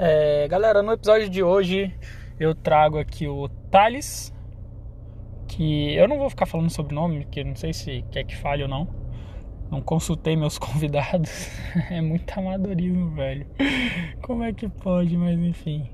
[0.00, 1.92] É, galera, no episódio de hoje
[2.38, 4.32] eu trago aqui o Thales,
[5.48, 8.62] que eu não vou ficar falando sobre nome, porque não sei se quer que fale
[8.62, 8.86] ou não.
[9.68, 11.50] Não consultei meus convidados.
[11.90, 13.44] é muito amadorismo, velho.
[14.22, 15.90] Como é que pode, mas enfim.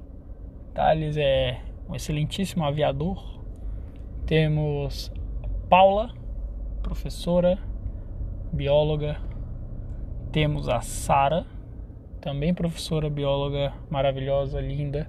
[0.75, 1.59] Thales é
[1.89, 3.41] um excelentíssimo aviador.
[4.27, 5.11] Temos
[5.71, 6.13] Paula,
[6.83, 7.59] professora,
[8.53, 9.17] bióloga.
[10.31, 11.47] Temos a Sara,
[12.25, 15.07] também professora bióloga maravilhosa, linda,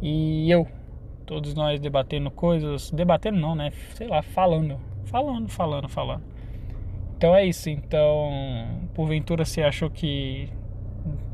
[0.00, 0.66] e eu,
[1.26, 3.70] todos nós debatendo coisas, debatendo não, né?
[3.92, 6.22] Sei lá, falando, falando, falando, falando.
[7.14, 7.68] Então é isso.
[7.68, 8.30] Então,
[8.94, 10.48] porventura você achou que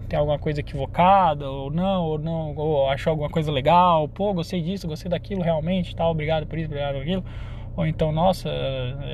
[0.09, 4.61] tem alguma coisa equivocada ou não, ou não, ou achou alguma coisa legal, pô, gostei
[4.61, 7.25] disso, gostei daquilo realmente, tá, obrigado por isso, obrigado por aquilo.
[7.77, 8.51] Ou então, nossa,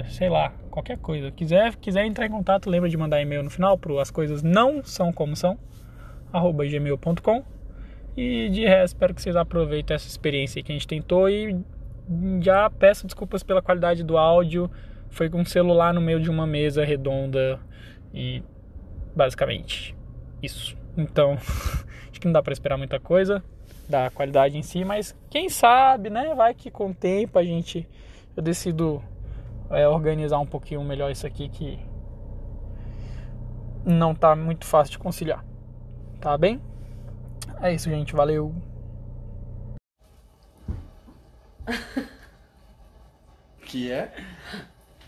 [0.09, 1.31] sei lá, qualquer coisa.
[1.31, 4.83] Quiser, quiser entrar em contato, lembra de mandar e-mail no final pro as coisas não
[4.83, 5.59] são como são
[6.33, 7.45] gmail.com.
[8.17, 11.57] E de resto, espero que vocês aproveitem essa experiência que a gente tentou e
[12.41, 14.71] já peço desculpas pela qualidade do áudio.
[15.09, 17.59] Foi com um celular no meio de uma mesa redonda
[18.13, 18.43] e
[19.15, 19.97] basicamente
[20.43, 20.77] isso.
[20.97, 21.35] Então,
[22.11, 23.43] acho que não dá para esperar muita coisa
[23.89, 26.35] da qualidade em si, mas quem sabe, né?
[26.35, 27.89] Vai que com o tempo a gente
[28.37, 29.03] eu decido
[29.71, 31.79] é, organizar um pouquinho melhor isso aqui que
[33.85, 35.45] não tá muito fácil de conciliar.
[36.23, 36.63] Tá bem?
[37.61, 38.15] É isso, gente.
[38.15, 38.55] Valeu.
[43.67, 44.15] que é?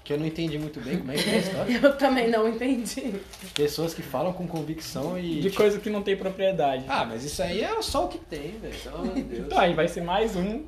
[0.03, 1.79] Que eu não entendi muito bem como é que é a história.
[1.81, 3.15] Eu também não entendi.
[3.55, 5.41] Pessoas que falam com convicção e.
[5.41, 6.85] De coisa que não tem propriedade.
[6.89, 8.75] Ah, mas isso aí é só o que tem, velho.
[9.25, 9.49] Deus.
[9.49, 10.65] Tá, aí vai ser mais um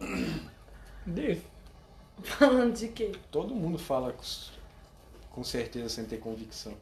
[1.04, 1.42] desse.
[2.22, 3.10] Falando de quê?
[3.32, 4.14] Todo mundo fala
[5.32, 6.72] com certeza sem ter convicção.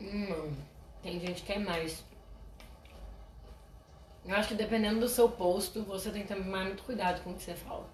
[0.00, 0.50] Hum,
[1.02, 2.02] tem gente que é mais.
[4.26, 7.34] Eu acho que dependendo do seu posto, você tem que tomar muito cuidado com o
[7.34, 7.86] que você fala.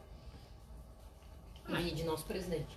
[1.67, 2.77] Aí de nosso presidente.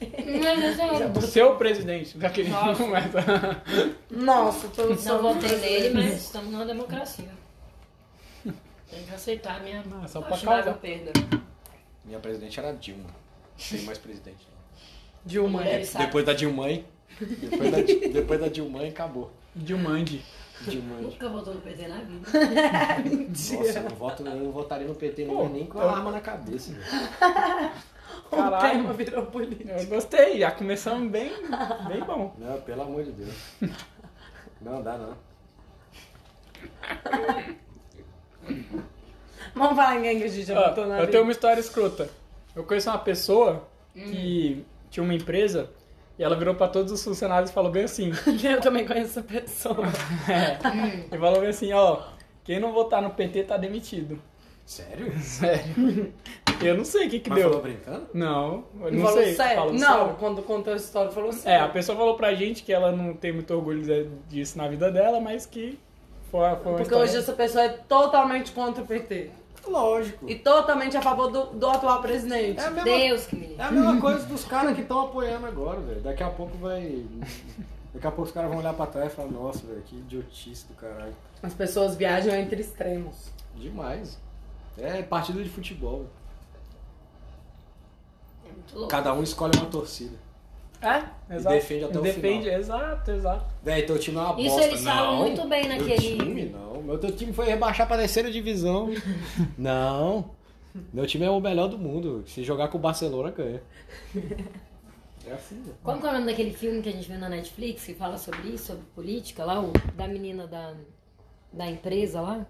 [0.00, 1.08] Mas é.
[1.08, 2.82] Do seu presidente, daquele que Nossa.
[2.82, 3.18] começa.
[4.10, 7.30] Nossa, tô Não votei nele, mas estamos numa democracia.
[8.90, 10.74] Tem que aceitar a minha Ah, só pra causar.
[10.74, 11.12] perda.
[12.04, 13.10] Minha presidente era a Dilma.
[13.70, 14.46] Tem mais presidente.
[15.24, 15.58] Dilma.
[15.60, 15.72] Mulher.
[15.72, 15.76] é.
[15.76, 16.06] Ele sabe.
[16.06, 16.66] Depois da Dilma,
[17.20, 19.32] depois da, depois da Dilma, acabou.
[19.54, 20.22] Dilmande.
[20.62, 20.96] Dilma.
[21.00, 22.30] Nunca votou no PT na vida.
[23.28, 26.20] Nossa, eu não, voto, eu não votaria no PT Pô, nem com a arma na
[26.20, 26.72] cabeça.
[28.30, 28.78] O Caralho.
[28.78, 29.68] tema virou político.
[29.68, 31.30] Eu gostei, já começamos bem,
[31.88, 32.34] bem bom.
[32.38, 33.34] Não, pelo amor de Deus.
[34.60, 35.16] Não, dá não.
[39.54, 41.06] Vamos falar em a gente já na eu vida.
[41.08, 42.08] tenho uma história escrota.
[42.54, 45.70] Eu conheço uma pessoa que tinha uma empresa
[46.18, 48.12] e ela virou pra todos os funcionários e falou bem assim.
[48.42, 49.76] Eu também conheço essa pessoa.
[50.28, 51.14] É.
[51.14, 52.02] E falou bem assim, ó,
[52.44, 54.20] quem não votar no PT tá demitido.
[54.64, 55.12] Sério?
[55.20, 56.14] Sério.
[56.62, 57.48] Eu não sei o que que Mas deu.
[57.50, 58.06] falou brincando?
[58.14, 59.34] Não, eu não falou sei.
[59.34, 59.54] sério?
[59.56, 60.16] Falou não, sério.
[60.18, 61.64] quando contou a história, falou É, sério.
[61.66, 65.20] a pessoa falou pra gente que ela não tem muito orgulho disso na vida dela,
[65.20, 65.78] mas que
[66.30, 67.04] foi, foi uma Porque história...
[67.04, 69.30] hoje essa pessoa é totalmente contra o PT.
[69.66, 70.28] Lógico.
[70.28, 72.60] E totalmente a favor do, do atual presidente.
[72.60, 75.80] É mesma, Deus que me é a mesma coisa dos caras que estão apoiando agora,
[75.80, 76.00] velho.
[76.00, 77.04] Daqui a pouco vai.
[77.92, 80.66] Daqui a pouco os caras vão olhar pra trás e falar, nossa, velho, que idiotice
[80.66, 81.14] do caralho.
[81.42, 83.30] As pessoas viajam entre extremos.
[83.54, 84.18] Demais.
[84.76, 86.06] É partido de futebol.
[88.44, 88.88] É muito louco.
[88.88, 90.16] Cada um escolhe uma torcida.
[90.84, 91.54] É, exato.
[91.56, 93.44] defende até o defende, exato, exato.
[93.62, 94.42] Véi, teu time é uma bosta.
[94.48, 96.82] Isso eles falam muito bem Meu naquele- time, não.
[96.82, 98.90] Meu teu time foi rebaixar pra terceira divisão.
[99.56, 100.30] não.
[100.92, 102.24] Meu time é o melhor do mundo.
[102.26, 103.62] Se jogar com o Barcelona, ganha.
[105.26, 105.72] É assim, né?
[105.82, 108.18] Como que é o nome daquele filme que a gente viu na Netflix que fala
[108.18, 110.74] sobre isso, sobre política lá, o da menina da,
[111.52, 112.46] da empresa lá?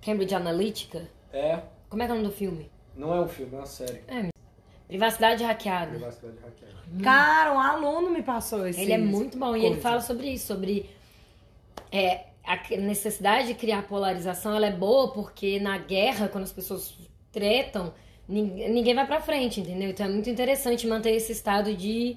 [0.00, 1.06] Cambridge Analytica?
[1.32, 1.60] É.
[1.88, 2.70] Como é que é o nome do filme?
[2.96, 4.00] Não é um filme, é uma série.
[4.90, 5.90] Privacidade hackeada.
[5.92, 7.02] Privacidade hackeada.
[7.02, 8.80] Cara, um aluno me passou esse.
[8.80, 9.80] Ele é muito bom e ele coisa.
[9.82, 10.90] fala sobre isso, sobre
[11.92, 14.54] é, a necessidade de criar polarização.
[14.54, 16.94] Ela é boa porque na guerra, quando as pessoas
[17.30, 17.94] tretam,
[18.28, 19.90] nin- ninguém vai pra frente, entendeu?
[19.90, 22.16] Então é muito interessante manter esse estado de,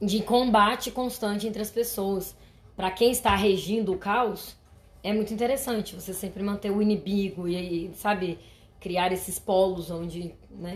[0.00, 2.34] de combate constante entre as pessoas.
[2.76, 4.56] Pra quem está regindo o caos,
[5.02, 8.38] é muito interessante você sempre manter o inimigo e, sabe,
[8.80, 10.72] criar esses polos onde, né?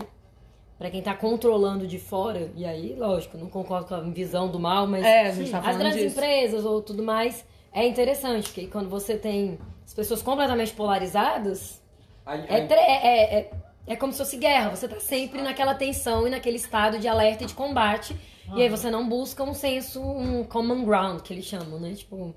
[0.77, 4.59] Pra quem tá controlando de fora, e aí, lógico, não concordo com a visão do
[4.59, 6.17] mal, mas É, a gente tá as grandes disso.
[6.17, 11.81] empresas ou tudo mais, é interessante, porque quando você tem as pessoas completamente polarizadas,
[12.27, 13.51] é, a- tre- é, é,
[13.87, 14.69] é como se fosse guerra.
[14.75, 18.15] Você tá sempre naquela tensão e naquele estado de alerta e de combate.
[18.55, 21.93] E aí você não busca um senso, um common ground, que eles chamam, né?
[21.95, 22.35] Tipo,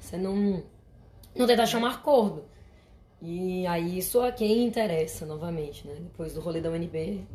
[0.00, 0.62] você não.
[1.34, 2.44] não tentar chamar acordo.
[3.20, 5.94] E aí isso a quem interessa, novamente, né?
[5.98, 7.26] Depois do rolê da UNB,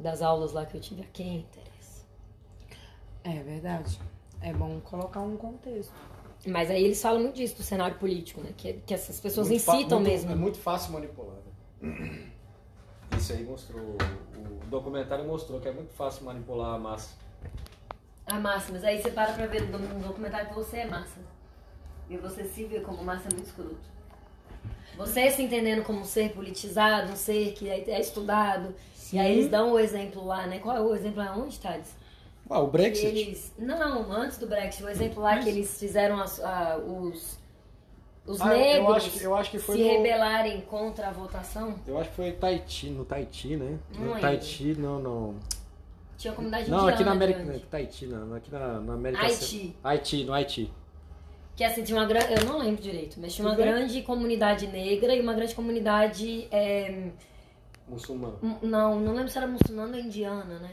[0.00, 2.04] das aulas lá que eu tive, a quem interessa.
[3.24, 3.98] É verdade.
[4.40, 5.92] É bom colocar um contexto.
[6.46, 8.50] Mas aí eles falam muito disso, do cenário político, né?
[8.56, 10.32] Que, que essas pessoas Muito incitam muito- mesmo.
[10.32, 11.36] É muito fácil manipular.
[11.82, 12.30] né?
[13.16, 13.96] Isso aí mostrou.
[14.62, 17.14] O documentário mostrou que é muito fácil manipular a massa.
[18.26, 21.20] A massa, mas aí você para pra ver no documentário que você é massa.
[22.08, 23.90] E você se vê como massa é muito escroto.
[24.96, 28.74] Você se entendendo como um ser politizado, um ser que é é estudado.
[29.12, 30.58] E aí eles dão o exemplo lá, né?
[30.58, 31.34] Qual é o exemplo lá?
[31.36, 31.94] Onde, Thales?
[32.48, 33.06] Ah, o Brexit.
[33.06, 33.52] eles.
[33.58, 37.38] Não, antes do Brexit, o exemplo lá que eles fizeram as- a- os.
[38.26, 41.74] Os Ah, eu negros acho eu acho que foi se no- rebelarem contra a votação.
[41.86, 43.78] Eu acho que foi Tahiti, no Tahiti, né?
[43.98, 44.20] Não no.
[44.20, 45.34] Tahiti, não, não.
[46.18, 47.38] Tinha comunidade Não, aqui na indiana América.
[47.44, 47.60] grande.
[47.62, 48.34] Não, Tahiti, não.
[48.34, 49.76] Aqui na, na América Haiti.
[49.82, 50.72] Haiti, no Haiti.
[51.56, 52.32] Que assim, tinha uma grande.
[52.34, 53.72] Eu não lembro direito, mas tinha uma Tudo bem.
[53.74, 56.46] grande comunidade negra e uma grande comunidade.
[56.50, 57.08] é,
[57.90, 58.38] Muçulmano.
[58.42, 60.70] m- não, não lembro se era muçulmana ou indiana, né?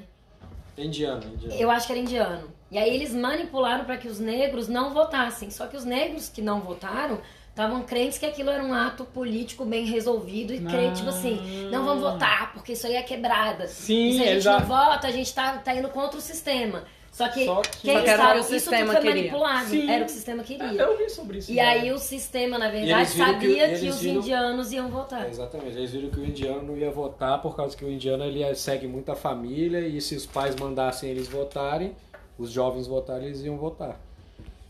[0.77, 1.59] Indiano, indiano.
[1.59, 2.49] Eu acho que era indiano.
[2.69, 5.49] E aí eles manipularam para que os negros não votassem.
[5.49, 7.19] Só que os negros que não votaram
[7.49, 11.83] estavam crentes que aquilo era um ato político bem resolvido e crente, tipo assim, não
[11.85, 13.65] vamos votar, porque isso aí é quebrada.
[13.67, 14.59] Sim, e se a gente exato.
[14.61, 16.83] não vota, a gente tá, tá indo contra o sistema.
[17.17, 19.01] Só que, Só que- quem Só que era o que o isso tudo sistema foi
[19.01, 19.15] queria.
[19.15, 19.69] manipulado.
[19.69, 19.89] Sim.
[19.89, 20.81] Era o que o sistema queria.
[20.83, 21.51] Eu vi sobre isso.
[21.51, 21.67] E já.
[21.69, 24.71] aí o sistema, na E verdade, eles viram que- sabia que, eles os viram- indianos
[24.71, 25.25] iam votar.
[25.25, 25.75] É, exatamente.
[25.77, 28.53] Eles viram que o indiano não ia votar por causa que o indiano ele é-
[28.53, 31.95] segue muito a família e se os pais mandassem eles votarem,
[32.37, 33.99] os jovens votarem, eles iam votar.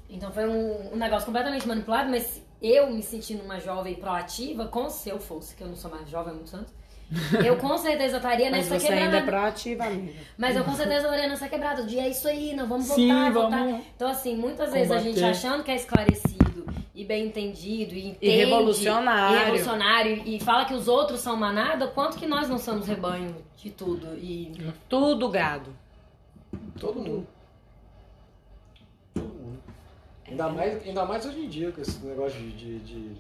[0.10, 4.90] Então foi um, um negócio completamente manipulado, mas eu me sentindo uma jovem proativa, como
[4.90, 6.70] se eu fosse, que eu não sou mais jovem há muitos anos,
[7.46, 9.06] eu com certeza estaria Mas nessa você quebrada.
[9.06, 10.14] ainda é proativa, amiga.
[10.38, 11.84] Mas eu com certeza estaria nessa quebrada.
[11.84, 13.82] De é isso aí, não vamos Sim, votar, vamos votar.
[13.96, 15.32] Então, assim, muitas vezes a gente combater.
[15.32, 18.36] achando que é esclarecido e bem entendido e entende.
[18.36, 19.36] revolucionário.
[19.36, 23.36] E revolucionário e fala que os outros são manada, quanto que nós não somos rebanho
[23.56, 24.08] de tudo.
[24.18, 24.52] E
[24.90, 25.74] Tudo gado.
[26.80, 27.28] Todo mundo.
[29.14, 29.60] Todo mundo.
[30.28, 33.12] Ainda mais, ainda mais hoje em dia, com esse negócio de, de, de,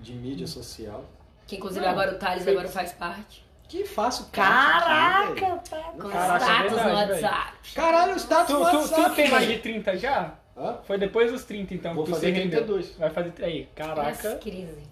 [0.00, 1.04] de mídia social.
[1.46, 3.44] Que inclusive Não, agora o Thales agora faz parte.
[3.68, 5.28] Que fácil, cara.
[5.30, 5.92] aqui, velho.
[5.98, 7.74] Com Caraca, é status no WhatsApp.
[7.74, 10.34] Caralho, o status Tu, no tu, WhatsApp, tu tem mais de 30 já?
[10.56, 10.76] Hã?
[10.84, 11.94] Foi depois dos 30, então.
[11.94, 12.58] Vou que tu fazer se rendeu.
[12.66, 12.98] 32.
[12.98, 13.32] Vai fazer.
[13.42, 14.36] Aí, Essa caraca.
[14.36, 14.82] crise.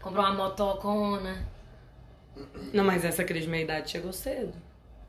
[0.00, 1.46] Comprou uma motocona.
[2.72, 4.54] Não, mas essa crise de meia-idade chegou cedo.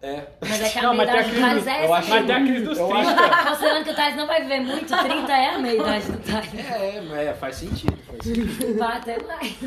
[0.01, 0.27] É.
[0.39, 1.93] Mas é que a Não, mas tem a meia-idade do crise Thales é eu essa.
[1.95, 3.45] acho- Mas tem a crise dos Eu 30.
[3.49, 6.53] Considerando que o Thales não vai viver muito, 30 é a meia-idade do Thales.
[6.65, 8.77] É, mas é, faz sentido, faz sentido.
[8.77, 9.57] Vai até mais.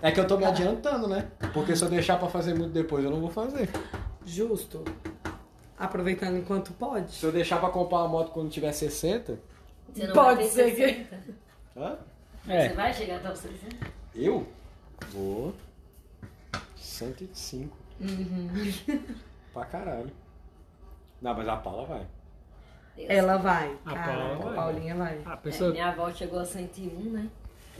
[0.00, 1.26] É que eu tô me adiantando, né?
[1.52, 3.68] Porque se eu deixar pra fazer muito depois, eu não vou fazer.
[4.24, 4.82] Justo.
[5.78, 7.12] Aproveitando enquanto pode.
[7.12, 9.38] Se eu deixar pra comprar uma moto quando tiver 60,
[9.92, 11.16] Você não Pode vai ter ser que- 60.
[11.76, 11.96] hã?
[12.46, 12.68] Você É.
[12.70, 13.86] vai chegar até os 60?
[14.14, 14.46] Eu
[15.12, 15.52] vou
[16.76, 17.76] 105.
[19.52, 20.10] Pra caralho.
[21.20, 22.06] Não, mas a Paula vai.
[22.96, 23.08] Deus.
[23.10, 23.76] Ela vai.
[23.84, 24.48] A Caraca, Paula vai.
[24.52, 25.20] a Paulinha vai.
[25.24, 25.70] A É, pessoa.
[25.72, 27.28] minha avó chegou a 101, né?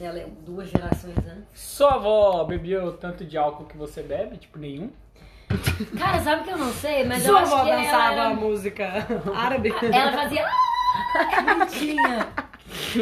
[0.00, 1.58] Ela é duas gerações antes.
[1.60, 4.36] Sua avó bebeu tanto de álcool que você bebe?
[4.36, 4.90] Tipo, nenhum?
[5.98, 8.26] Cara, sabe que eu não sei, mas eu Sua acho avó que ela, dançava era-
[8.28, 8.84] a música
[9.34, 9.72] árabe?
[9.92, 10.44] ela fazia...
[10.46, 12.28] Ah, Bonitinha.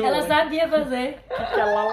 [0.05, 1.19] Ela sabia fazer.
[1.31, 1.89] Aquela.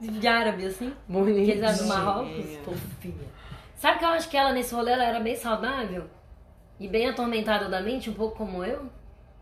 [0.00, 0.92] De árabe, assim.
[1.06, 1.44] Bonitinha.
[1.44, 2.56] Que eles eram do Marrocos.
[2.64, 3.32] Fofinha.
[3.82, 6.04] Sabe que eu acho que ela nesse rolê ela era bem saudável?
[6.78, 8.86] E bem atormentada da mente, um pouco como eu?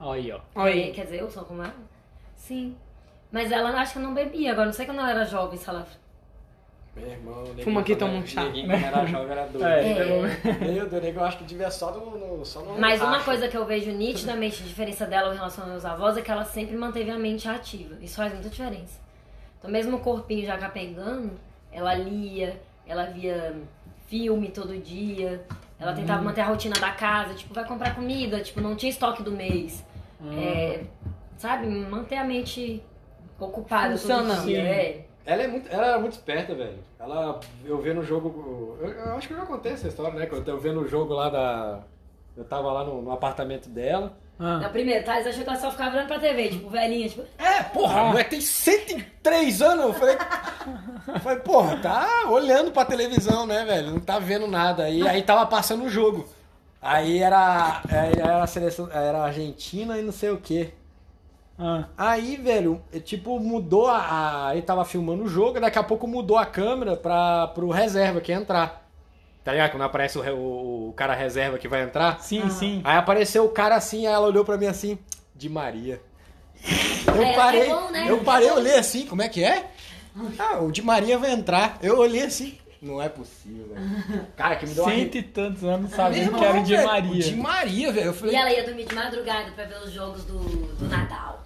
[0.00, 0.66] Olha aí, ó.
[0.66, 0.92] É, aí.
[0.92, 1.75] Quer dizer, eu sou como ela?
[2.37, 2.75] Sim.
[3.30, 4.52] Mas ela acho que não bebia.
[4.52, 5.87] Agora, não sei quando ela era jovem, se ela...
[6.97, 8.44] Meu irmão, Fuma aqui, toma um chá.
[8.47, 9.62] Quando era jovem, era doido.
[9.68, 10.73] É, É.
[10.73, 12.38] Meu Deus, nego, eu acho que devia só no.
[12.38, 13.25] no- só no Mas uma racha.
[13.26, 16.30] coisa que eu vejo nitidamente a diferença dela em relação aos meus avós é que
[16.30, 17.94] ela sempre manteve a mente ativa.
[18.00, 18.99] Isso faz muita diferença.
[19.59, 21.38] Então, mesmo o corpinho já capengando,
[21.70, 23.54] ela lia, ela via
[24.11, 25.47] filme todo dia,
[25.79, 29.23] ela tentava manter a rotina da casa, tipo, vai comprar comida, tipo, não tinha estoque
[29.23, 29.83] do mês.
[30.37, 30.85] É,
[31.38, 32.83] sabe, manter a mente
[33.38, 34.45] ocupada todo Funcionando.
[34.45, 34.59] dia.
[34.59, 35.05] É.
[35.25, 36.79] Ela, é muito, ela era muito esperta, velho.
[36.99, 38.76] Ela, eu vendo o jogo.
[38.81, 40.26] Eu, eu acho que eu já contei essa história, né?
[40.26, 41.81] Quando eu vendo o jogo lá da.
[42.37, 44.17] Eu tava lá no, no apartamento dela.
[44.39, 44.59] Ah.
[44.59, 47.63] Na primeira, Thais achou que ela só ficava olhando pra TV, tipo, velhinha, tipo, É,
[47.63, 49.85] porra, a mulher tem 103 anos.
[49.85, 50.17] Eu falei,
[51.09, 53.91] eu falei, porra, tá olhando pra televisão, né, velho?
[53.91, 54.89] Não tá vendo nada.
[54.89, 56.27] E aí tava passando o jogo.
[56.81, 60.73] Aí era, era a seleção, era a Argentina e não sei o quê.
[61.59, 61.85] Ah.
[61.99, 64.49] Aí, velho, é, tipo, mudou a, a.
[64.49, 68.33] Aí tava filmando o jogo, daqui a pouco mudou a câmera pra, pro reserva que
[68.33, 68.80] ia entrar.
[69.44, 69.70] Tá ligado?
[69.70, 72.20] Quando aparece o, o, o cara reserva que vai entrar.
[72.20, 72.80] Sim, sim.
[72.85, 74.99] Aí apareceu o cara assim, aí ela olhou pra mim assim,
[75.35, 76.00] de Maria.
[77.06, 78.06] Eu É, parei, é bom, né?
[78.09, 79.70] eu parei, olhei assim, como é que é?
[80.38, 81.78] Ah, o de Maria vai entrar.
[81.80, 84.26] Eu olhei assim, não é possível, velho.
[84.37, 87.11] Cara, que me deu uma Cento e tantos anos sabendo que era o de Maria.
[87.12, 88.06] O de Maria, velho.
[88.06, 91.42] Eu E falei, ela ia dormir de madrugada pra ver os jogos do, do Natal.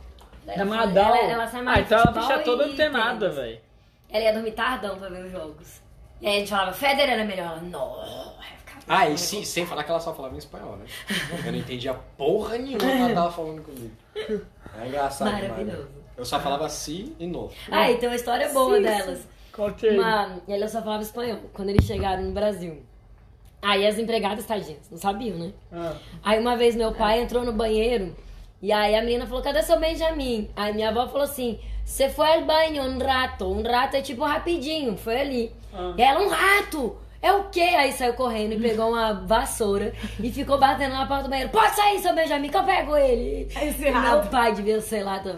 [0.46, 1.14] Ela falou- Madal.
[1.14, 3.58] Ela, ela mais ah, então ela bicha toda antenada, velho.
[4.10, 5.83] Ela ia dormir tardão pra ver os jogos.
[6.20, 7.46] E aí a gente falava, Federer era melhor.
[7.46, 8.34] Ela, não.
[8.86, 10.84] Ah, e sim, sem falar que ela só falava em espanhol, né?
[11.44, 13.90] Eu não entendia porra nenhuma que ela tava falando comigo.
[14.78, 15.48] É engraçado demais.
[15.50, 15.82] Maravilhoso.
[15.82, 16.02] né?
[16.16, 17.50] Eu só falava sim e no.
[17.70, 19.26] Ah, e tem uma história boa delas.
[19.52, 19.98] Conte aí.
[19.98, 22.82] Uma, e ela só falava espanhol quando eles chegaram no Brasil.
[23.62, 25.52] Aí as empregadas, tadinhas, não sabiam, né?
[25.72, 25.94] Ah.
[26.22, 28.14] Aí uma vez meu pai entrou no banheiro
[28.60, 30.50] e aí a menina falou, cadê seu Benjamin?
[30.54, 33.46] Aí minha avó falou assim, você foi ao banho um rato.
[33.50, 35.52] Um rato é tipo rapidinho, foi ali.
[35.74, 35.94] Ah.
[35.96, 36.96] E ela, um rato!
[37.20, 37.60] É o quê?
[37.62, 41.50] Aí saiu correndo e pegou uma vassoura e ficou batendo na porta do banheiro.
[41.50, 43.48] Pode sair, seu Benjamin, que eu pego ele.
[43.50, 44.28] Esse E meu rato.
[44.28, 45.34] pai devia, sei lá, tá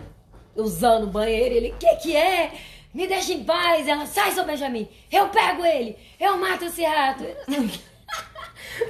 [0.57, 1.55] usando o banheiro.
[1.55, 2.51] E ele, que que é?
[2.93, 3.87] Me deixa em paz.
[3.87, 4.89] Ela, sai, seu Benjamin.
[5.13, 5.97] Eu pego ele.
[6.19, 7.25] Eu mato esse rato.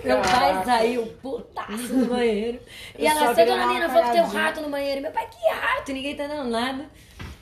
[0.03, 2.59] Meu pai saiu putaço do banheiro.
[2.99, 5.03] E Eu ela, só seu dona Nina falou que tem um rato no banheiro.
[5.03, 5.91] Meu pai, que rato?
[5.91, 6.87] E ninguém tá entendendo nada.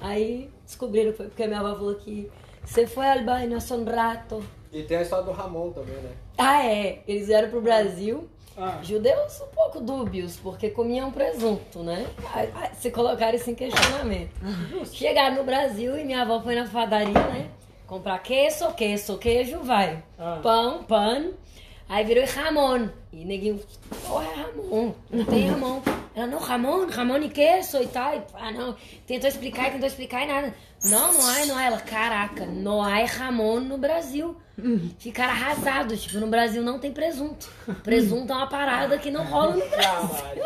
[0.01, 2.31] Aí descobriram foi porque minha avó falou que
[2.65, 4.45] você foi ao banho, é um rato.
[4.73, 6.11] E tem a história do Ramon também, né?
[6.37, 7.03] Ah, é.
[7.07, 8.29] Eles vieram pro Brasil.
[8.57, 8.79] Ah.
[8.83, 12.07] Judeus um pouco dúbios, porque comiam presunto, né?
[12.75, 14.33] Se colocaram isso em questionamento.
[14.93, 17.51] Chegaram no Brasil e minha avó foi na padaria, né?
[17.87, 20.03] Comprar queijo, queijo, queijo, vai.
[20.19, 20.41] Ah.
[20.43, 21.33] Pão, pão.
[21.89, 22.89] Aí virou Ramon.
[23.13, 23.61] E neguinho,
[24.07, 24.95] porra, é Ramon.
[25.11, 25.83] Não tem Ramon.
[26.15, 28.15] Ela, não, Ramon, Ramon e queijo e tal.
[28.15, 28.77] E, ah, não.
[29.07, 30.55] Tentou explicar e tentou explicar e nada.
[30.85, 31.65] Não, não há, não há.
[31.65, 34.37] Ela, caraca, não há Ramon no Brasil.
[34.99, 36.03] Ficaram arrasados.
[36.03, 37.51] Tipo, no Brasil não tem presunto.
[37.83, 40.45] Presunto é uma parada que não rola no Brasil.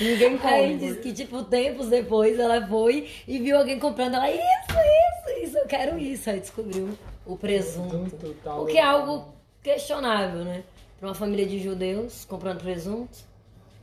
[0.00, 0.78] Ninguém Aí come.
[0.78, 4.14] diz que, tipo, tempos depois ela foi e viu alguém comprando.
[4.14, 6.30] Ela, isso, isso, isso, eu quero isso.
[6.30, 7.98] Aí descobriu o presunto.
[7.98, 8.62] Presunto, tal.
[8.62, 10.62] O que é algo questionável, né?
[10.98, 13.18] Pra uma família de judeus comprando presunto.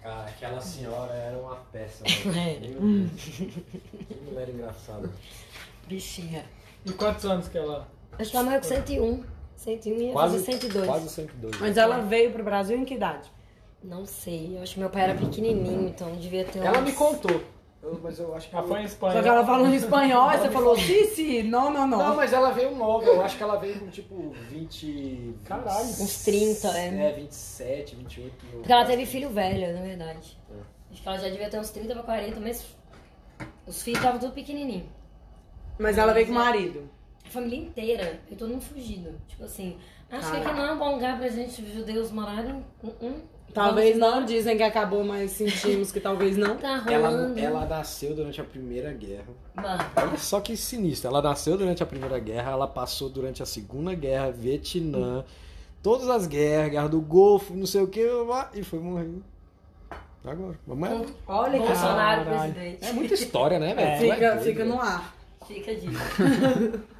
[0.05, 2.59] Cara, aquela senhora era uma peça, É.
[2.59, 3.11] Meu Deus.
[3.21, 5.09] Que mulher engraçada.
[5.87, 6.45] Bichinha.
[6.85, 7.87] E quantos anos que ela...
[8.19, 9.23] Acho que ela morreu com 101.
[9.55, 10.85] 101 e ia fazer 102.
[10.85, 11.59] Quase 102.
[11.59, 13.31] Mas ela veio pro Brasil em que idade?
[13.83, 16.91] Não sei, eu acho que meu pai era pequenininho, então devia ter Ela uns- me
[16.93, 17.41] contou.
[17.85, 18.85] Eu- mas eu acho que Ela foi em ela...
[18.87, 19.13] Espanha.
[19.13, 21.97] Só que ela falou em espanhol, você falou, sim, sim, não, não, não.
[21.99, 23.05] Não, mas ela veio nova.
[23.05, 25.35] Eu acho que ela veio com tipo 20.
[25.45, 25.85] Caralho.
[25.85, 26.87] Uns 30, é.
[27.09, 28.45] É, 27, 28.
[28.45, 30.37] no- Porque ela teve filho velho, na verdade.
[30.51, 30.55] É.
[30.91, 32.65] Acho que ela já devia ter uns 30 pra 40, mas
[33.67, 34.89] os filhos estavam tudo pequenininho.
[35.77, 36.89] Mas ela veio com o marido.
[37.25, 39.13] A família inteira, e todo mundo fugido.
[39.27, 39.77] Tipo assim,
[40.09, 42.63] acho que aqui não é um bom lugar pra gente, judeus, morarem.
[42.83, 43.21] Uh -uh.
[43.55, 46.57] Talvez Vamos não, dizem que acabou, mas sentimos que talvez não.
[46.57, 47.39] Tá Ela, rolando.
[47.39, 49.29] ela nasceu durante a Primeira Guerra.
[49.55, 51.09] Mano, Olha só que sinistro.
[51.09, 55.23] Ela nasceu durante a Primeira Guerra, ela passou durante a Segunda Guerra, Vietnã,
[55.81, 58.05] todas as guerras, Guerra do Golfo, não sei o que,
[58.53, 59.23] e foi morrendo.
[60.25, 60.59] Agora.
[60.67, 61.05] Vamos lá.
[61.25, 62.39] Olha que Bolsonaro cara.
[62.39, 62.77] presidente.
[62.85, 63.87] É muita história, né, velho?
[63.87, 63.97] É.
[63.97, 64.69] Tu é Fica, doido, fica velho.
[64.75, 65.15] no ar.
[65.47, 66.83] Fica dica.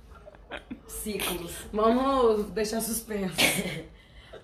[0.87, 1.51] Ciclos.
[1.73, 3.35] Vamos deixar suspenso.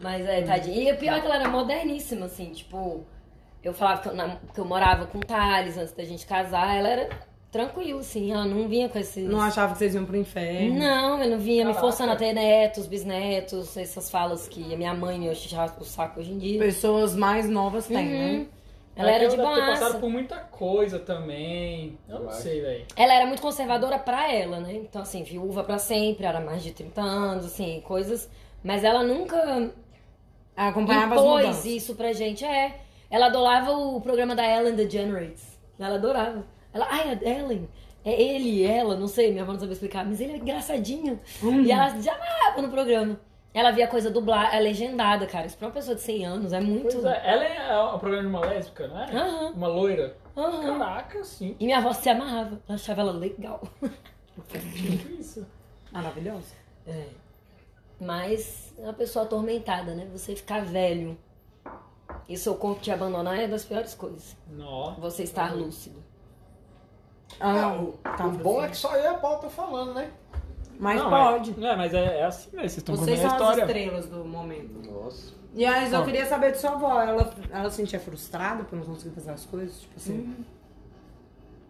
[0.02, 0.90] Mas é, tadinha.
[0.90, 3.04] E o pior é que ela era moderníssima, assim, tipo,
[3.64, 6.76] eu falava que eu, na- que eu morava com o Thales antes da gente casar,
[6.76, 7.10] ela era
[7.52, 9.28] tranquila, assim, ela não vinha com esses.
[9.30, 10.80] Não achava que vocês iam pro inferno.
[10.80, 11.82] Não, eu não vinha me Caraca.
[11.82, 16.20] forçando a ter netos, bisnetos, essas falas que a minha mãe me enche o saco
[16.22, 16.60] hoje em dia.
[16.60, 18.38] Pessoas mais novas têm, Uhum.
[18.40, 18.46] né?
[18.96, 21.98] Ela É era de ela deve ter passado por muita coisa também.
[22.10, 22.86] Eu não sei, velho.
[22.96, 24.74] Ela era muito conservadora pra ela, né?
[24.74, 28.30] Então, assim, viúva pra sempre, era mais de 30 anos, assim, coisas.
[28.64, 29.72] Mas ela nunca
[30.70, 31.66] Acompanhava as impôs mudanças.
[31.66, 32.44] isso pra gente.
[32.46, 32.80] É.
[33.10, 35.60] Ela adorava o programa da Ellen DeGeneres.
[35.80, 36.46] Ela adorava.
[36.74, 37.68] Ela, ai, a Ellen.
[38.04, 41.20] É ele, ela, não sei, minha avó não sabia explicar, mas ele é engraçadinho.
[41.44, 41.62] Hum.
[41.62, 43.20] E ela já amava no programa.
[43.54, 45.46] Ela via coisa dublada, é legendada, cara.
[45.46, 46.84] Isso pra uma pessoa de 100 anos é muito.
[46.84, 49.06] Pois é, ela é um programa de uma lésbica, não é?
[49.14, 49.52] Aham.
[49.52, 50.16] Uma loira.
[50.38, 50.80] Aham.
[50.80, 51.56] Caraca, sim.
[51.60, 52.60] E minha avó se amarrava.
[52.68, 53.62] Ela achava ela legal.
[55.20, 55.46] Isso.
[55.92, 56.56] Maravilhosa.
[56.88, 57.04] É.
[58.02, 60.08] Mas é uma pessoa atormentada, né?
[60.12, 61.16] Você ficar velho
[62.28, 64.36] e seu corpo te abandonar é das piores coisas.
[64.50, 64.96] Nó.
[64.96, 66.04] Você estar lúcido.
[67.40, 70.12] Ah, o, tá, o bom é que só eu e a Paula tô falando, né?
[70.80, 71.52] Mas Não, pode.
[71.64, 72.62] É, mas é, é assim mesmo.
[72.70, 73.80] Vocês estão Vocês contando a são as história.
[73.82, 74.92] estrelas do momento.
[74.92, 75.34] Nossa.
[75.54, 77.00] E aí, eu queria saber de sua avó.
[77.02, 79.80] Ela, ela se sentia frustrada por não conseguir fazer as coisas?
[79.82, 80.36] Tipo assim.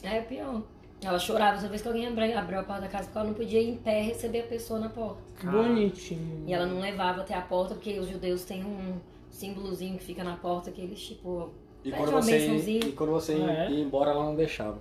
[0.02, 0.62] É pior.
[1.04, 3.34] Ela chorava toda vez que alguém abriu, abriu a porta da casa porque ela não
[3.34, 5.22] podia ir em pé receber a pessoa na porta.
[5.44, 6.44] Bonitinho.
[6.48, 10.24] E ela não levava até a porta porque os judeus têm um símbolozinho que fica
[10.24, 11.50] na porta que eles, tipo,
[11.84, 12.86] E quando uma você, bençãozinha.
[12.86, 13.72] e quando você Ah, é?
[13.72, 14.78] ia embora, ela não deixava.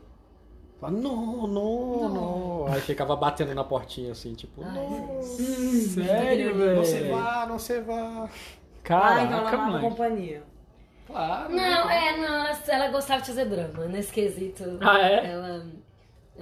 [0.78, 2.66] Fala, não, não, não.
[2.66, 5.22] Aí ficava batendo na portinha assim, tipo, não.
[5.22, 6.76] Sério, velho?
[6.76, 8.28] Não se vá, não se vá.
[8.28, 8.28] Ah,
[9.24, 10.42] então ela Caraca, amava companhia.
[11.06, 11.50] Claro.
[11.54, 14.64] Não, é, não, ela, ela gostava de fazer drama, nesse quesito.
[14.80, 15.26] Ah, é?
[15.32, 15.66] Ela,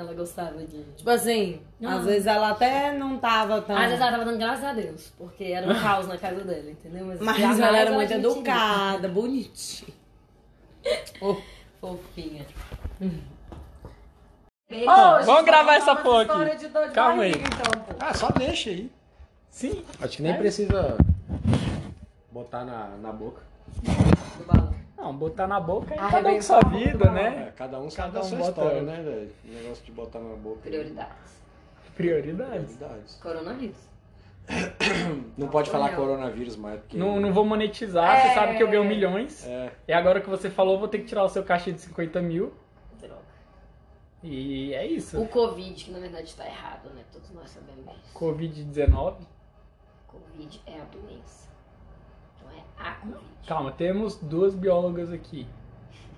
[0.01, 0.83] ela gostava de.
[0.97, 1.99] Tipo assim, Não.
[1.99, 3.77] às vezes ela até não tava tão.
[3.77, 6.71] Às vezes ela tava dando graças a Deus, porque era um caos na casa dela,
[6.71, 7.07] entendeu?
[7.21, 9.95] Mas jamais ela era muito educada, bonitinha.
[11.81, 12.45] Fofinha.
[14.71, 16.69] Bom, vamos gravar essa porra aqui.
[16.93, 17.33] Calma aí.
[17.33, 18.91] então, Ah, só deixa aí.
[19.51, 19.85] Sim.
[20.01, 20.97] Acho que nem precisa
[22.31, 23.41] botar na, na boca.
[24.99, 27.47] Não, botar na boca é cada um com sua vida, né?
[27.49, 29.33] É, cada um Cada sabe da um sua bota- história, né, velho?
[29.45, 30.61] O negócio de botar na boca.
[30.63, 31.43] Prioridades.
[31.95, 32.77] Prioridades.
[32.77, 33.15] Prioridades.
[33.23, 33.89] Coronavírus.
[35.39, 35.97] Não pode falar Não.
[35.97, 36.97] coronavírus mais, porque.
[36.97, 39.47] Não, não vou monetizar, você sabe que eu ganho milhões.
[39.47, 39.71] É.
[39.87, 42.53] E agora que você falou, vou ter que tirar o seu cachê de 50 mil.
[42.99, 43.21] Droga.
[44.23, 45.21] E é isso.
[45.21, 47.03] O Covid, que na verdade tá errado, né?
[47.13, 48.15] Todos nós sabemos disso.
[48.19, 49.17] Covid-19.
[50.07, 51.48] Covid é a doença.
[52.79, 53.19] Não é a Covid.
[53.47, 55.47] Calma, temos duas biólogas aqui.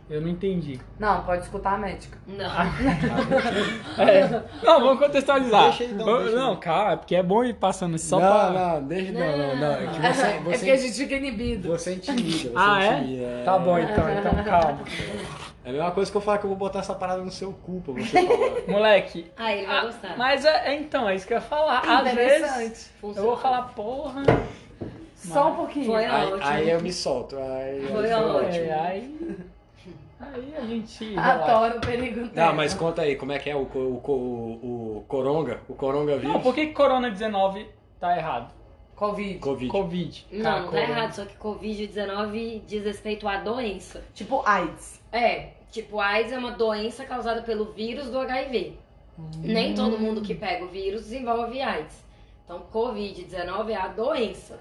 [0.08, 0.80] Eu não entendi.
[0.98, 2.18] Não, pode escutar a médica.
[2.26, 2.50] Não.
[3.96, 4.28] É.
[4.64, 5.76] Não, vamos contextualizar.
[5.76, 8.50] Deixa não, Vamos- deixa não, calma, é porque é bom ir passando só não, pra.
[8.80, 9.12] não, deixa.
[9.12, 9.72] Não, não, não.
[9.72, 11.68] É que você, é porque a você, gente fica inibido.
[11.68, 12.28] você intimida.
[12.28, 12.98] Você Ah, é?
[12.98, 14.80] intimida, Tá bom então, então calma.
[15.64, 17.52] É a mesma coisa que eu falar que eu vou botar essa parada no seu
[17.52, 18.50] cu pra você falar.
[18.66, 19.30] Moleque.
[19.36, 20.16] Ah, ele vai gostar.
[20.16, 21.80] Mas é, é, então, é isso que eu ia falar.
[21.80, 22.90] Às vezes Interessante.
[22.94, 23.28] eu Funciona.
[23.28, 24.22] vou falar, porra.
[25.32, 25.86] Só um pouquinho.
[25.86, 26.44] Foi aí, ótimo.
[26.46, 27.36] aí eu me solto.
[27.38, 28.64] Aí, Foi aí- ótimo.
[28.64, 29.36] É, aí.
[30.20, 31.18] Aí a gente.
[31.18, 32.52] Adoro o perigo Não, dela.
[32.52, 35.60] mas conta aí, como é que é o, o, o, o coronga?
[35.68, 36.32] O coronga vírus?
[36.34, 37.66] Não, por que que Corona-19
[37.98, 38.52] tá errado?
[38.94, 39.38] Covid.
[39.38, 39.70] Covid.
[39.70, 40.26] Covid.
[40.30, 44.02] Não, Tá, não tá errado, só que Covid-19 diz respeito à doença.
[44.14, 45.00] Tipo AIDS.
[45.10, 48.74] É, tipo, AIDS é uma doença causada pelo vírus do HIV.
[49.42, 52.04] Nem todo mundo que pega o vírus desenvolve AIDS.
[52.44, 54.58] Então, Covid-19 é a doença.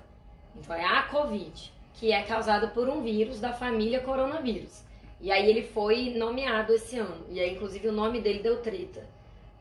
[0.56, 4.84] Então, é a Covid, que é causada por um vírus da família coronavírus.
[5.22, 7.26] E aí ele foi nomeado esse ano.
[7.30, 9.06] E aí, inclusive, o nome dele deu treta.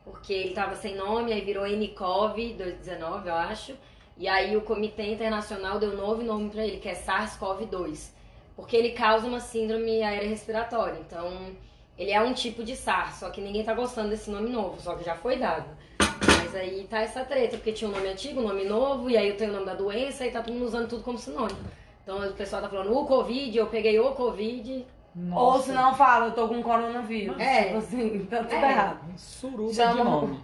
[0.03, 3.75] Porque ele tava sem nome, aí virou NCOV 2019, eu acho.
[4.17, 8.11] E aí o Comitê Internacional deu um novo nome pra ele, que é SARS-CoV-2.
[8.55, 10.99] Porque ele causa uma síndrome aérea respiratória.
[10.99, 11.55] Então,
[11.97, 14.95] ele é um tipo de SARS, só que ninguém tá gostando desse nome novo, só
[14.95, 15.69] que já foi dado.
[16.43, 19.27] Mas aí tá essa treta, porque tinha um nome antigo, um nome novo, e aí
[19.29, 21.59] eu tenho o nome da doença e tá todo mundo usando tudo como sinônimo.
[22.03, 24.85] Então o pessoal tá falando o Covid, eu peguei o Covid.
[25.15, 27.37] Ou Nossa, se não fala, eu tô com coronavírus.
[27.39, 27.63] É.
[27.65, 28.71] Tipo assim, tá tudo É.
[28.71, 29.17] errado.
[29.17, 30.39] Suruba Chama- de nome.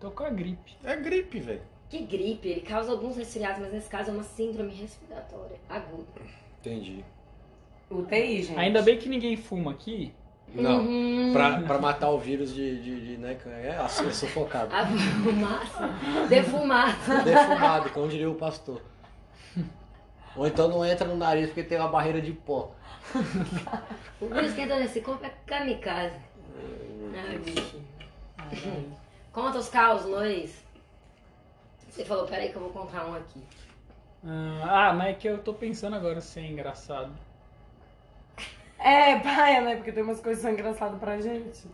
[0.00, 0.76] Tô com a gripe.
[0.82, 1.62] É gripe, velho.
[1.88, 6.20] Que gripe, ele causa alguns resfriados, mas nesse caso é uma síndrome respiratória aguda.
[6.60, 7.04] Entendi.
[7.90, 8.58] UTI, gente.
[8.58, 10.12] Ainda bem que ninguém fuma aqui.
[10.54, 10.80] Não.
[10.80, 11.32] Uhum.
[11.32, 14.74] Pra, pra matar o vírus de, de, de, né, é assim, é sufocado.
[14.74, 15.90] A fumaça,
[16.28, 17.22] defumada.
[17.24, 18.82] Defumado, como diria o pastor.
[20.36, 22.72] Ou então não entra no nariz porque tem uma barreira de pó.
[24.20, 26.18] O vírus que entra nesse corpo é kamikaze.
[27.14, 27.80] Ai, bicho.
[29.32, 30.64] Conta os caos, Luiz.
[31.88, 33.40] Você falou, peraí que eu vou contar um aqui.
[34.62, 37.12] Ah, mas é que eu tô pensando agora se é engraçado.
[38.82, 39.76] É, paia, né?
[39.76, 41.66] Porque tem umas coisas que são engraçadas pra gente.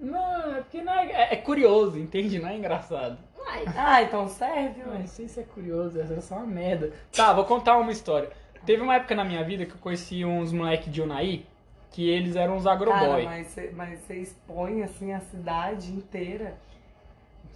[0.00, 2.38] Não, é porque não é, é- é curioso, entende?
[2.40, 3.16] Não é engraçado.
[3.46, 4.98] Ai, Ah, então serve, ué.
[4.98, 6.92] não sei se é curioso, essa é só uma merda.
[7.14, 8.30] Tá, vou contar uma história.
[8.66, 11.44] Teve uma época na minha vida que eu conheci uns moleques de Unai,
[11.90, 13.24] que eles eram uns Cara, agroboy.
[13.24, 16.54] mas você mas você expõe, assim, a cidade inteira.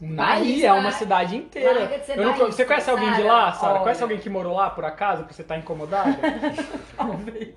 [0.00, 1.88] Unai é uma de- cidade inteira.
[2.14, 3.78] Eu não- você conhece alguém de lá, Sara?
[3.80, 6.16] Conhece alguém que morou lá, por acaso, que você tá incomodada?
[6.96, 7.54] Talvez.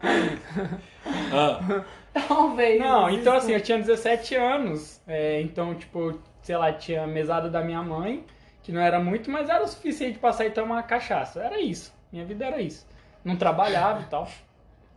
[1.32, 2.78] Ah, Talvez.
[2.78, 5.00] Não, então assim, eu tinha 17 anos.
[5.06, 8.24] é, então, tipo, sei lá, tinha a mesada da minha mãe,
[8.62, 11.40] que não era muito, mas era o suficiente pra sair e tomar uma cachaça.
[11.42, 11.92] Era isso.
[12.12, 12.86] Minha vida era isso.
[13.24, 14.28] Não trabalhava e tal.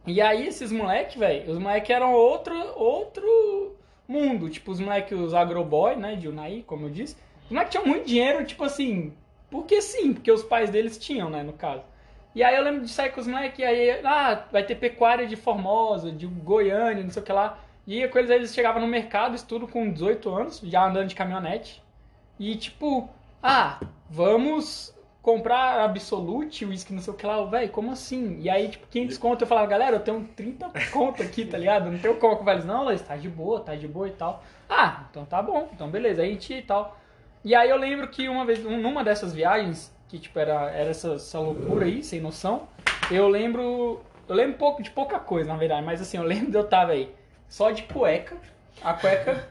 [0.08, 4.50] E aí, esses moleque, velho, os moleque eram outro, outro mundo.
[4.50, 7.16] Tipo, os moleque, os agroboy, né, de Unai, como eu disse.
[7.46, 9.14] Os moleque tinham muito dinheiro, tipo assim,
[9.50, 11.84] porque sim, porque os pais deles tinham, né, no caso.
[12.36, 15.28] E aí eu lembro de sair com os moleques, e aí, ah, vai ter pecuária
[15.28, 17.60] de Formosa, de Goiânia, não sei o que lá.
[17.86, 21.08] E ia com eles, eles chegavam no mercado, isso tudo com 18 anos, já andando
[21.08, 21.84] de caminhonete.
[22.40, 23.10] E tipo,
[23.42, 27.44] ah, vamos comprar Absolute, uísque, não sei o que lá.
[27.46, 28.40] Velho, como assim?
[28.42, 31.90] E aí, tipo, 500 conto, eu falava, galera, eu tenho 30 conto aqui, tá ligado?
[31.90, 32.50] Não tenho como.
[32.50, 34.44] Eles, não, Luiz, tá de boa, tá de boa e tal.
[34.70, 36.98] Ah, então tá bom, então beleza, aí a gente e tal.
[37.44, 41.14] E aí eu lembro que uma vez, numa dessas viagens, que tipo, era, era essa,
[41.14, 42.68] essa loucura aí, sem noção,
[43.10, 44.00] eu lembro.
[44.30, 46.92] Eu lembro pouco de pouca coisa, na verdade, mas assim, eu lembro de eu tava
[46.92, 47.12] aí
[47.50, 48.38] só de cueca.
[48.84, 49.50] A cueca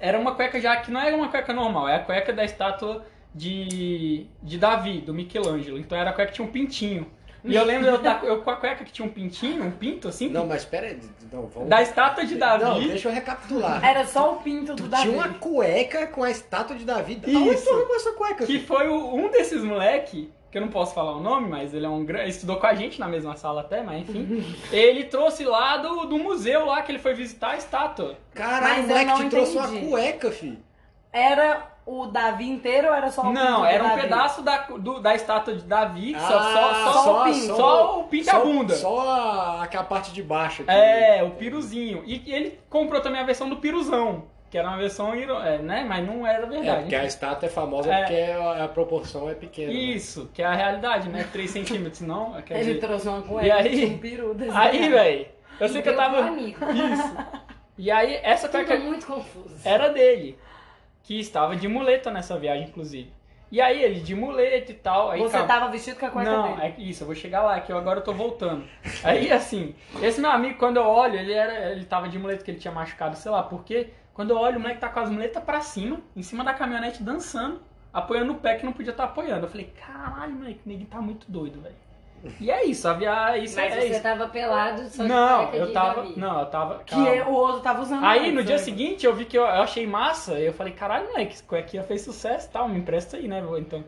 [0.00, 3.04] era uma cueca já que não era uma cueca normal, é a cueca da estátua
[3.34, 5.78] de, de Davi, do Michelangelo.
[5.78, 7.06] Então era a cueca que tinha um pintinho.
[7.44, 10.08] E eu lembro eu, da- eu com a cueca que tinha um pintinho, um pinto
[10.08, 10.98] assim, Não, mas pera aí.
[11.30, 11.68] Não, vamos...
[11.68, 12.64] da estátua de Davi.
[12.64, 13.84] Não, deixa eu recapitular.
[13.84, 15.02] Era só o pinto do Tu Davi.
[15.02, 17.20] tinha uma cueca com a estátua de Davi.
[17.26, 17.36] Isso.
[17.68, 18.46] Aonde tu essa cueca?
[18.46, 21.84] Que foi o- um desses moleque, que eu não posso falar o nome, mas ele
[21.84, 22.30] é um grande.
[22.30, 24.42] Estudou com a gente na mesma sala até, mas enfim.
[24.72, 28.16] ele trouxe lá do, do museu lá que ele foi visitar a estátua.
[28.32, 29.86] Caralho, o moleque te trouxe uma entendi.
[29.88, 30.58] cueca, filho.
[31.12, 34.00] Era o Davi inteiro ou era só o Não, era um Davi?
[34.02, 38.00] pedaço da, do- da estátua de Davi, que só, Ah, só, só, o pinto, só
[38.00, 38.74] o pinto e a só- bunda.
[38.74, 40.70] Só a- aquela parte de baixo aqui.
[40.70, 42.02] É, o piruzinho.
[42.06, 45.84] E ele comprou também a versão do piruzão, que era uma versão, é, né?
[45.86, 46.80] Mas não era É, verdade.
[46.82, 47.98] porque a estátua é famosa É.
[47.98, 49.72] porque a, a proporção é pequena.
[49.72, 49.78] né?
[49.78, 51.26] Isso, que é a realidade, né?
[51.32, 52.34] 3 centímetros, não?
[52.48, 55.26] Ele dizer, trouxe uma cueca E aí- um peru aí, velho,
[55.60, 56.18] eu sei que eu tava...
[56.20, 56.58] amigo.
[56.72, 57.16] Isso.
[57.76, 59.56] E aí, essa Tudo cueca muito confuso.
[59.64, 60.38] era dele,
[61.04, 63.12] que estava de muleta nessa viagem, inclusive.
[63.52, 65.10] E aí, ele de muleta e tal.
[65.12, 65.46] Aí, Você calma.
[65.46, 66.62] tava vestido com a cueca Não, dele.
[66.66, 68.64] é que isso, eu vou chegar lá, que eu agora eu tô voltando.
[69.04, 72.50] Aí, assim, esse meu amigo, quando eu olho, ele era, ele tava de muleta que
[72.50, 73.90] ele tinha machucado, sei lá por quê.
[74.12, 77.02] Quando eu olho, o moleque tá com as muletas pra cima, em cima da caminhonete,
[77.02, 77.60] dançando,
[77.92, 79.44] apoiando o pé que não podia estar apoiando.
[79.46, 81.74] Eu falei, caralho, moleque, o neguinho tá muito doido, velho.
[82.40, 84.02] E é isso, a viagem, isso Mas é você isso.
[84.02, 88.04] tava pelado só Não, eu tava, não, eu tava, Que o outro tava usando.
[88.04, 88.62] Aí no dia né?
[88.62, 91.82] seguinte eu vi que eu, eu achei massa, e eu falei, caralho, moleque, esse cuequinha
[91.82, 93.40] fez sucesso e tal, me empresta aí, né?
[93.42, 93.84] vou Então.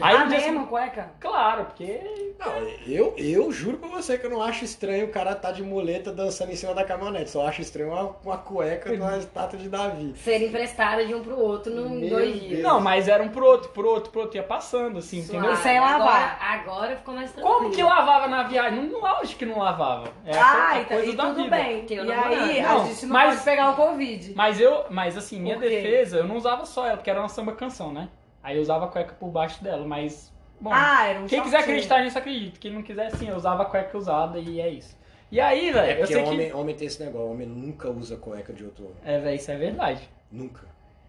[0.00, 1.10] Aí a no dia mesma seguinte, cueca?
[1.20, 2.34] claro, porque.
[2.38, 2.52] Não,
[2.86, 6.12] eu, eu juro pra você que eu não acho estranho o cara tá de muleta
[6.12, 7.30] dançando em cima da caminhonete.
[7.30, 10.14] Só acho estranho uma, uma cueca com a estátua de Davi.
[10.16, 12.40] Ser emprestada de um pro outro num Meu dois Deus.
[12.40, 12.62] dias.
[12.62, 15.38] Não, mas era um pro outro, pro outro, pro outro, ia passando, assim, Suave.
[15.38, 15.56] entendeu?
[15.62, 16.00] Sem lavar.
[16.00, 17.56] Agora, agora ficou mais tranquilo.
[17.58, 18.82] Como que lavava na viagem?
[18.88, 20.08] Não, lógico que não lavava.
[20.24, 21.56] É ah, a então, coisa e da tudo vida.
[21.56, 21.86] bem.
[21.88, 24.32] E aí, Não, a gente não mas- pode pegar o Covid.
[24.34, 27.52] Mas eu, mas assim, minha defesa, eu não usava só ela, porque era uma samba
[27.52, 28.08] canção, né?
[28.42, 30.32] Aí eu usava a cueca por baixo dela, mas.
[30.60, 31.60] Bom, ah, era um quem quiser shortinho.
[31.76, 32.58] acreditar nisso, acredita.
[32.58, 34.98] Quem não quiser, sim, eu usava a cueca usada e é isso.
[35.32, 36.28] E aí, velho, É eu porque sei que.
[36.28, 38.96] homem, homem tem esse negócio, homem nunca usa cueca de outro homem.
[39.04, 40.08] É, velho, isso é verdade.
[40.30, 40.62] Nunca.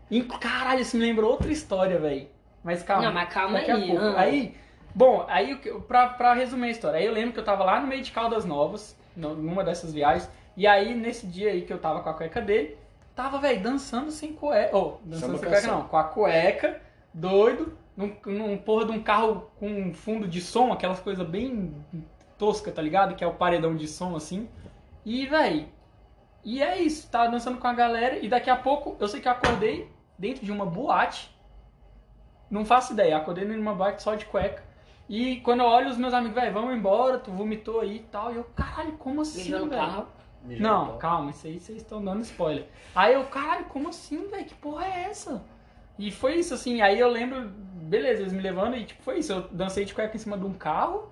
[0.09, 2.27] E, caralho, isso me lembrou outra história, velho.
[2.63, 3.05] Mas calma.
[3.05, 4.17] Não, mas calma aí, pouco.
[4.17, 4.55] Aí,
[4.93, 5.55] bom, aí
[5.87, 8.11] pra, pra resumir a história, aí eu lembro que eu tava lá no meio de
[8.11, 12.09] Caldas Novas, no- numa dessas viagens, e aí nesse dia aí que eu tava com
[12.09, 12.77] a cueca dele,
[13.15, 14.75] tava, velho, dançando sem cueca.
[14.75, 16.81] Ô, dançando Samba sem cueca não, com a cueca,
[17.13, 21.73] doido, num, num porra de um carro com um fundo de som, aquelas coisas bem
[22.37, 23.15] tosca, tá ligado?
[23.15, 24.47] Que é o paredão de som assim.
[25.05, 25.67] E, velho,
[26.43, 29.27] e é isso, tava dançando com a galera e daqui a pouco eu sei que
[29.27, 31.29] eu acordei dentro de uma boate.
[32.49, 34.63] Não faço ideia, acordei numa boate só de cueca.
[35.13, 38.31] E quando eu olho os meus amigos, velho, vamos embora, tu vomitou aí e tal.
[38.31, 39.81] E eu, caralho, como assim, velho?
[40.61, 42.65] Não, calma, isso aí vocês estão dando spoiler.
[42.95, 44.45] Aí eu, caralho, como assim, velho?
[44.45, 45.43] Que porra é essa?
[45.99, 49.33] E foi isso, assim, aí eu lembro, beleza, eles me levando e tipo, foi isso.
[49.33, 51.11] Eu dancei de cueca em cima de um carro.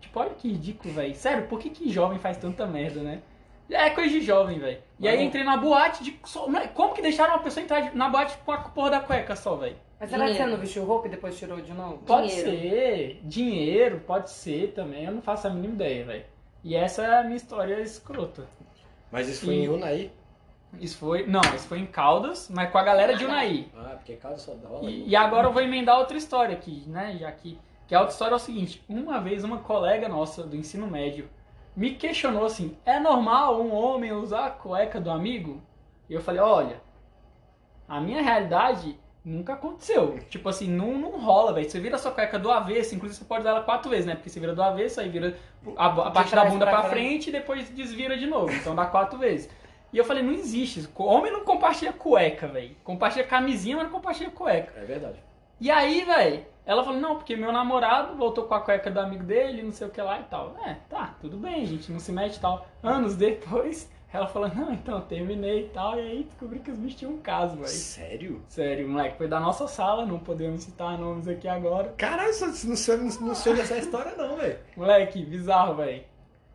[0.00, 1.14] Tipo, olha que ridículo, velho.
[1.16, 3.20] Sério, por que, que jovem faz tanta merda, né?
[3.68, 4.78] É coisa de jovem, velho.
[4.98, 6.18] E aí entrei na boate de.
[6.24, 9.56] só- Como que deixaram uma pessoa entrar na boate com a porra da cueca só,
[9.56, 9.76] velho?
[10.00, 10.52] Mas será que você Dinheiro.
[10.52, 11.98] não vestiu roupa e depois tirou de novo?
[11.98, 12.50] Pode Dinheiro.
[12.50, 16.24] ser, dinheiro, pode ser também, eu não faço a mínima ideia, velho.
[16.64, 18.46] E essa é a minha história escrota.
[19.12, 20.10] Mas isso foi E- em Unaí?
[20.78, 21.26] Isso foi.
[21.26, 23.66] Não, isso foi em Caldas, mas com a galera de Unai.
[23.76, 24.68] Ah, porque casa só dá.
[24.88, 27.16] E, e agora eu vou emendar outra história aqui, né?
[27.18, 27.58] Já que,
[27.88, 31.28] que a outra história é o seguinte: uma vez uma colega nossa do ensino médio
[31.76, 35.60] me questionou assim: é normal um homem usar a cueca do amigo?
[36.08, 36.80] E eu falei: olha,
[37.88, 40.18] a minha realidade nunca aconteceu.
[40.28, 41.68] Tipo assim, não, não rola, velho.
[41.68, 44.14] Você vira a sua cueca do avesso, inclusive você pode usar ela quatro vezes, né?
[44.14, 45.36] Porque você vira do avesso, aí vira
[45.76, 47.28] a, a parte da bunda pra pra frente.
[47.28, 48.52] e depois desvira de novo.
[48.52, 49.48] Então dá quatro vezes.
[49.92, 50.80] E eu falei, não existe.
[50.80, 50.92] isso.
[50.96, 52.76] Homem não compartilha cueca, velho.
[52.84, 54.72] Compartilha camisinha, mas não compartilha cueca.
[54.78, 55.22] É verdade.
[55.60, 59.24] E aí, velho, ela falou, não, porque meu namorado voltou com a cueca do amigo
[59.24, 60.56] dele, não sei o que lá e tal.
[60.64, 62.66] É, tá, tudo bem, gente não se mete e tal.
[62.82, 65.96] Anos depois, ela falou, não, então, terminei e tal.
[65.96, 67.68] E aí descobri que os bichos tinham um caso, velho.
[67.68, 68.42] Sério?
[68.48, 71.94] Sério, moleque, foi da nossa sala, não podemos citar nomes aqui agora.
[71.96, 74.58] Caralho, não sei, não sei dessa história não, velho.
[74.76, 76.02] Moleque, bizarro, velho.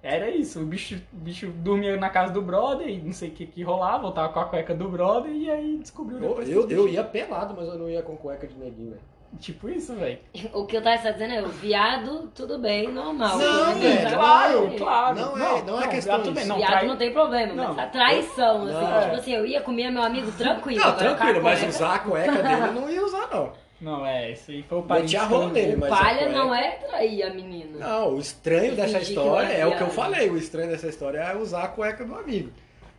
[0.03, 3.31] Era isso, o bicho, o bicho dormia na casa do brother e não sei o
[3.31, 6.69] que que rolava, voltava com a cueca do brother e aí descobriu Eu, depois eu,
[6.69, 9.01] eu ia pelado, mas eu não ia com cueca de neguinho, velho.
[9.39, 10.17] Tipo isso, velho.
[10.53, 13.37] O que eu tava dizendo é, o viado, tudo bem, normal.
[13.37, 14.77] Não, velho, viado, Claro, não.
[14.77, 15.15] claro.
[15.15, 16.47] Não é- não é questão bem, disso.
[16.47, 17.67] não, Viado trai- não tem problema, Não.
[17.73, 19.01] mas a traição, assim, Não.
[19.01, 20.79] tipo assim, eu ia comer meu amigo tranquilo.
[20.83, 23.51] Não, tranquilo, mas usar a cueca dele eu não ia usar, não.
[23.81, 25.03] Não, é, isso aí foi o parente.
[25.03, 27.77] Metia a rola que eu- nele, mas Palha não é trair a menina.
[27.77, 29.91] Não, o estranho Eu dessa história era é o que eu viado.
[29.91, 30.29] falei.
[30.29, 32.51] O estranho dessa história é usar a cueca do amigo.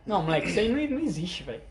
[0.05, 1.61] Não, moleque, isso aí não, não existe, velho.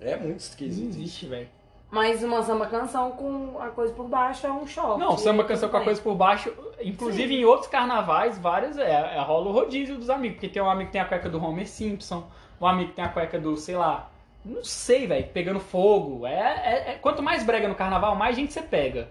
[0.00, 0.88] É muito Não esquisito.
[0.88, 1.48] existe, velho.
[1.90, 5.00] Mas uma samba canção com a coisa por baixo é um choque.
[5.00, 9.14] Não, samba canção com a Tudo coisa por baixo, inclusive em outros carnavais, vários, é,
[9.16, 11.42] é, rola o rodízio dos amigos, porque tem um amigo que tem a cueca do
[11.42, 12.26] Homer Simpson,
[12.60, 14.10] um amigo que tem a cueca do, sei lá,
[14.44, 16.26] não sei, velho, pegando fogo.
[16.26, 19.08] É, é- é- quanto mais brega no carnaval, mais gente você pega.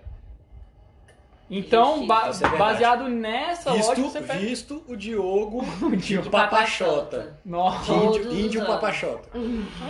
[1.49, 4.39] Então, Ixi, ba- é baseado nessa lógica, Visto, você pega.
[4.39, 6.29] visto o Diogo O Diogo.
[6.29, 7.39] Papachota.
[7.45, 8.65] Nossa, Índio, índio.
[8.65, 9.29] Papachota.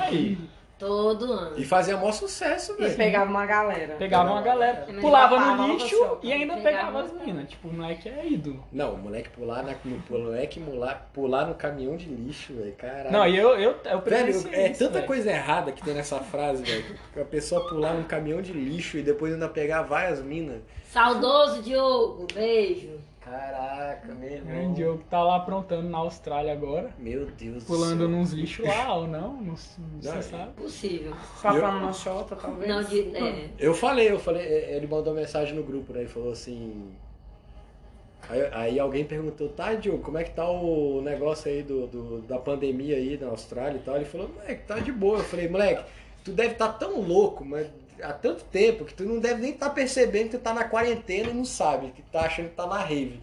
[0.02, 0.38] aí.
[0.78, 1.58] Todo ano.
[1.58, 2.96] E fazia maior sucesso, E velho.
[2.96, 3.96] pegava uma galera.
[3.96, 7.50] Pegava uma galera, pulava no lixo e ainda Pegava pegava as as minas.
[7.50, 8.64] Tipo, o moleque é ídolo.
[8.72, 12.74] Não, o moleque pular, na, no, moleque pular, pular no caminhão de lixo, velho.
[12.74, 13.12] Caralho.
[13.12, 15.08] Não, e eu, eu, eu Velho, é isso, tanta velho.
[15.08, 16.86] coisa errada que tem nessa frase, velho.
[17.20, 20.62] A pessoa pular num caminhão de lixo e depois ainda pegar várias minas.
[20.92, 22.97] Saudoso Diogo, beijo.
[23.30, 24.72] Caraca, meu irmão.
[24.72, 26.92] O Diogo tá lá aprontando na Austrália agora.
[26.98, 28.18] Meu Deus Pulando do céu.
[28.20, 30.54] nos lixos lá ou não, não, não você sabe.
[30.54, 31.14] Possível.
[31.42, 32.70] Papando na chota, talvez.
[32.70, 36.00] Não, de, é, Eu falei, eu falei, é, ele mandou mensagem no grupo, né?
[36.02, 36.90] Ele falou assim.
[38.30, 42.22] Aí, aí alguém perguntou, tá, Diogo, como é que tá o negócio aí do, do-
[42.24, 43.96] da pandemia aí na Austrália e tal?
[43.96, 45.20] Ele falou, moleque, tá de boa.
[45.20, 45.84] Eu falei, moleque,
[46.26, 47.68] tu deve estar tão louco, mas
[48.02, 51.30] há tanto tempo que tu não deve nem estar percebendo que tu tá na quarentena
[51.30, 53.22] e não sabe, que tá achando que tá na rave.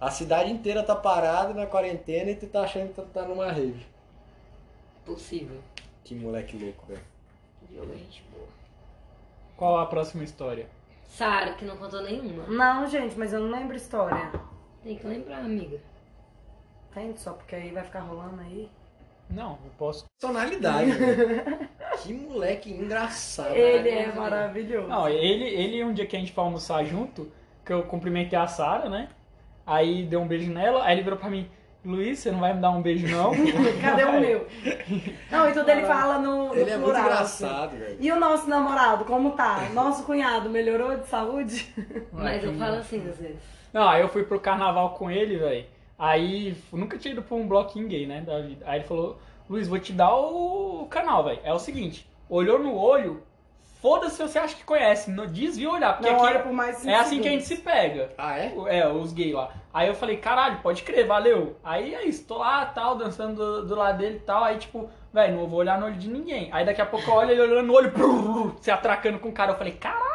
[0.00, 3.50] A cidade inteira tá parada na quarentena e tu tá achando que tu tá numa
[3.52, 3.86] rave.
[5.04, 5.60] possível.
[6.04, 7.02] Que moleque louco, velho.
[7.68, 8.48] Diogo é gente boa.
[9.56, 10.66] Qual a próxima história?
[11.06, 12.46] Sara, que não contou nenhuma.
[12.46, 14.32] Não, gente, mas eu não lembro história.
[14.82, 15.78] Tem que lembrar, amiga.
[16.94, 18.70] Tem, só porque aí vai ficar rolando aí.
[19.28, 20.06] Não, eu posso.
[20.20, 21.68] Personalidade, velho.
[22.02, 23.54] Que moleque engraçado.
[23.54, 24.88] Ele é maravilhoso.
[24.88, 27.30] Não, ele, ele um dia que a gente foi almoçar junto,
[27.64, 29.08] que eu cumprimentei a Sara, né?
[29.66, 31.48] Aí deu um beijo nela, aí ele virou pra mim,
[31.84, 33.32] Luiz, você não vai me dar um beijo não?
[33.80, 34.46] Cadê o meu?
[35.30, 37.78] Não, e tudo ele fala no, no Ele é muito plural, engraçado, assim.
[37.78, 37.96] velho.
[38.00, 39.68] E o nosso namorado, como tá?
[39.72, 41.72] Nosso cunhado melhorou de saúde?
[42.12, 43.38] Mas eu falo assim às vezes.
[43.72, 45.64] Não, aí eu fui pro carnaval com ele, velho.
[45.98, 48.20] Aí nunca tinha ido pra um bloquinho gay, né?
[48.22, 48.64] Da vida.
[48.66, 49.18] Aí ele falou,
[49.50, 51.40] Luiz, vou te dar o canal, velho.
[51.42, 53.20] É o seguinte, olhou no olho,
[53.82, 56.76] foda-se se você acha que conhece, não desvia olhar, porque Não aqui olha por mais
[56.76, 58.12] cinco é assim que a gente se pega.
[58.16, 58.54] Ah, é?
[58.68, 59.50] É, os gays lá.
[59.74, 61.56] Aí eu falei, caralho, pode crer, valeu.
[61.64, 64.44] Aí é isso, tô lá, tal, dançando do, do lado dele e tal.
[64.44, 66.48] Aí, tipo, velho, não vou olhar no olho de ninguém.
[66.52, 69.32] Aí daqui a pouco eu olho ele olhando no olho, brrr, se atracando com o
[69.32, 69.50] cara.
[69.50, 70.09] Eu falei, caralho,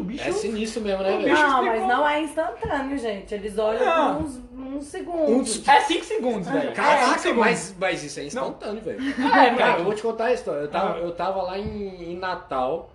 [0.00, 0.28] o bicho.
[0.28, 1.34] É sinistro mesmo, né, velho?
[1.34, 3.34] Não, mas não é instantâneo, gente.
[3.34, 4.40] Eles olham por uns,
[4.76, 5.68] uns segundos.
[5.68, 6.58] É 5 segundos, velho.
[6.58, 7.44] É cinco Caraca, segundos.
[7.46, 9.00] mas, mas isso é instantâneo, velho.
[9.10, 10.60] É, Cara, eu vou te contar a história.
[10.62, 10.98] Eu tava, Ah.
[10.98, 12.90] eu tava lá em, em Natal,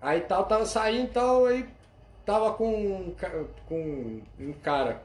[0.00, 1.66] aí tal, tava saindo e tal, aí
[2.24, 3.14] tava com, um
[3.68, 5.02] com um cara.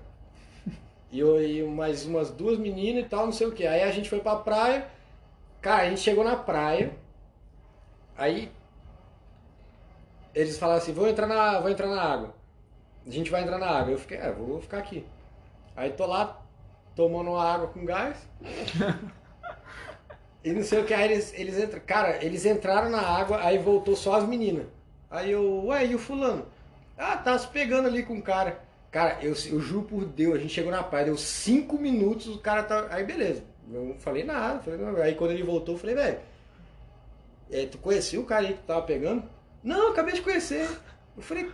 [1.11, 3.67] E, eu, e mais umas duas meninas e tal, não sei o que.
[3.67, 4.87] Aí a gente foi pra praia.
[5.61, 6.91] Cara, a gente chegou na praia.
[8.17, 8.49] Aí
[10.33, 12.35] eles falaram assim, vou entrar na, vou entrar na água.
[13.05, 13.91] A gente vai entrar na água.
[13.91, 15.05] Eu fiquei, é, vou ficar aqui.
[15.75, 16.41] Aí tô lá
[16.95, 18.27] tomando uma água com gás.
[20.43, 21.79] E não sei o que, aí eles, eles entram.
[21.85, 24.65] Cara, eles entraram na água, aí voltou só as meninas.
[25.09, 26.45] Aí eu, ué, e o fulano?
[26.97, 28.59] Ah, tá se pegando ali com o cara.
[28.89, 32.39] Cara, eu, eu juro por Deus, a gente chegou na praia, deu cinco minutos, o
[32.39, 32.87] cara tá.
[32.89, 33.43] Aí beleza.
[33.71, 34.59] Eu não falei nada.
[34.61, 34.95] Falei, não.
[34.97, 36.19] Aí quando ele voltou, eu falei, velho,
[37.51, 39.23] é, tu conhecia o cara aí que tava pegando?
[39.63, 40.67] Não, eu acabei de conhecer.
[41.15, 41.49] Eu falei,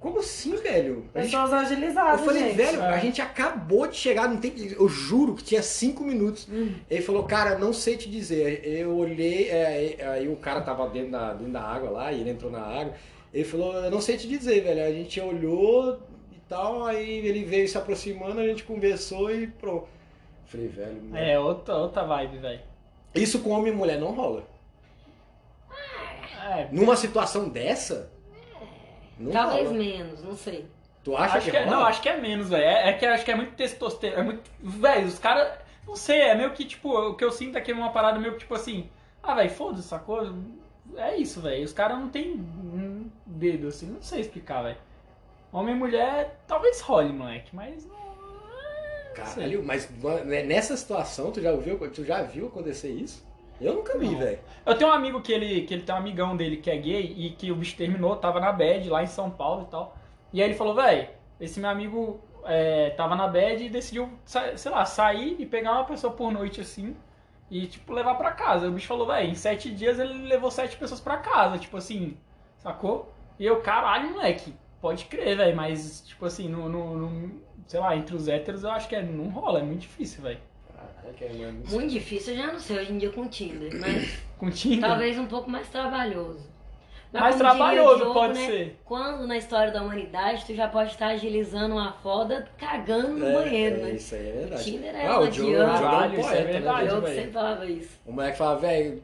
[0.00, 1.04] como assim, velho?
[1.14, 2.56] A gente Pessoas agilizadas, eu falei, gente.
[2.56, 2.94] velho, É.
[2.94, 4.52] a gente acabou de chegar, não tem.
[4.78, 6.48] Eu juro que tinha cinco minutos.
[6.90, 8.66] Ele falou, cara, não sei te dizer.
[8.66, 12.30] Eu olhei, é, aí o cara tava dentro da, dentro da água lá, e ele
[12.30, 12.94] entrou na água.
[13.32, 14.84] Ele falou, eu não sei te dizer, velho.
[14.84, 15.98] A gente olhou
[16.32, 19.88] e tal, aí ele veio se aproximando, a gente conversou e pronto.
[20.46, 21.02] Falei, velho.
[21.02, 21.16] mano.
[21.16, 22.60] É, outra, outra vibe, velho.
[23.14, 24.44] Isso com homem e mulher não rola.
[26.46, 28.10] É, Numa situação dessa?
[29.18, 29.78] Não Talvez rola.
[29.78, 30.66] menos, não sei.
[31.02, 32.64] Tu acha acho que, que é, não, acho que é menos, velho.
[32.64, 34.20] É, é que acho que é muito testosterona.
[34.20, 34.42] É muito.
[34.60, 35.58] Velho, os caras.
[35.86, 38.32] Não sei, é meio que, tipo, o que eu sinto aqui é uma parada meio
[38.34, 38.88] que, tipo assim.
[39.22, 40.34] Ah, velho, foda-se, sacou?
[40.96, 41.64] É isso, velho.
[41.64, 43.86] Os caras não tem um dedo, assim.
[43.86, 44.76] Não sei explicar, velho.
[45.52, 48.06] Homem e mulher, talvez role, moleque, mas não.
[49.14, 49.88] Caralho, mas
[50.26, 53.24] né, nessa situação, tu já viu, tu já viu acontecer isso?
[53.60, 54.38] Eu nunca vi, velho.
[54.64, 57.14] Eu tenho um amigo que ele, que ele tem um amigão dele que é gay
[57.16, 59.96] e que o bicho terminou, tava na bad lá em São Paulo e tal.
[60.32, 61.08] E aí ele falou, velho,
[61.40, 65.84] esse meu amigo é, tava na bad e decidiu, sei lá, sair e pegar uma
[65.84, 66.94] pessoa por noite assim
[67.50, 68.68] e, tipo, levar pra casa.
[68.68, 72.16] O bicho falou, velho, em sete dias ele levou sete pessoas pra casa, tipo assim,
[72.58, 73.12] sacou?
[73.38, 77.96] E eu, caralho, moleque, pode crer, velho, mas, tipo assim, no, no, no- sei lá,
[77.96, 80.40] entre os héteros eu acho que é, não rola, é muito difícil, velho.
[81.20, 84.88] É muito- difícil, eu já não sei hoje em dia com Tinder, mas Com Tinder?
[84.88, 86.54] talvez um pouco mais trabalhoso.
[87.12, 88.76] Mas Mais trabalhoso, Diogo, pode né, ser.
[88.84, 93.32] Quando na história da humanidade tu já pode estar agilizando uma foda cagando no É,
[93.32, 93.90] banheiro, é, né?
[93.92, 94.64] Isso aí é verdade.
[94.64, 95.50] Tinder é ah, uma o Diogo.
[95.50, 95.66] Diogo é
[96.18, 96.88] é poeta, verdade, O né?
[96.90, 97.90] Diogo sempre falava isso.
[98.04, 99.02] O moleque fala, velho,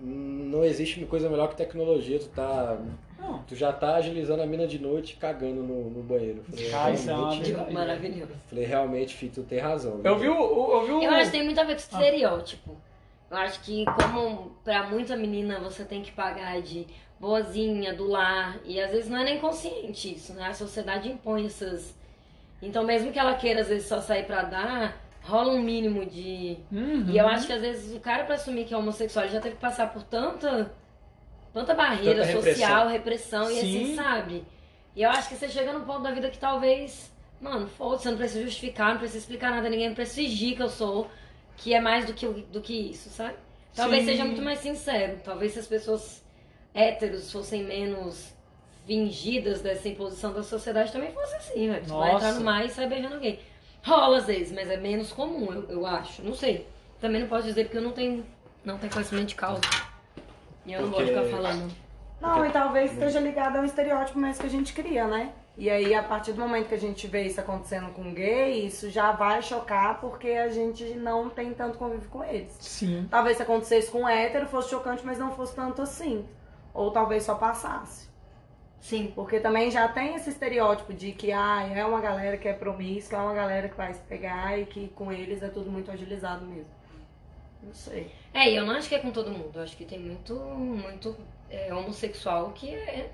[0.00, 2.78] não existe coisa melhor que tecnologia, tu tá.
[3.20, 3.42] Não.
[3.44, 6.42] Tu já tá agilizando a mina de noite cagando no, no banheiro.
[6.48, 7.70] Falei, Cara, isso é uma.
[7.70, 8.32] Maravilhoso.
[8.48, 10.00] Falei, realmente, Fih, tu tem razão.
[10.02, 10.34] Eu vi o.
[10.34, 11.02] o- Eu vi o.
[11.02, 12.76] Eu acho que tem muito a ver com estereótipo.
[13.30, 16.86] Eu acho que como pra muita menina você tem que pagar de
[17.20, 20.46] boazinha, do lar, e às vezes não é nem consciente isso, né?
[20.48, 21.94] A sociedade impõe essas.
[22.62, 26.56] Então mesmo que ela queira às vezes só sair pra dar, rola um mínimo de.
[26.72, 27.04] Uhum.
[27.08, 29.40] E eu acho que às vezes o cara pra assumir que é homossexual ele já
[29.40, 30.72] teve que passar por tanta
[31.52, 33.96] tanta barreira Tanta social, repressão, e assim, Sim.
[33.96, 34.44] sabe?
[34.94, 38.10] E eu acho que você chega num ponto da vida que talvez, mano, foda-se, você
[38.10, 41.10] não precisa justificar, não precisa explicar nada, ninguém precisa fingir que eu sou,
[41.56, 43.34] que é mais do que, do que isso, sabe?
[43.74, 44.10] Talvez Sim.
[44.10, 45.20] seja muito mais sincero.
[45.24, 46.22] Talvez se as pessoas
[46.74, 48.34] héteros fossem menos
[48.86, 51.84] fingidas dessa imposição da sociedade, também fosse assim, velho.
[51.86, 53.38] Vai entrar no mar e sai beijando alguém.
[53.82, 56.22] Rola às vezes, mas é menos comum, eu, eu acho.
[56.22, 56.66] Não sei.
[57.00, 58.26] Também não posso dizer porque eu não tenho,
[58.64, 59.60] não tenho conhecimento de causa.
[60.66, 61.72] E eu não Porque- gosto de ficar falando.
[62.20, 65.32] Não, e talvez esteja ligado a um estereótipo mais que a gente cria, né?
[65.56, 68.88] E aí, a partir do momento que a gente vê isso acontecendo com gay, isso
[68.90, 72.56] já vai chocar porque a gente não tem tanto convívio com eles.
[72.60, 73.06] Sim.
[73.10, 76.26] Talvez se acontecesse com hétero fosse chocante, mas não fosse tanto assim.
[76.72, 78.08] Ou talvez só passasse.
[78.80, 79.12] Sim.
[79.14, 83.18] Porque também já tem esse estereótipo de que ah, é uma galera que é promíscua,
[83.18, 86.46] é uma galera que vai se pegar e que com eles é tudo muito agilizado
[86.46, 86.70] mesmo.
[87.62, 88.10] Não sei.
[88.32, 89.50] É, e eu não acho que é com todo mundo.
[89.54, 91.16] Eu acho que tem muito, muito
[91.50, 93.10] é, homossexual que é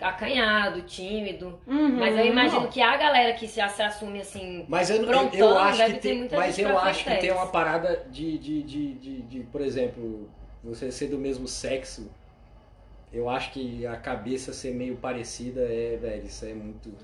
[0.00, 1.58] acanhado, tímido.
[1.66, 2.68] Mas eu imagino Não.
[2.68, 4.64] que a galera que se, se assume assim.
[4.68, 7.16] Mas eu, eu, Prontão, eu acho deve que tem, muita mas gente eu acho que
[7.16, 10.28] tem uma parada de, de, de, de, de, por exemplo,
[10.62, 12.10] você ser do mesmo sexo.
[13.12, 16.94] Eu acho que a cabeça ser meio parecida é, velho, isso é muito.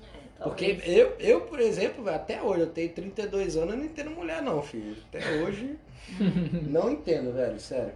[0.41, 0.97] Porque talvez.
[0.97, 4.61] eu, eu, por exemplo, até hoje, eu tenho 32 anos, eu não entendo mulher não,
[4.61, 4.95] filho.
[5.09, 5.77] Até hoje,
[6.67, 7.93] não entendo, velho, sério.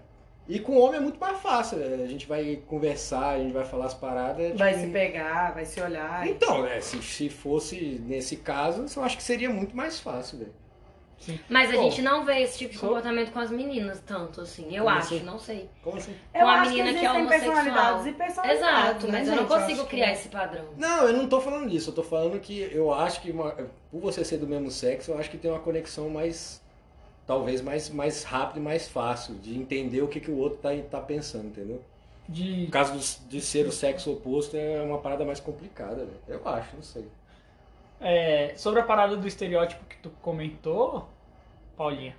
[0.47, 2.03] E com homem é muito mais fácil, velho.
[2.03, 4.57] A gente vai conversar, a gente vai falar as paradas.
[4.57, 6.27] Vai tipo, se pegar, vai se olhar.
[6.27, 10.53] Então, né, se, se fosse nesse caso, eu acho que seria muito mais fácil, velho.
[11.47, 14.75] Mas a Pô, gente não vê esse tipo de comportamento com as meninas tanto, assim.
[14.75, 15.23] Eu acho, assim?
[15.23, 15.69] não sei.
[15.83, 16.15] Como assim?
[16.33, 17.53] Eu com a acho que menina que é homossexual.
[17.55, 18.67] personalidades e personalidades.
[18.67, 19.47] Exato, né, mas eu não gente?
[19.49, 20.65] consigo acho que- criar esse padrão.
[20.75, 24.01] Não, eu não tô falando disso, eu tô falando que eu acho que uma- por
[24.01, 26.59] você ser do mesmo sexo, eu acho que tem uma conexão mais.
[27.31, 30.69] Talvez mais, mais rápida e mais fácil de entender o que, que o outro tá,
[30.89, 31.81] tá pensando, entendeu?
[32.27, 32.65] De.
[32.65, 36.19] No caso de ser o sexo oposto é uma parada mais complicada, velho.
[36.27, 37.05] Eu acho, não sei.
[38.01, 41.07] É, sobre a parada do estereótipo que tu comentou,
[41.77, 42.13] Paulinha.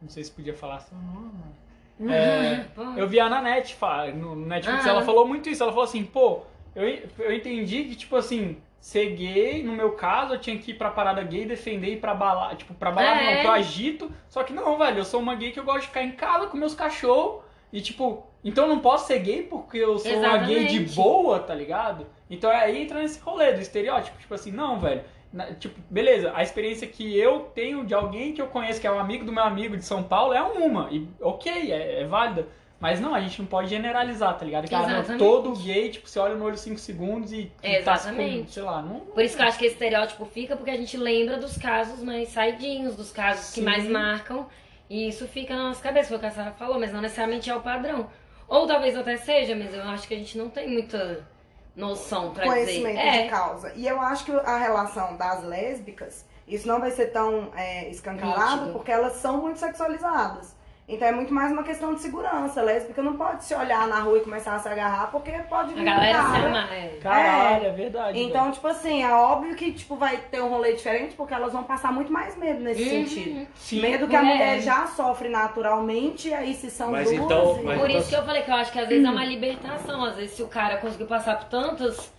[0.00, 2.10] Não sei se podia falar seu nome.
[2.10, 2.82] É, Pô.
[2.96, 4.90] eu vi a Nanete fa- no Netflix, Ah.
[4.90, 5.62] ela falou muito isso.
[5.62, 6.40] Ela falou assim, pô,
[6.74, 10.74] eu, eu entendi que, tipo assim, ser gay, no meu caso, eu tinha que ir
[10.74, 12.56] pra parada gay defender e ir pra balada.
[12.56, 13.34] Tipo, pra balada É.
[13.36, 14.10] não, pro agito.
[14.28, 16.48] Só que não, velho, eu sou uma gay que eu gosto de ficar em casa
[16.48, 17.42] com meus cachorros.
[17.72, 20.96] E tipo, então eu não posso ser gay porque eu sou uma gay de Exatamente.
[20.96, 22.06] boa, tá ligado?
[22.28, 24.18] Então aí entra nesse rolê do estereótipo.
[24.18, 25.02] Tipo assim, não, velho.
[25.32, 28.92] na- tipo, beleza, a experiência que eu tenho de alguém que eu conheço, que é
[28.92, 30.88] um amigo do meu amigo de São Paulo, é uma.
[30.90, 32.46] E ok, é, é válida.
[32.82, 34.68] Mas não, a gente não pode generalizar, tá ligado?
[34.68, 35.18] Cara, não, Exatamente.
[35.20, 38.50] todo gay, tipo, você olha no olho 5 segundos e, e tá com, Exatamente.
[38.52, 38.98] sei lá, não.
[39.00, 42.02] Por isso que eu acho que esse estereótipo fica, porque a gente lembra dos casos
[42.02, 43.64] mais saidinhos, dos casos que Sim.
[43.64, 44.48] mais marcam.
[44.90, 47.48] E isso fica na nossa cabeça, foi o que a Sarah falou, mas não necessariamente
[47.48, 48.10] é o padrão.
[48.48, 51.24] Ou talvez até seja, mas eu acho que a gente não tem muita
[51.76, 52.56] noção pra dizer.
[52.64, 53.72] conhecimento É, de causa.
[53.76, 58.56] E eu acho que a relação das lésbicas, isso não vai ser tão é, escancarado,
[58.56, 58.72] Nítido.
[58.72, 60.54] porque elas são muito sexualizadas.
[60.88, 62.60] Então é muito mais uma questão de segurança.
[62.60, 65.72] A lésbica não pode se olhar na rua e começar a se agarrar, porque pode
[65.74, 66.46] vir a galera se cara.
[66.48, 66.74] ama.
[66.74, 66.98] É.
[67.00, 68.20] Caralho, é, verdade.
[68.20, 71.62] Então, tipo assim, é óbvio que tipo, vai ter um rolê diferente, porque elas vão
[71.62, 72.88] passar muito mais medo nesse Uhum.
[73.06, 73.46] sentido.
[73.54, 73.80] Sim.
[73.80, 74.22] Medo que a É.
[74.24, 77.20] mulher já sofre naturalmente, e aí se são Mas duas...
[77.24, 79.06] então- e- mas Por então- isso que eu falei que eu acho que às vezes
[79.06, 80.04] é uma libertação.
[80.04, 82.10] Às vezes, se o cara conseguiu passar por tantos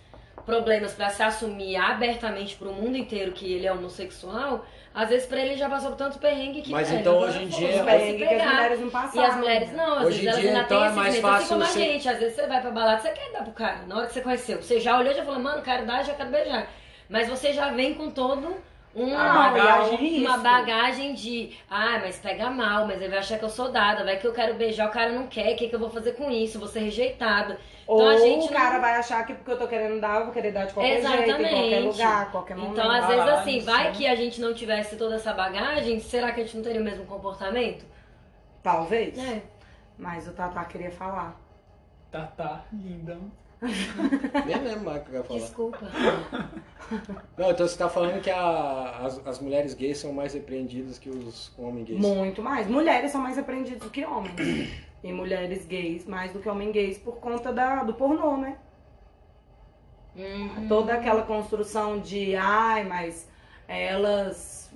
[0.46, 4.64] problemas pra se assumir abertamente pro mundo inteiro que ele é homossexual,
[4.94, 7.48] às vezes pra ele já passou por tanto perrengue que Mas velho, então, hoje em
[7.48, 9.28] dia- Os perrengues que as mulheres não E passaram.
[9.28, 11.14] as mulheres não, às Hoje em vezes elas dia, ainda então, têm é esse mais
[11.14, 12.08] medo, assim fácil como a você- gente.
[12.08, 13.78] Às vezes você vai pra balada, você quer dar pro cara.
[13.86, 16.14] Na hora que você conheceu, você já olhou e já falou, mano, quero dar, já
[16.14, 16.68] quero beijar.
[17.08, 18.56] Mas você já vem com todo
[18.94, 19.88] uma, bagagem,
[20.20, 20.38] uma risco.
[20.42, 24.16] bagagem de, ah, mas pega mal, mas ele vai achar que eu sou dada, vai
[24.18, 26.30] que eu quero beijar, o cara não quer, o que, que eu vou fazer com
[26.30, 26.58] isso?
[26.58, 27.58] Vou ser rejeitada.
[27.86, 30.18] Ou Então a gente o cara não- vai achar que porque eu tô querendo dar,
[30.20, 31.86] eu vou querer dar de qualquer jeito, em qualquer Exatamente.
[31.86, 32.72] lugar, qualquer momento.
[32.72, 36.40] Então, às vezes, assim, vai que a gente não tivesse toda essa bagagem, será que
[36.40, 37.84] a gente não teria o mesmo comportamento?
[38.62, 39.18] Talvez.
[39.18, 39.42] É.
[39.98, 41.38] Mas o Tatá queria falar.
[42.10, 43.30] Tá, tá, lindão.
[44.46, 45.40] Nem lembro mais o que eu ia falar.
[45.40, 45.90] Desculpa.
[47.38, 51.08] Não, então você tá falando que a- as, as mulheres gays são mais repreendidas que
[51.10, 52.00] os homens gays.
[52.00, 52.66] Muito mais.
[52.68, 54.34] Mulheres são mais repreendidas do que homens.
[55.02, 58.56] e mulheres gays mais do que homens gays por conta da, do pornô, né?
[60.16, 60.68] Uhum.
[60.68, 63.28] Toda aquela construção de, ai, mas
[63.66, 64.70] elas.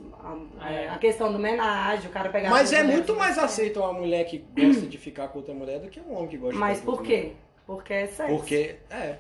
[0.61, 0.89] A, É.
[0.89, 2.51] a questão do homenagem, o cara pegar.
[2.51, 5.81] Mas as é muito mais aceito uma mulher que gosta de ficar com outra mulher
[5.81, 7.33] do que um homem que gosta Mas de ficar com por quê?
[7.69, 8.35] Porque é sexo.
[8.35, 9.17] Porque, é.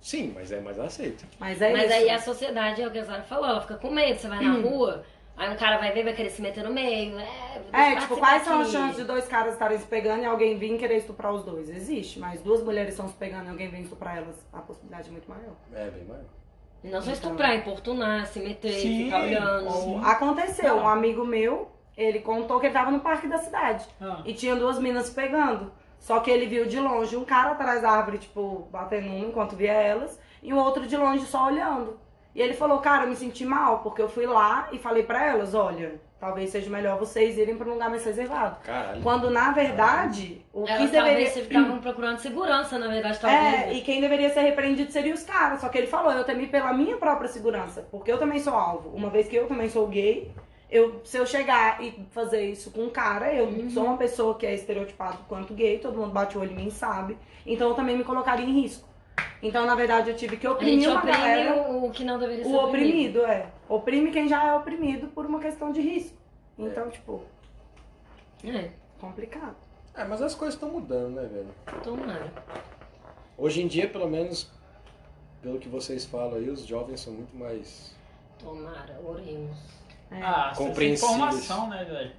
[0.00, 1.24] Sim, mas é mais aceito.
[1.38, 1.94] Mas é Mas isso.
[1.94, 4.40] aí a sociedade, é o que a Zara falou, ela fica com medo, você vai
[4.44, 5.04] na rua,
[5.36, 7.16] aí um cara vai ver, vai querer se meter no meio.
[7.20, 10.58] É, É, tipo, quais são as chances de dois caras estarem se pegando e alguém
[10.58, 11.70] vir querer estuprar os dois?
[11.70, 15.12] Existe, mas duas mulheres estão se pegando e alguém vem estuprar elas, a possibilidade é
[15.12, 15.54] muito maior.
[15.72, 16.24] É, bem maior.
[16.82, 17.30] E Não só Então.
[17.30, 19.70] estuprar, importunar, se meter, Sim, ficar olhando.
[19.70, 20.00] Sim.
[20.04, 24.34] Aconteceu, um amigo meu, ele contou que ele tava no parque da cidade Ah, e
[24.34, 25.70] tinha duas minas se pegando.
[26.02, 29.54] Só que ele viu de longe um cara atrás da árvore, tipo, batendo uma enquanto
[29.54, 31.96] via elas, e o outro de longe só olhando.
[32.34, 35.24] E ele falou, cara, eu me senti mal, porque eu fui lá e falei pra
[35.24, 38.56] elas, olha, talvez seja melhor vocês irem pra um lugar mais reservado.
[38.64, 39.00] Caralho.
[39.00, 41.24] Quando, na verdade, o que Elas deveria...
[41.26, 43.44] talvez estavam procurando segurança, na verdade, talvez.
[43.44, 45.60] É, e quem deveria ser repreendido seria os caras.
[45.60, 47.86] Só que ele falou, eu temi pela minha própria segurança.
[47.92, 48.90] Porque eu também sou alvo.
[48.90, 50.34] Uma vez que eu também sou gay,
[50.72, 53.70] eu, se eu chegar e fazer isso com um cara, eu Uhum.
[53.70, 56.66] sou uma pessoa que é estereotipada quanto gay, todo mundo bate o olho em mim
[56.68, 57.16] e sabe.
[57.46, 58.88] Então eu também me colocaria em risco.
[59.42, 61.62] Então, na verdade, eu tive que A oprimir gente uma oprime galera.
[61.70, 63.46] o, o que não deveria ser O oprimido, é.
[63.68, 66.16] Oprime quem já é oprimido por uma questão de risco.
[66.58, 67.22] Então, tipo,
[68.44, 68.70] É,
[69.00, 69.56] complicado.
[69.94, 71.82] É, mas as coisas estão mudando, né, velho?
[71.82, 72.32] tomara.
[73.36, 74.50] Hoje em dia, pelo menos,
[75.42, 77.94] pelo que vocês falam aí, os jovens são muito mais
[78.38, 79.56] Tomara, oremos.
[80.12, 80.22] É.
[80.22, 81.12] ah essa Compreensíveis.
[81.12, 82.12] informação, né, velho?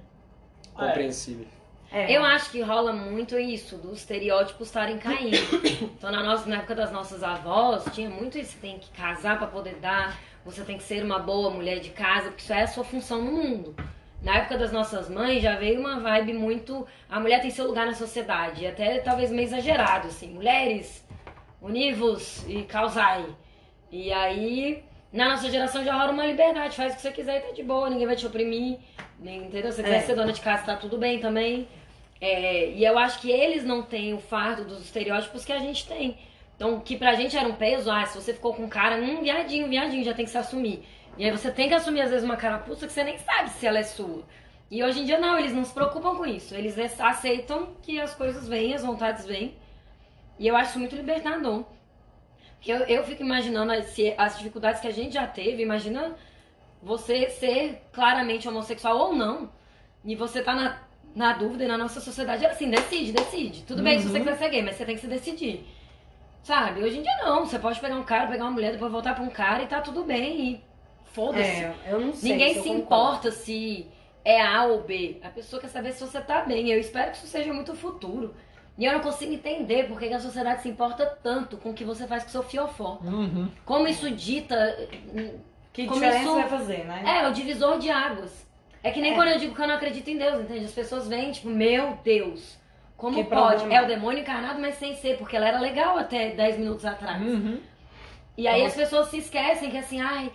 [0.74, 1.48] Compreensíveis.
[1.92, 2.10] É.
[2.10, 5.36] Eu acho que rola muito isso, dos estereótipos estarem caindo.
[5.96, 8.52] Então, na, nossa, na época das nossas avós, tinha muito isso.
[8.52, 11.90] Você tem que casar pra poder dar, você tem que ser uma boa mulher de
[11.90, 13.76] casa, porque isso é a sua função no mundo.
[14.20, 16.86] Na época das nossas mães, já veio uma vibe muito.
[17.08, 20.30] A mulher tem seu lugar na sociedade, até talvez meio exagerado, assim.
[20.30, 21.06] Mulheres,
[21.62, 23.24] univos e causai.
[23.90, 24.82] E aí,
[25.16, 27.62] na nossa geração já rola uma liberdade, faz o que você quiser e tá de
[27.62, 28.78] boa, ninguém vai te oprimir.
[29.18, 29.70] nem- Entendeu?
[29.70, 30.00] Se você quiser É.
[30.00, 31.66] ser dona de casa, tá tudo bem também.
[32.20, 35.86] É, e eu acho que eles não têm o fardo dos estereótipos que a gente
[35.86, 36.18] tem.
[36.56, 39.22] Então, que pra gente era um peso, ah, se você ficou com um cara, um
[39.22, 40.84] viadinho, viadinho, já tem que se assumir.
[41.16, 43.66] E aí você tem que assumir, às vezes, uma carapuça que você nem sabe se
[43.66, 44.22] ela é sua.
[44.70, 46.54] E hoje em dia, não, eles não se preocupam com isso.
[46.54, 49.54] Eles aceitam que as coisas vêm, as vontades vêm.
[50.38, 51.64] E eu acho isso muito libertador.
[52.66, 55.62] Eu, eu fico imaginando as, se- as dificuldades que a gente já teve.
[55.62, 56.14] Imagina
[56.82, 59.50] você ser claramente homossexual ou não.
[60.04, 60.78] E você tá na,
[61.14, 63.62] na dúvida e na nossa sociedade é assim, decide, decide.
[63.62, 65.66] Tudo bem se você quiser ser gay, mas você tem que se decidir.
[66.42, 66.82] Sabe?
[66.82, 67.44] Hoje em dia não.
[67.46, 69.80] Você pode pegar um cara, pegar uma mulher, depois voltar pra um cara e tá
[69.80, 70.40] tudo bem.
[70.52, 70.64] E
[71.12, 71.42] foda-se.
[71.48, 72.32] É, eu não sei.
[72.32, 72.78] Ninguém se concordo.
[72.80, 73.86] importa se
[74.24, 75.18] é A ou B.
[75.22, 76.68] A pessoa quer saber se você tá bem.
[76.70, 78.34] Eu espero que isso seja muito futuro.
[78.76, 81.74] E eu não consigo entender por que que a sociedade se importa tanto com o
[81.74, 82.98] que você faz com o seu fiofó.
[83.04, 83.48] Uhum.
[83.64, 84.56] Como isso dita.
[85.72, 87.02] Que Como diferença isso- vai fazer, né?
[87.06, 88.44] É, o divisor de águas.
[88.82, 89.14] É que nem É.
[89.14, 90.64] quando eu digo que eu não acredito em Deus, entende?
[90.66, 92.58] As pessoas vêm, tipo, meu Deus.
[92.96, 93.56] Como Que pode?
[93.60, 93.74] problema.
[93.74, 97.20] É o demônio encarnado, mas sem ser, porque ela era legal até 10 minutos atrás.
[97.22, 97.58] Uhum.
[98.36, 100.30] E aí Então- as pessoas se esquecem que assim, ai,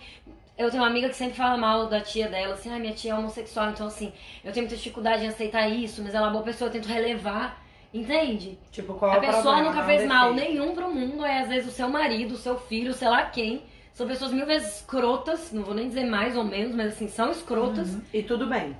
[0.58, 3.12] eu tenho uma amiga que sempre fala mal da tia dela, assim, ai, minha tia
[3.12, 4.12] é homossexual, então assim,
[4.44, 6.86] eu tenho muita dificuldade em aceitar isso, mas ela é uma boa pessoa, eu tento
[6.86, 7.62] relevar,
[7.92, 8.58] entende?
[8.70, 9.62] Tipo, qual é a o pessoa problema?
[9.64, 12.58] nunca Não fez mal nenhum pro mundo, é às vezes o seu marido, o seu
[12.58, 13.62] filho, sei lá quem.
[13.92, 17.30] São pessoas mil vezes escrotas, não vou nem dizer mais ou menos, mas assim, são
[17.30, 17.98] escrotas.
[18.12, 18.76] E tudo bem.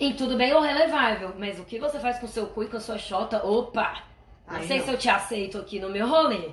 [0.00, 2.68] E tudo bem ou relevável, mas o que você faz com o seu cu e
[2.68, 4.02] com a sua xota, opa!
[4.48, 4.84] Não Aí sei não.
[4.84, 6.50] se eu te aceito aqui no meu rolê,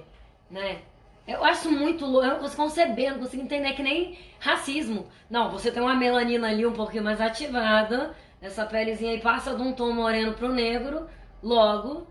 [0.50, 0.80] né?
[1.28, 5.08] Eu acho muito louco, eu não consigo conceber, não consigo entender, é que nem racismo.
[5.30, 9.62] Não, você tem uma melanina ali um pouquinho mais ativada, essa pelezinha aí passa de
[9.62, 11.08] um tom moreno pro negro,
[11.42, 12.08] logo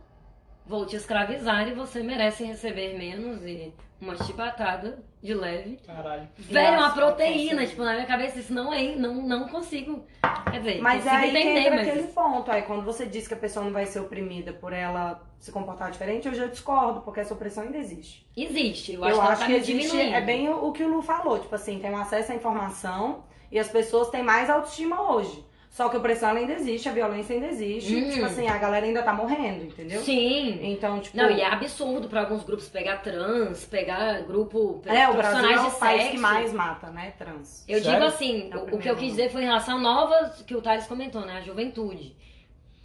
[0.66, 5.78] vou te escravizar e você merece receber menos e uma chibatada de leve.
[5.84, 6.28] Caralho.
[6.36, 10.04] Velho, uma proteína, tipo, na minha cabeça isso não é, não, não consigo.
[10.50, 11.88] Quer dizer, Mas é consigo aí que entender, entra mas...
[11.88, 12.50] aquele ponto.
[12.50, 15.90] Aí quando você diz que a pessoa não vai ser oprimida por ela se comportar
[15.90, 18.28] diferente, eu já discordo, porque essa opressão ainda existe.
[18.36, 20.14] Existe, eu Eu acho acho, que ela tá que existe, diminuindo.
[20.14, 23.24] é bem o, o que o Lu falou, tipo assim, tem um acesso à informação
[23.50, 25.44] E as pessoas têm mais autoestima hoje.
[25.78, 27.94] Só que a opressão ainda existe, a violência ainda existe.
[27.94, 28.10] Hum.
[28.10, 30.00] Tipo assim, a galera ainda tá morrendo, entendeu?
[30.00, 30.58] Sim.
[30.60, 31.16] Então, tipo.
[31.16, 35.60] Não, e é absurdo pra alguns grupos pegar trans, pegar grupo É, o Brasil profissionais
[35.60, 36.16] é o de país sexo.
[36.16, 37.12] que mais mata, né?
[37.16, 37.64] Trans.
[37.68, 37.92] Eu Sério?
[37.92, 40.56] digo assim, É o o, que eu quis dizer foi em relação à nova que
[40.56, 41.36] o Thales comentou, né?
[41.36, 42.16] A juventude.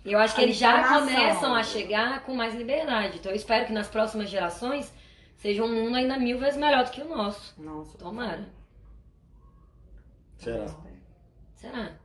[0.05, 3.17] Eu acho que A eles já começam a chegar com mais liberdade.
[3.17, 4.93] Então eu espero que nas próximas gerações
[5.37, 7.59] seja um mundo ainda mil vezes melhor do que o nosso.
[7.59, 7.97] Nossa.
[7.97, 8.47] Tomara.
[10.37, 10.67] Será?
[11.55, 12.03] Será?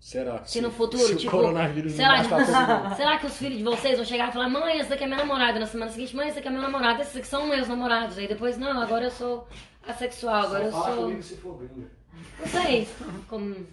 [0.00, 0.44] Será?
[0.44, 2.94] Se no futuro, se tipo, o coronavírus sei não lá, mata todo mundo.
[2.96, 5.18] Será que os filhos de vocês vão chegar e falar, mãe, esse daqui é meu
[5.18, 5.58] namorado?
[5.58, 8.16] Na semana seguinte, mãe, esse daqui é meu namorado, esses aqui são meus namorados.
[8.16, 9.48] Aí depois, não, agora eu sou
[9.86, 11.04] assexual, agora eu Só fala sou.
[11.04, 11.90] comigo se for gringo.
[12.38, 12.88] Não sei.
[13.28, 13.66] Como.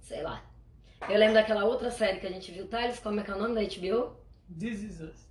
[0.00, 0.42] Sei lá.
[1.08, 3.38] Eu lembro daquela outra série que a gente viu, Thales, como é que é o
[3.38, 4.16] nome da HBO?
[4.58, 5.28] This is us.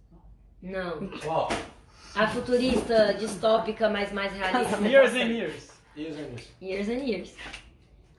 [0.61, 1.09] Não.
[1.27, 1.49] Ó,
[2.15, 4.77] A futurista distópica, mas mais realista.
[4.87, 5.81] Years and years.
[5.95, 6.51] isso é isso.
[6.61, 7.35] Years and Years.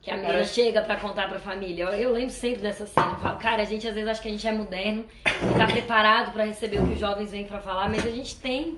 [0.03, 1.85] Que a menina chega pra contar pra família.
[1.85, 3.11] Eu, eu lembro sempre dessa cena.
[3.11, 5.65] Eu falo, cara, a gente às vezes acha que a gente é moderno e tá
[5.65, 8.77] preparado pra receber o que os jovens vêm pra falar, mas a gente tem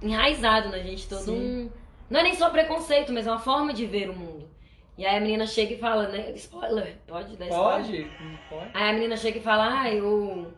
[0.00, 1.70] enraizado na gente todo um.
[2.08, 4.48] Não é nem só preconceito, mas é uma forma de ver o mundo.
[4.96, 6.30] E aí a menina chega e fala, né?
[6.32, 7.82] Spoiler, pode dar spoiler?
[7.82, 8.10] Pode?
[8.24, 8.70] Não pode?
[8.72, 10.50] Aí a menina chega e fala, ai, o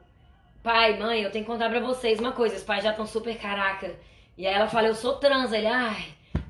[0.62, 3.36] pai, mãe, eu tenho que contar pra vocês uma coisa, os pais já estão super
[3.38, 3.92] caraca.
[4.38, 5.53] E aí ela fala, eu sou trans.
[5.53, 6.07] Ele, ai,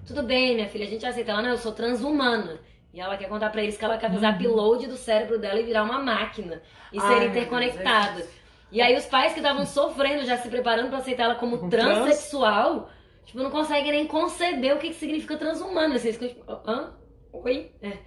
[0.06, 1.30] tudo bem, minha filha, a gente aceita.
[1.32, 2.60] Ela, não, eu sou transhumana.
[2.92, 5.64] E ela quer contar pra eles que ela quer fazer upload do cérebro dela e
[5.64, 6.62] virar uma máquina.
[6.92, 8.16] E Ai, ser meu interconectada.
[8.18, 8.28] Deus,
[8.70, 11.68] E aí os pais que estavam sofrendo, já se preparando pra aceitar ela como Com
[11.68, 12.88] transexual,
[13.24, 15.94] tipo, não conseguem nem conceber o que, que significa transhumano.
[15.94, 16.94] Eles ficam tipo, hã?
[17.32, 17.72] Oi?
[17.82, 17.98] É.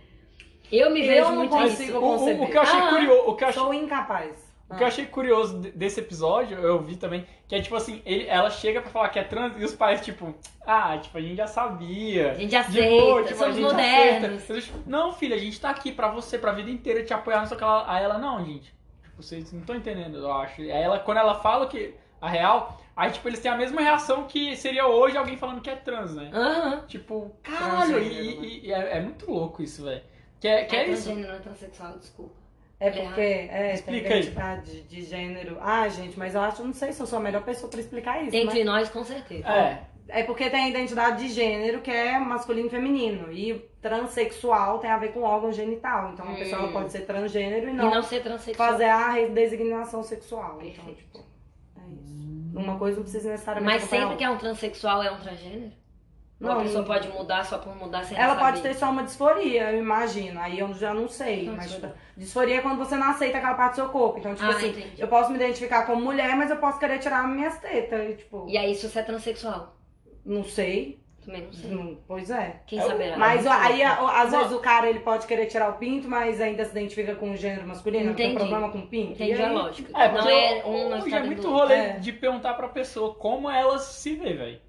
[0.71, 1.97] Eu me Eu vejo não muito consigo nisso.
[1.97, 2.89] O, o- o que eu achei Ah.
[2.89, 4.46] curioso, o que eu achei, Sou incapaz.
[4.69, 8.01] O que eu achei curioso de- desse episódio, eu vi também, que é tipo assim,
[8.05, 11.21] ele, ela chega pra falar que é trans e os pais, tipo, ah, tipo, a
[11.21, 12.31] gente já sabia.
[12.31, 14.43] A gente já aceita, boa, tipo, a somos gente modernos.
[14.43, 14.61] aceita.
[14.61, 17.45] Tipo, não, filha, a gente tá aqui pra você, pra vida inteira te apoiar, não
[17.45, 17.85] sei o que ela.
[17.87, 18.75] Aí ela, não, gente.
[19.03, 20.61] Tipo, vocês não estão entendendo, eu acho.
[20.61, 24.25] Aí ela, quando ela fala que a real, aí, tipo, eles têm a mesma reação
[24.25, 26.29] que seria hoje alguém falando que é trans, né?
[26.33, 26.83] Aham.
[26.87, 28.45] Tipo, caralho, Transgênero, e, né?
[28.47, 30.01] e- e é, é muito louco isso, velho.
[30.39, 31.03] Que é, que é, é isso.
[31.05, 32.35] transgênero, não é transexual, desculpa.
[32.79, 34.19] É porque é, Explica tem aí.
[34.21, 35.57] identidade de gênero.
[35.61, 38.21] Ah, gente, mas eu acho, não sei se eu sou a melhor pessoa pra explicar
[38.23, 38.35] isso.
[38.35, 39.47] Entre mas- nós, com certeza.
[39.49, 39.81] É.
[40.09, 43.29] É porque tem a identidade de gênero que é masculino e feminino.
[43.31, 46.11] E transexual tem a ver com órgão genital.
[46.13, 46.35] Então a Hum.
[46.35, 48.69] pessoa ela pode ser transgênero e E não, não ser transexual.
[48.71, 50.59] fazer a redesignação sexual.
[50.61, 50.97] Então, Perfeito.
[50.97, 51.17] tipo,
[51.75, 52.57] é isso.
[52.57, 55.71] Uma coisa não precisa necessariamente Mas sempre que a é um transexual é um transgênero?
[56.39, 58.91] Ou Não, a pessoa pode mudar só por mudar sem Ela ela pode ter só
[58.91, 60.39] uma disforia, eu imagino.
[60.39, 61.45] Aí eu já não sei.
[61.47, 61.95] Não, mas desculpa.
[62.15, 64.19] disforia é quando você não aceita aquela parte do seu corpo.
[64.19, 65.01] Então, tipo Ah, assim, entendi.
[65.01, 68.07] eu posso me identificar como mulher, mas eu posso querer tirar minhas tetas.
[68.11, 69.75] E, tipo, E aí, se você é transexual?
[70.23, 70.99] não sei.
[71.25, 71.71] Também não sei.
[71.71, 72.61] Não- Pois é.
[72.67, 73.17] Quem o- saberá?
[73.17, 76.71] Mas aí, às vezes, o cara ele pode querer tirar o pinto, mas ainda se
[76.71, 79.11] identifica com o gênero masculino, tem problema com o pinto.
[79.13, 79.91] Entendi E a aí, lógica.
[79.99, 81.89] É, não porque é eu- um é muito rolê É.
[81.99, 84.66] de perguntar pra pessoa como ela se vê, velho.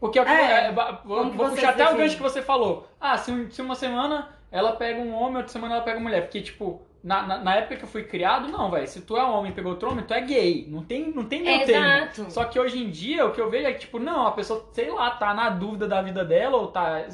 [0.00, 0.72] Porque é o que- É, é,
[1.04, 2.88] vou, vou puxar até o gancho que você falou.
[3.00, 6.04] Ah, se, um- se uma semana ela pega um homem, outra semana ela pega uma
[6.08, 6.22] mulher.
[6.22, 8.88] Porque, tipo, na, na, na época que eu fui criado, não, velho.
[8.88, 10.66] Se tu é um homem e pegou outro homem, tu é gay.
[10.68, 11.86] Não tem, não tem meio termo.
[11.86, 12.30] Exato.
[12.30, 14.68] Só que hoje em dia, o que eu vejo é que, tipo, não, a pessoa,
[14.72, 17.04] sei lá, tá na dúvida da vida dela ou tá.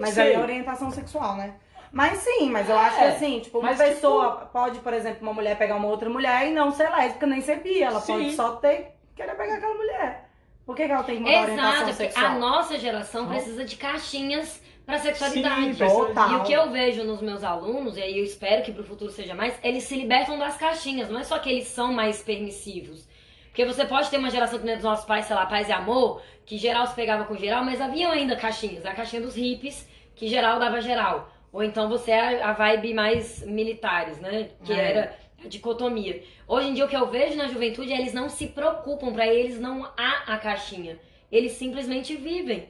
[0.00, 0.24] Mas sei.
[0.28, 1.54] aí é orientação sexual, né?
[1.92, 5.18] Mas sim, mas eu acho que É, assim, tipo, uma mas, pessoa pode, por exemplo,
[5.22, 7.80] uma mulher pegar uma outra mulher e não ser lésbica nem ser bi.
[7.82, 8.14] Ela Sim.
[8.14, 10.28] pode só ter querer pegar aquela mulher.
[10.66, 12.26] Por que, que ela tem que mudar a orientação Exato, porque sexual?
[12.26, 15.74] a nossa geração precisa de caixinhas pra sexualidade.
[15.74, 16.30] Sim, Total.
[16.32, 19.10] E o que eu vejo nos meus alunos, e aí eu espero que pro futuro
[19.10, 21.10] seja mais, eles se libertam das caixinhas.
[21.10, 23.06] Não é só que eles são mais permissivos.
[23.48, 25.72] Porque você pode ter uma geração que nem dos nossos pais, sei lá, paz e
[25.72, 28.84] amor, que geral se pegava com geral, mas haviam ainda caixinhas.
[28.84, 31.30] A caixinha dos hippies, que geral dava geral.
[31.52, 34.48] Ou então você é a vibe mais militares, né?
[34.64, 34.90] Que É.
[34.90, 36.22] era a dicotomia.
[36.46, 39.26] Hoje em dia o que eu vejo na juventude é eles não se preocupam, pra
[39.26, 40.98] eles não há a caixinha.
[41.30, 42.68] Eles simplesmente vivem.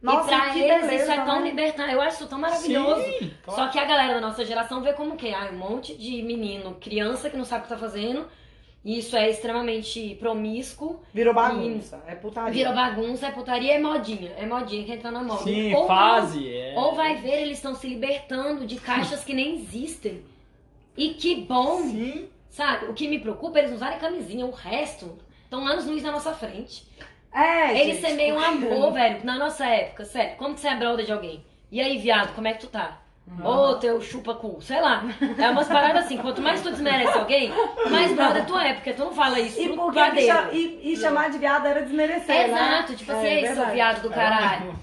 [0.00, 1.48] Nossa, e pra que eles beleza, isso é tão né?
[1.48, 1.94] libertário.
[1.94, 3.02] Eu acho isso tão maravilhoso.
[3.02, 3.60] Sim, claro.
[3.60, 6.76] Só que a galera da nossa geração vê como que ah, um monte de menino,
[6.80, 8.26] criança que não sabe o que tá fazendo.
[8.84, 11.00] E isso é extremamente promíscuo.
[11.12, 12.52] Virou bagunça, é putaria.
[12.52, 14.32] Vira bagunça, é putaria, é modinha.
[14.38, 15.42] É modinha que entra na moda.
[15.42, 16.48] Sim, ou fase.
[16.48, 16.72] É.
[16.72, 20.22] Não, ou vai ver, eles estão se libertando de caixas que nem existem.
[20.96, 22.28] E que bom, Sim.
[22.48, 22.86] sabe?
[22.86, 24.46] O que me preocupa é eles usarem camisinha.
[24.46, 26.86] O resto estão anos luz na nossa frente.
[27.32, 29.20] É, Eles gente, semeiam porque- amor, velho.
[29.24, 30.36] Na nossa época, sério.
[30.36, 31.44] Como que você é brother de alguém?
[31.70, 32.98] E aí, viado, como é que tu tá?
[33.44, 35.02] Ô, teu chupa-cu, sei lá.
[35.36, 37.50] É umas paradas assim, quanto mais tu desmerece alguém,
[37.90, 40.54] mais brother tu é, porque tu não fala isso E, pro padeiro.
[40.54, 42.76] e, e chamar de viado era desmerecer, né?
[42.78, 43.72] Exato, tipo É, assim, ei, seu verdade.
[43.74, 44.78] viado do caralho,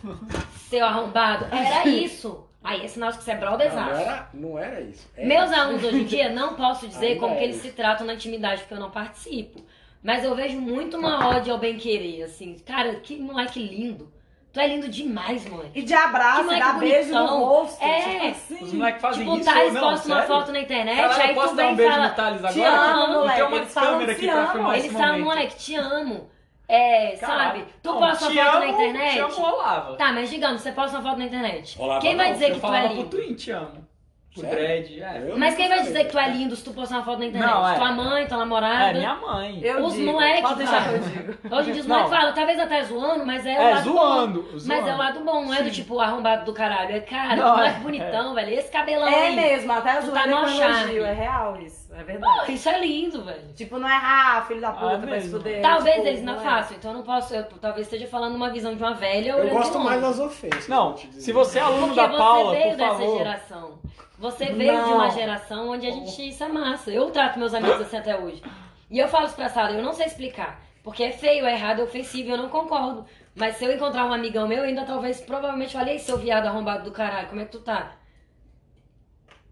[0.69, 1.45] seu arrombado.
[1.55, 2.45] Era isso.
[2.63, 5.07] Aí é sinal de que você é Não, brother, não era, não era isso.
[5.17, 7.65] Era Meus alunos hoje em dia, não posso dizer como é que eles isso.
[7.67, 9.61] se tratam na intimidade, porque eu não participo.
[10.01, 12.57] Mas eu vejo muito uma ódio ao bem querer, assim.
[12.65, 14.11] Cara, que moleque lindo.
[14.53, 15.71] Tu é lindo demais, mãe.
[15.73, 17.83] E de abraço, moleque dar beijo no rosto.
[17.83, 18.01] É.
[18.01, 18.63] tipo assim.
[18.63, 19.45] Os moleques fazem tipo, o isso.
[19.51, 21.75] Thales não, posta uma foto na internet, Caralho, aí eu posso tu dar vem um
[21.75, 22.81] beijo fala, no Thales Te agora?
[22.83, 23.41] amo, Não tem moleque.
[23.41, 24.51] uma Eles falam, câmera aqui "Te pra amo".
[24.51, 26.29] filmar Eles falam, moleque, te amo.
[26.75, 27.59] É, Caralho.
[27.59, 27.73] sabe?
[27.83, 29.13] Tu Não, posta te uma foto amo, na internet.
[29.13, 29.95] Te amo, rolava.
[29.95, 31.77] Tá, mas digamos, você posta uma foto na internet.
[31.77, 33.09] Rolava Quem vai não, dizer eu que tu é falava pro lindo?
[33.09, 33.87] Twin, te amo.
[34.33, 34.57] Pro Sério?
[34.57, 35.29] Dredd, é.
[35.31, 35.91] Eu Mas quem vai falei.
[35.93, 37.51] dizer que tu é lindo se tu postar uma foto na internet?
[37.51, 37.75] Não, é.
[37.75, 38.93] Tua mãe, tua É, namorada?
[38.97, 39.59] minha mãe.
[39.61, 41.55] Eu Os digo, moleques, Pode deixar que eu digo.
[41.55, 41.95] Hoje em dia os Não.
[41.97, 44.57] moleques falam, talvez até zoando, mas é, o É, lado zoando, bom.
[44.57, 44.67] zoando.
[44.67, 46.95] Mas é o lado bom, não é do tipo arrombado do caralho.
[46.95, 48.53] É cara, Não, moleque é, bonitão, velho.
[48.53, 49.35] Esse cabelão É aí.
[49.35, 51.05] mesmo, até zoeira tá mó elogio.
[51.05, 52.53] É real isso, é Pô, verdade.
[52.53, 53.53] isso é lindo, velho.
[53.55, 55.61] Tipo, não é, ah, filho da puta, Ah, vai se fuder.
[55.61, 56.39] Talvez tipo, eles não é.
[56.39, 57.35] façam, então eu não posso.
[57.35, 60.67] Eu talvez esteja falando uma visão de uma velha Eu olhando gosto mais das ofensas.
[60.67, 63.17] Não, se você é aluno Porque da você Paula, veio por dessa favor.
[63.19, 63.83] geração.
[64.23, 64.95] Você veio de Não.
[64.95, 66.89] uma geração onde a gente isso é massa.
[66.89, 68.41] Eu trato meus amigos assim até hoje.
[68.89, 70.61] E eu falo isso pra sala, eu não sei explicar.
[70.81, 73.05] Porque é feio, é errado, é ofensivo, eu não concordo.
[73.35, 76.85] Mas se eu encontrar um amigão meu, eu ainda talvez, provavelmente, falei, seu viado arrombado
[76.85, 77.97] do caralho, como é que tu tá?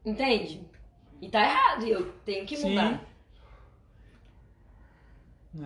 [0.05, 0.65] Entende?
[1.21, 2.69] E tá errado, e eu tenho que Sim.
[2.69, 3.01] mudar.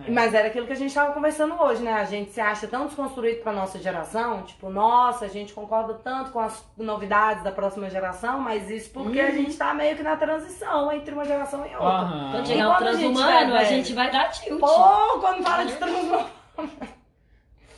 [0.04, 0.10] É.
[0.10, 1.92] Mas era aquilo que a gente tava conversando hoje, né?
[1.92, 6.32] A gente se acha tão desconstruído pra nossa geração, tipo, nossa, a gente concorda tanto
[6.32, 10.16] com as novidades da próxima geração, mas isso porque a gente tá meio que na
[10.16, 11.86] transição entre uma geração e outra.
[11.88, 12.32] Aham.
[12.32, 13.68] Quando chegar um a gente transhumano, a velho?
[13.68, 14.58] gente vai dar tilt.
[14.58, 16.26] Pô, quando fala de transformação.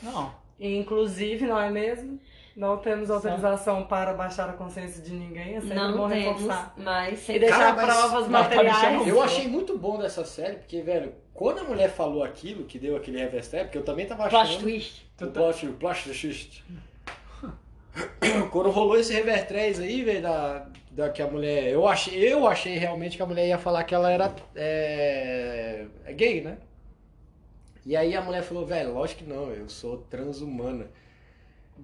[0.03, 0.31] Não.
[0.59, 2.19] Inclusive, não é mesmo?
[2.57, 6.73] Não temos autorização para baixar a consciência de ninguém, é sempre não bom temos, reforçar.
[6.77, 9.07] mas E deixar Cara, mas- provas mas tá materiais.
[9.07, 12.97] Eu achei muito bom dessa série, porque, velho, quando a mulher falou aquilo, que deu
[12.97, 14.49] aquele reverse, porque eu também tava achando...
[14.49, 15.07] Plot twist.
[15.23, 16.65] O plot, o plot twist.
[18.51, 21.69] Quando rolou esse Rever 3 aí, velho, da, da que a mulher.
[21.69, 26.13] Eu achei, eu achei realmente que a mulher ia falar que ela era é, é
[26.13, 26.59] gay, né?
[27.87, 30.91] E aí a mulher falou, velho, lógico que não, eu sou transhumana.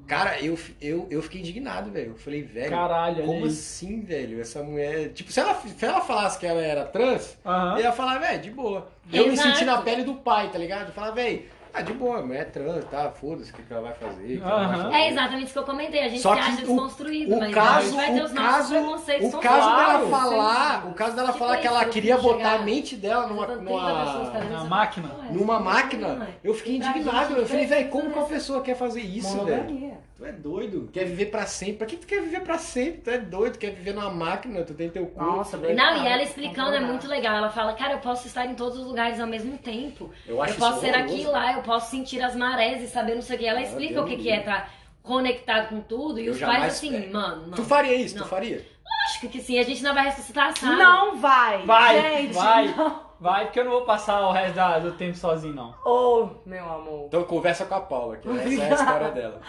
[0.07, 2.11] Cara, eu, eu, eu fiquei indignado, velho.
[2.13, 3.51] Eu falei, velho, Caralho, como aí.
[3.51, 4.41] assim, velho?
[4.41, 5.13] Essa mulher.
[5.13, 7.77] Tipo, se ela, se ela falasse que ela era trans, Aham.
[7.79, 8.89] eu ia falar, velho, de boa.
[9.13, 10.89] Eu me senti na pele do pai, tá ligado?
[10.89, 11.43] Eu falava, velho,
[11.75, 13.11] ah, de boa, mulher é trans, tá?
[13.11, 14.23] Foda-se o que, que ela vai fazer.
[14.37, 14.83] o que ela vai Aham.
[14.85, 14.95] fazer.
[14.97, 16.01] É exatamente isso que eu comentei.
[16.05, 18.33] A gente Só se que acha o- desconstruído, o mas caso- vai ter o os
[18.33, 19.35] nossos caso- preconceitos.
[19.35, 22.49] O caso dela falar, o caso dela Tipo falar que isso, ela eu queria botar
[22.49, 25.09] a chegar- mente dela numa, Botando 30 pessoas numa, Na máquina.
[25.31, 26.49] Numa máquina, é.
[26.49, 27.29] eu fiquei Pra indignado.
[27.29, 29.57] gente Eu falei, velho, como que uma pessoa quer fazer isso, velho?
[29.65, 29.94] Monogamia.
[30.25, 31.75] Tu é doido, quer viver pra sempre.
[31.75, 33.03] Pra que tu quer viver pra sempre?
[33.03, 35.23] Tu é doido, quer viver numa máquina, tu tem teu corpo.
[35.37, 35.77] Nossa, velho.
[35.77, 37.37] Não, e ela explicando é muito legal.
[37.37, 40.11] Ela fala, cara, eu posso estar em todos os lugares ao mesmo tempo.
[40.27, 41.15] Eu acho eu posso ser horroroso.
[41.15, 43.47] aqui e lá, eu posso sentir as marés e saber não sei o que.
[43.47, 44.73] Ela Ah, explica Deus o que, que é estar
[45.03, 46.19] conectado com tudo.
[46.19, 47.07] E Eu os pais assim, é.
[47.11, 47.53] mano, não.
[47.57, 48.17] Tu faria isso?
[48.17, 48.23] Não.
[48.25, 48.65] Tu faria?
[49.05, 50.77] Acho que sim, a gente não vai ressuscitar a sala.
[50.77, 51.63] Não vai!
[51.67, 52.69] Vai, gente, vai.
[52.75, 53.05] não.
[53.21, 55.75] Vai, porque eu não vou passar o resto da- do tempo sozinho, não.
[55.85, 57.07] Ô, meu amor.
[57.07, 59.41] Então conversa com a Paula, que essa é a história dela.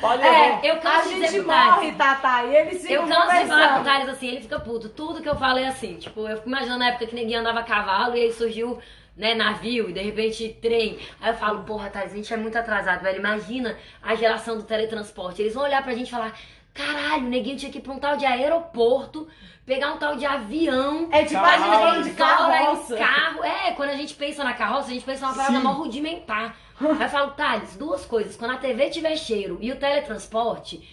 [0.00, 3.38] Pode É, eu a canso de dizer gente morre, Tata, e eles ficam Eu canso
[3.38, 3.84] de falar com o.
[3.84, 4.88] Thales assim, ele fica puto.
[4.88, 5.96] Tudo que eu falo é assim.
[5.96, 8.78] Tipo, eu fico imaginando na época que ninguém andava a cavalo e aí surgiu,
[9.16, 10.98] né, navio e de repente trem.
[11.20, 13.18] Aí eu falo, porra, Thales, a gente é muito atrasado, velho.
[13.18, 15.42] Imagina a geração do teletransporte.
[15.42, 16.32] Eles vão olhar pra gente e falar:
[16.76, 19.26] caralho, o neguinho tinha que ir pra um tal de aeroporto,
[19.64, 21.08] pegar um tal de avião.
[21.10, 21.64] É tipo a Caralho.
[21.64, 22.96] gente falando de carroça.
[22.96, 26.56] Carro, é, quando a gente pensa na carroça, a gente pensa numa parada mó rudimentar.
[26.80, 28.36] Aí eu falo, Thales, duas coisas.
[28.36, 30.86] Quando a TV tiver cheiro e o teletransporte,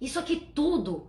[0.00, 1.08] isso aqui tudo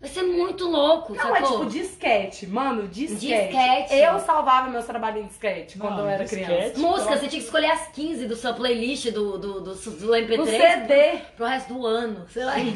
[0.00, 1.60] vai ser muito louco, Não, é sacou?
[1.60, 3.52] tipo disquete, mano, disquete.
[3.52, 3.94] Disquete.
[3.94, 6.44] Eu salvava meus trabalhinhos de disquete quando Não, eu era disquete.
[6.44, 6.78] criança.
[6.80, 10.36] Música, você tinha que escolher as 15 do sua playlist do, do, do, do MP3
[10.36, 11.18] No CD.
[11.36, 12.54] pro resto do ano, sei lá.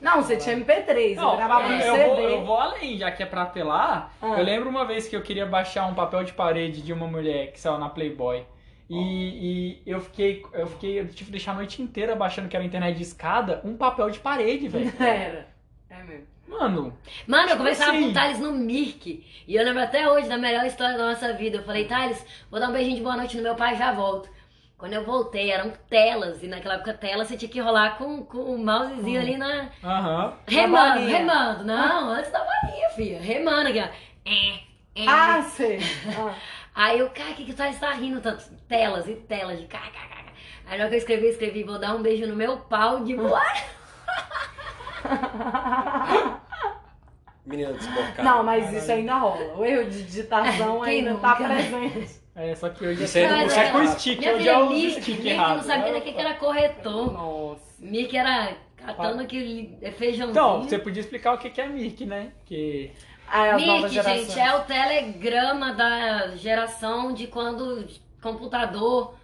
[0.00, 2.04] Não, você tinha MP3, eu Não, gravava no eu, CD.
[2.06, 4.12] vou, eu vou além, já que é pra apelar.
[4.20, 4.38] Ah.
[4.38, 7.52] Eu lembro uma vez que eu queria baixar um papel de parede de uma mulher
[7.52, 8.44] que saiu na Playboy.
[8.88, 12.54] E, e eu fiquei, eu fiquei, eu tive que deixar a noite inteira baixando que
[12.56, 14.92] era internet de escada, um papel de parede, velho.
[15.00, 15.48] Era.
[15.90, 16.26] É mesmo.
[16.48, 16.96] Mano,
[17.26, 18.02] Mano, eu Tipo conversava assim.
[18.04, 19.26] com o Thales no Mirk.
[19.48, 21.56] E eu lembro até hoje da melhor história da nossa vida.
[21.58, 23.90] Eu falei, Thales, vou dar um beijinho de boa noite no meu pai e já
[23.92, 24.30] volto.
[24.78, 26.42] Quando eu voltei, eram telas.
[26.42, 29.70] E naquela época, tela você tinha que rolar com, com o mousezinho ali na.
[29.82, 30.34] aham.
[30.46, 31.18] Remando, balinha.
[31.18, 31.64] remando.
[31.64, 33.18] Não, antes da balinha, filha.
[33.20, 33.88] Remando aqui, ó.
[34.26, 34.60] É,
[34.94, 35.06] é.
[35.08, 35.78] Ah, sei.
[36.18, 36.34] Ah.
[36.74, 38.44] Aí eu, cara, o que que o Thales tá rindo tanto?
[38.68, 39.96] Telas e telas de kkk.
[40.66, 43.02] Aí na hora que eu escrevi, eu escrevi, vou dar um beijo no meu pau
[43.02, 43.40] de boa.
[47.46, 48.22] Menina desbocada.
[48.22, 49.54] Não, mas isso ainda rola.
[49.56, 52.20] O erro de digitação Quem ainda nunca, tá presente.
[52.34, 54.58] É, só que hoje Isso aí não é, é com stick, Minha hoje filha, é
[54.58, 55.56] o stick Mick errado.
[55.56, 57.12] não sabia nem o que que era corretor.
[57.12, 57.62] Nossa.
[57.78, 60.30] Mick era catando aquele feijãozinho.
[60.30, 62.32] Então, você podia explicar o que que é Mirk, né?
[62.44, 62.92] Que
[63.56, 64.26] Mick, gerações.
[64.26, 67.86] gente, é o telegrama da geração de quando
[68.20, 69.14] computador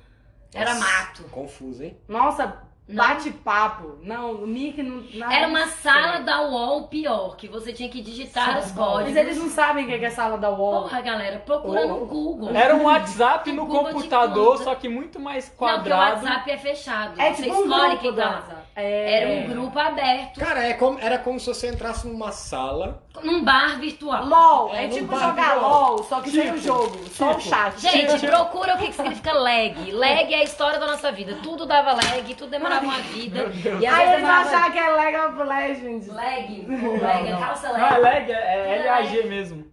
[0.54, 1.24] era mato.
[1.24, 1.96] Confuso, hein?
[2.08, 2.62] Nossa.
[2.88, 3.98] Bate-papo.
[4.02, 5.02] Não, o Mickey não.
[5.14, 9.16] não Era uma sala da UOL pior, que você tinha que digitar os Mas códigos.
[9.16, 10.82] eles não sabem o que é sala da UOL.
[10.82, 12.54] Porra, galera, procura no Google.
[12.54, 16.24] era um WhatsApp no computador, só que muito mais Não, porque o quadrado.
[16.24, 17.20] WhatsApp é fechado.
[17.20, 18.30] É você tipo um escolhe grupo quem tá.
[18.30, 18.61] WhatsApp.
[18.74, 19.22] É.
[19.22, 23.02] Era um grupo aberto, Cara, é como, era como se você entrasse numa sala.
[23.22, 24.24] num bar virtual.
[24.24, 25.60] LOL, É, é, tipo jogar virtual.
[25.90, 27.50] LOL, só que sem o Tipo, jogo, só o tipo.
[27.50, 27.78] chat.
[27.80, 29.92] Gente, procura o que que significa lag.
[29.92, 31.36] Lag é a história da nossa vida.
[31.42, 33.50] Tudo dava lag, tudo demorava uma vida.
[33.78, 34.48] E Aí eles demorava...
[34.48, 36.06] achar que é League of Legends.
[36.08, 38.00] Lag, pô, lag, é calça Não, é lag.
[38.00, 39.70] lag, é, é LAG mesmo.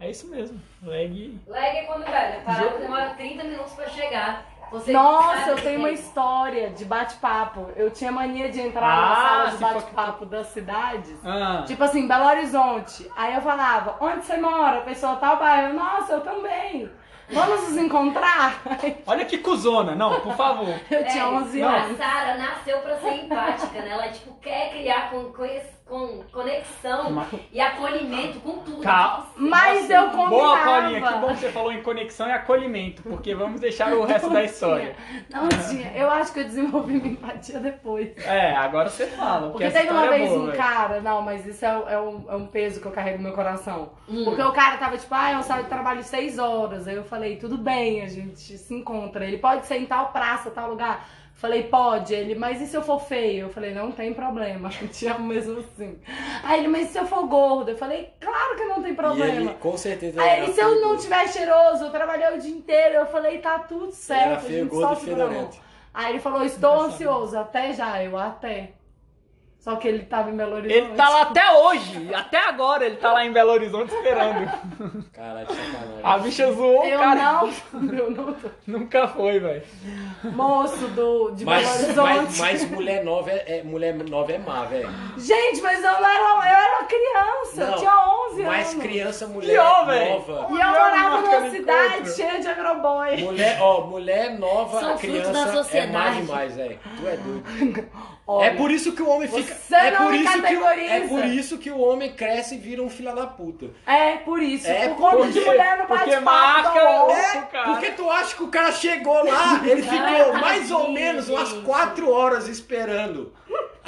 [0.00, 0.60] É isso mesmo.
[0.80, 1.40] Lag.
[1.48, 4.46] Lag é quando, velho, a parada demora 30 minutos pra chegar.
[4.70, 7.68] Você Nossa, eu tenho uma história de bate-papo.
[7.76, 11.16] Eu tinha mania de entrar Ah, na sala de for- bate-papo das cidades.
[11.24, 13.10] Ah, Tipo assim, Belo Horizonte.
[13.16, 14.78] Aí eu falava, onde você mora?
[14.78, 15.72] A pessoa tal bairro.
[15.74, 16.90] Nossa, eu também.
[17.30, 18.54] Vamos nos encontrar?
[19.06, 19.94] olha que cuzona.
[19.94, 20.74] Não, por favor.
[20.90, 21.68] Eu tinha 11 não.
[21.68, 21.98] A anos.
[21.98, 23.90] Sara nasceu pra ser empática, né?
[23.90, 28.82] Ela, tipo, quer criar com, conhe- com conexão Mas- e acolhimento com tudo.
[28.82, 29.26] Calma.
[29.36, 30.28] Mas eu combinava.
[30.28, 34.04] Boa, Paulinha, que bom que você falou em conexão e acolhimento, porque vamos deixar o
[34.04, 34.94] resto da história.
[35.30, 35.92] Não tinha.
[35.94, 38.16] Eu acho que eu desenvolvi minha empatia depois.
[38.24, 39.50] É, agora você fala.
[39.50, 42.24] Porque essa teve uma é vez boa, um cara, não, mas isso é, é um,
[42.28, 43.90] é um peso que eu carrego no meu coração.
[44.08, 44.24] Hum.
[44.24, 46.86] Porque o cara tava tipo, ah, eu saio de trabalho seis horas.
[46.86, 49.24] Aí eu falei, tudo bem, a gente se encontra.
[49.24, 51.06] Ele pode ser em tal praça, tal lugar.
[51.38, 52.12] Falei, pode.
[52.14, 53.46] Ele, mas e se eu for feio?
[53.46, 55.96] Eu falei, não tem problema, eu te amo mesmo assim.
[56.42, 57.70] Aí ele, mas e se eu for gordo?
[57.70, 59.24] Eu falei, claro que não tem E problema.
[59.26, 62.94] ele, com certeza, Aí ele, se eu não tiver cheiroso, eu trabalhei o dia inteiro.
[62.96, 65.58] Eu falei, tá tudo Ele certo, era a feio, gente gordo e fedorento.
[65.94, 68.77] Aí ele falou, estou ansioso, até já, eu até.
[69.58, 70.78] Só que ele tava em Belo Horizonte.
[70.86, 74.48] Ele tá lá até hoje, até agora ele tá lá em Belo Horizonte esperando.
[75.12, 76.00] Caralho, sacanagem.
[76.02, 77.14] A bicha zoou, Eu cara.
[77.20, 77.48] não,
[77.98, 78.48] eu não tô.
[78.66, 79.62] Nunca foi, velho.
[80.24, 82.40] Moço do, de Mas, Belo mas, Horizonte.
[82.40, 84.88] mas mulher nova é, é- mulher nova é má, velho.
[85.18, 88.82] Gente, mas eu não era, eu era criança, eu Não, tinha 11 Mas anos.
[88.82, 90.46] criança, mulher Pior, nova.
[90.50, 92.12] E eu morava numa cidade encontro.
[92.14, 93.16] cheia de agroboy.
[93.24, 96.16] Mulher, ó, mulher nova, São criança da é má sociedade.
[96.22, 96.78] demais, velho.
[96.96, 97.88] Tu é doido.
[98.30, 99.54] Olha, é por isso que o homem fica.
[99.54, 100.66] Você é por me isso que o-.
[100.68, 103.70] É por isso que o homem cresce e vira um filho da puta.
[103.86, 104.66] É, por isso.
[104.68, 107.64] É, por conta porque- de mulher no porque marca É, cara.
[107.72, 109.98] porque tu acha que o cara chegou lá, ele ficou
[110.34, 113.32] Ai, mais ou menos umas quatro horas esperando.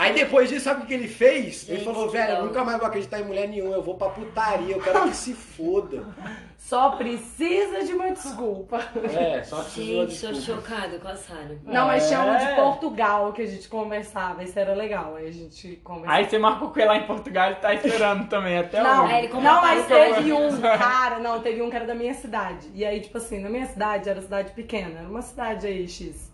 [0.01, 1.68] Aí depois disso, sabe o que ele fez?
[1.68, 4.09] ele Gente, falou, velho, eu nunca mais vou acreditar em mulher nenhuma, eu vou pra
[4.09, 6.05] putaria, eu quero que se foda.
[6.57, 8.78] Só precisa de uma desculpa.
[9.12, 11.59] É, só precisa de uma Gente, tô chocada com a Sara.
[11.64, 12.55] Não, mas tinha um de É.
[12.55, 15.16] Portugal que a gente conversava, isso era legal.
[15.16, 16.16] Aí a gente conversava.
[16.16, 19.14] Aí você marcou com ele lá em Portugal, ele tá esperando também, até Não, hoje.
[19.14, 22.70] Aí ele não, mas teve um cara, não, teve um que era da minha cidade.
[22.72, 26.30] E aí, tipo assim, na minha cidade era cidade pequena, era uma cidade aí, X.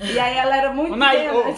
[0.00, 1.32] E aí ela era muito pequena.
[1.34, 1.54] ô,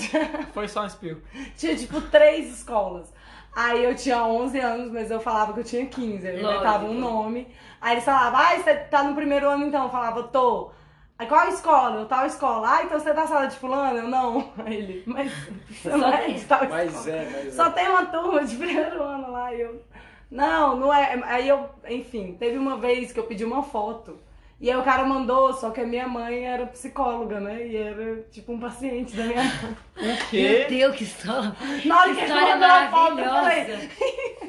[0.52, 1.20] foi só um espirro.
[1.56, 3.12] Tinha, tipo, três escolas.
[3.54, 6.26] Aí eu tinha 11 anos, mas eu falava que eu tinha 15.
[6.26, 7.46] Aí eu inventava um nome.
[7.80, 9.84] Aí eles falavam, ah, você tá no primeiro ano então?
[9.84, 10.70] Eu falava, tô.
[11.18, 12.00] Aí qual escola?
[12.00, 12.68] Eu tal escola.
[12.68, 13.98] Ah, então você é da sala de fulano?
[13.98, 14.50] Eu não.
[14.64, 15.32] Aí ele, mas
[15.70, 17.16] você não é de tal Mas escola.
[17.16, 17.70] é, mas Só é.
[17.70, 19.54] tem uma turma de primeiro ano lá.
[19.54, 19.82] E eu,
[20.30, 21.20] não, não é.
[21.24, 24.18] Aí eu, enfim, teve uma vez que eu pedi uma foto.
[24.62, 27.66] E aí o cara mandou, só que a minha mãe era psicóloga, né?
[27.66, 29.76] E era tipo um paciente da minha mãe.
[29.96, 30.66] O Meu quê?
[30.68, 31.52] Deus, que história.
[31.84, 33.64] Na hora que História mandou a foto, eu falei.
[33.64, 33.88] maravilhosa.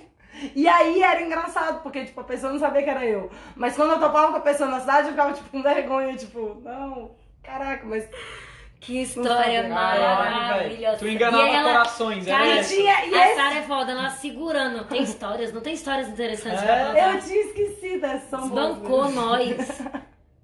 [0.56, 3.32] E aí era engraçado, porque tipo, a pessoa não sabia que era eu.
[3.56, 6.62] Mas quando eu topava com a pessoa na cidade, eu ficava tipo com vergonha, tipo,
[6.64, 7.12] não,
[7.42, 8.08] caraca, mas.
[8.84, 10.98] Que história maravilhosa.
[10.98, 12.76] Tu enganava E ela- corações, Cara, era E isso.
[12.76, 13.06] tinha.
[13.08, 14.84] E A esse, Sara é foda, ela segurando.
[14.86, 16.66] Tem histórias, não tem histórias interessantes É.
[16.66, 17.14] pra contar.
[17.16, 19.16] eu tinha esquecido essa são boas, Bancou né?
[19.16, 19.82] nós.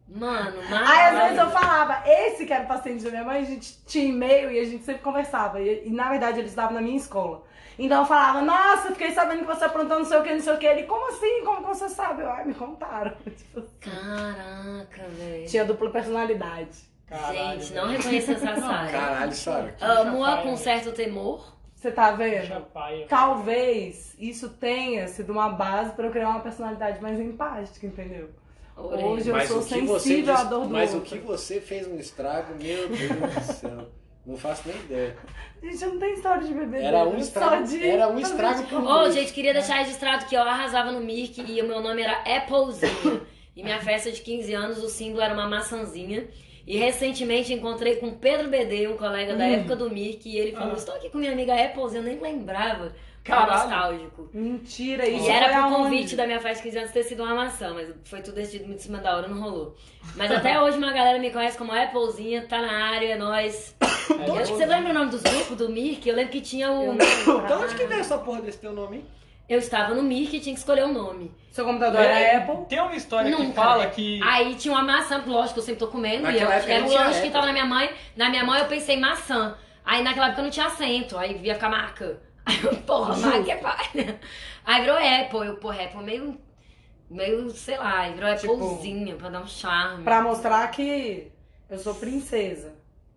[0.08, 3.46] Mano, Aí às vezes eu falava, esse que era o paciente da minha mãe, a
[3.46, 5.62] gente tinha e-mail e a gente sempre conversava.
[5.62, 7.44] E, e, na verdade eles estavam na minha escola.
[7.78, 10.54] Então eu falava, nossa, fiquei sabendo que você aprontou não sei o que, não sei
[10.54, 10.66] o que.
[10.66, 11.44] Ele, como assim?
[11.46, 12.24] Como que você sabe?
[12.24, 13.14] Eu, ai, me contaram.
[13.24, 15.48] Tipo, Caraca, velho.
[15.48, 16.90] tinha dupla personalidade.
[17.10, 17.98] Caralho, Gente, não velho.
[17.98, 18.92] reconheço essa Sara.
[18.92, 19.76] Caralho, Sara.
[19.82, 21.58] Amo-a Chapai, com certo temor.
[21.76, 22.46] Você tá vendo?
[22.46, 28.30] Chapai, Talvez isso tenha sido uma base pra eu criar uma personalidade mais empática, entendeu?
[28.76, 31.10] Hoje eu Mas sou o sensível à dor do Mas o outro.
[31.18, 33.00] que você fez um estrago, meu Deus
[33.36, 33.90] do céu.
[34.26, 35.18] Não faço nem ideia.
[35.64, 36.82] Gente, eu não tenho história de bebê.
[36.84, 39.14] Era um estrago, era um estrago por Ô, noite.
[39.16, 43.26] gente, queria deixar registrado que eu arrasava no Mirk e o meu nome era Applezinho.
[43.56, 46.28] e minha festa de 15 anos, o símbolo era uma maçãzinha.
[46.70, 50.52] E recentemente encontrei com o Pedro BD, um colega da época do Mirk, e ele
[50.52, 50.78] falou: Ah.
[50.78, 52.94] Estou aqui com minha amiga Applezinho, eu nem lembrava.
[53.24, 53.52] Caralho.
[53.52, 54.30] nostálgico.
[54.32, 57.74] Mentira, isso E era pro convite da minha de 15 anos ter sido uma maçã,
[57.74, 59.76] mas foi tudo decidido muito em cima da hora, não rolou.
[60.16, 63.76] Mas até hoje uma galera me conhece como Applezinha, tá na área, é nóis.
[64.28, 66.08] Eu- Você lembra o nome dos grupos do Mirk?
[66.08, 66.96] Eu lembro que tinha o.
[67.50, 69.06] Da onde que veio essa porra desse teu nome, hein?
[69.50, 71.32] Eu estava no Mirk e tinha que escolher o nome.
[71.52, 72.66] Seu computador era Apple?
[72.68, 73.90] Tem uma história que Nunca, fala né?
[73.90, 74.22] que.
[74.24, 76.30] Aí tinha uma maçã, lógico, eu sempre tô comendo.
[76.30, 77.32] E eu, Naquela época era o lanche que Apple.
[77.32, 77.90] tava na minha mãe.
[78.16, 79.58] Na minha mão eu pensei em maçã.
[79.84, 81.18] Aí naquela época não tinha acento.
[81.18, 82.22] Aí ia ficar marca.
[82.46, 84.20] Aí eu, porra, marca é palha.
[84.64, 85.48] Aí virou Apple.
[85.48, 86.40] Eu, porra, Apple meio.
[87.10, 90.04] Meio, sei lá, aí virou Tipo, Applezinha pra dar um charme.
[90.04, 91.32] Pra mostrar que
[91.68, 92.76] eu sou princesa.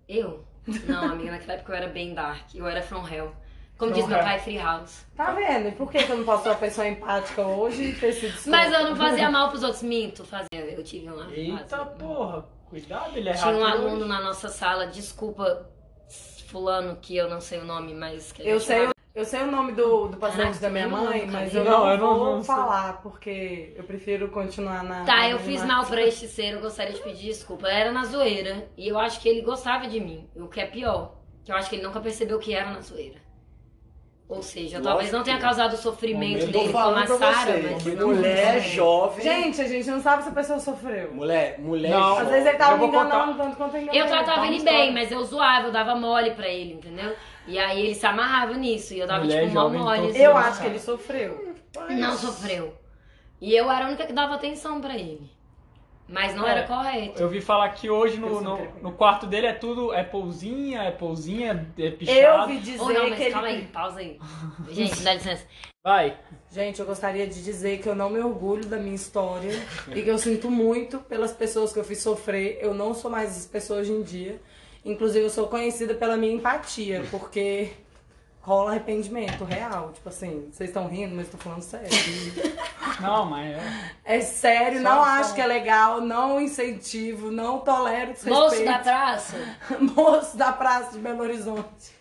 [0.08, 0.42] Eu?
[0.88, 2.54] Não, amiga, naquela época eu era bem dark.
[2.54, 3.34] Eu era from hell.
[3.88, 4.24] Como diz meu hell.
[4.24, 5.04] pai, free house.
[5.16, 5.68] Tá vendo?
[5.68, 8.72] E por que, eu não posso ser uma pessoa empática hoje e ter sido Mas
[8.72, 10.24] eu não fazia mal pros outros, minto.
[10.24, 10.48] Fazia.
[10.54, 11.30] Eu tive uma.
[11.32, 14.08] Eita fase- porra, cuidado, ele é Tinha um aluno hoje.
[14.08, 15.68] na nossa sala, desculpa,
[16.48, 19.72] fulano, que eu não sei o nome, mas Eu sei, chamava- eu sei o nome
[19.72, 22.42] do, do paciente Caraca, da minha mãe, mas eu Não, não, eu não- vou não
[22.42, 22.54] sei.
[22.54, 25.04] falar, porque eu prefiro continuar na.
[25.04, 27.68] Tá, na eu fiz mal pra este ser, eu gostaria de pedir desculpa.
[27.68, 31.16] Era na zoeira, e eu acho que ele gostava de mim, o que é pior.
[31.44, 33.20] Que eu acho que ele nunca percebeu que era na zoeira.
[34.32, 37.84] Ou seja, eu talvez Lógico não tenha causado o sofrimento dele como a você, mas...
[37.84, 39.22] mulher jovem.
[39.22, 41.12] Gente, a gente não sabe se a pessoa sofreu.
[41.12, 42.12] Mulher, mulher Não.
[42.12, 42.32] Às jovem.
[42.32, 44.00] vezes ele tava me enganando tanto quanto eu enganei.
[44.00, 47.14] Eu tratava ele bem, mas eu zoava, eu dava mole pra ele, entendeu?
[47.46, 49.98] E aí ele se amarrava nisso, e eu dava Mulher tipo mal mole.
[49.98, 50.22] então, assim.
[50.22, 50.60] Eu acho cara.
[50.60, 51.54] que ele sofreu.
[51.90, 52.74] Não sofreu.
[53.38, 55.30] E eu era a única que dava atenção pra ele.
[56.12, 57.20] Mas não É, era correto.
[57.22, 61.66] Eu vi falar que hoje no, Eu no, no quarto dele é tudo Applezinha, Applezinha,
[61.78, 62.46] é Eu pichado.
[62.48, 63.58] vi dizer Ou não, mas que calma ele.
[63.62, 64.18] aí, pausa aí.
[64.70, 65.44] Gente, dá licença.
[65.84, 66.16] Vai.
[66.50, 69.50] Gente, eu gostaria de dizer que eu não me orgulho da minha história
[69.94, 72.58] e que eu sinto muito pelas pessoas que eu fiz sofrer.
[72.60, 74.40] Eu não sou mais essa pessoa hoje em dia.
[74.84, 77.70] Inclusive, eu sou conhecida pela minha empatia, porque
[78.42, 79.92] rola arrependimento real.
[79.92, 81.88] Tipo assim, vocês estão rindo, mas eu tô falando sério.
[83.00, 83.60] Não, mas é.
[84.04, 88.38] É sério, Só- não só- acho que é legal, não incentivo, não tolero desrespeito.
[88.38, 89.36] Moço da praça.
[89.80, 91.92] Moço da praça de Belo Horizonte.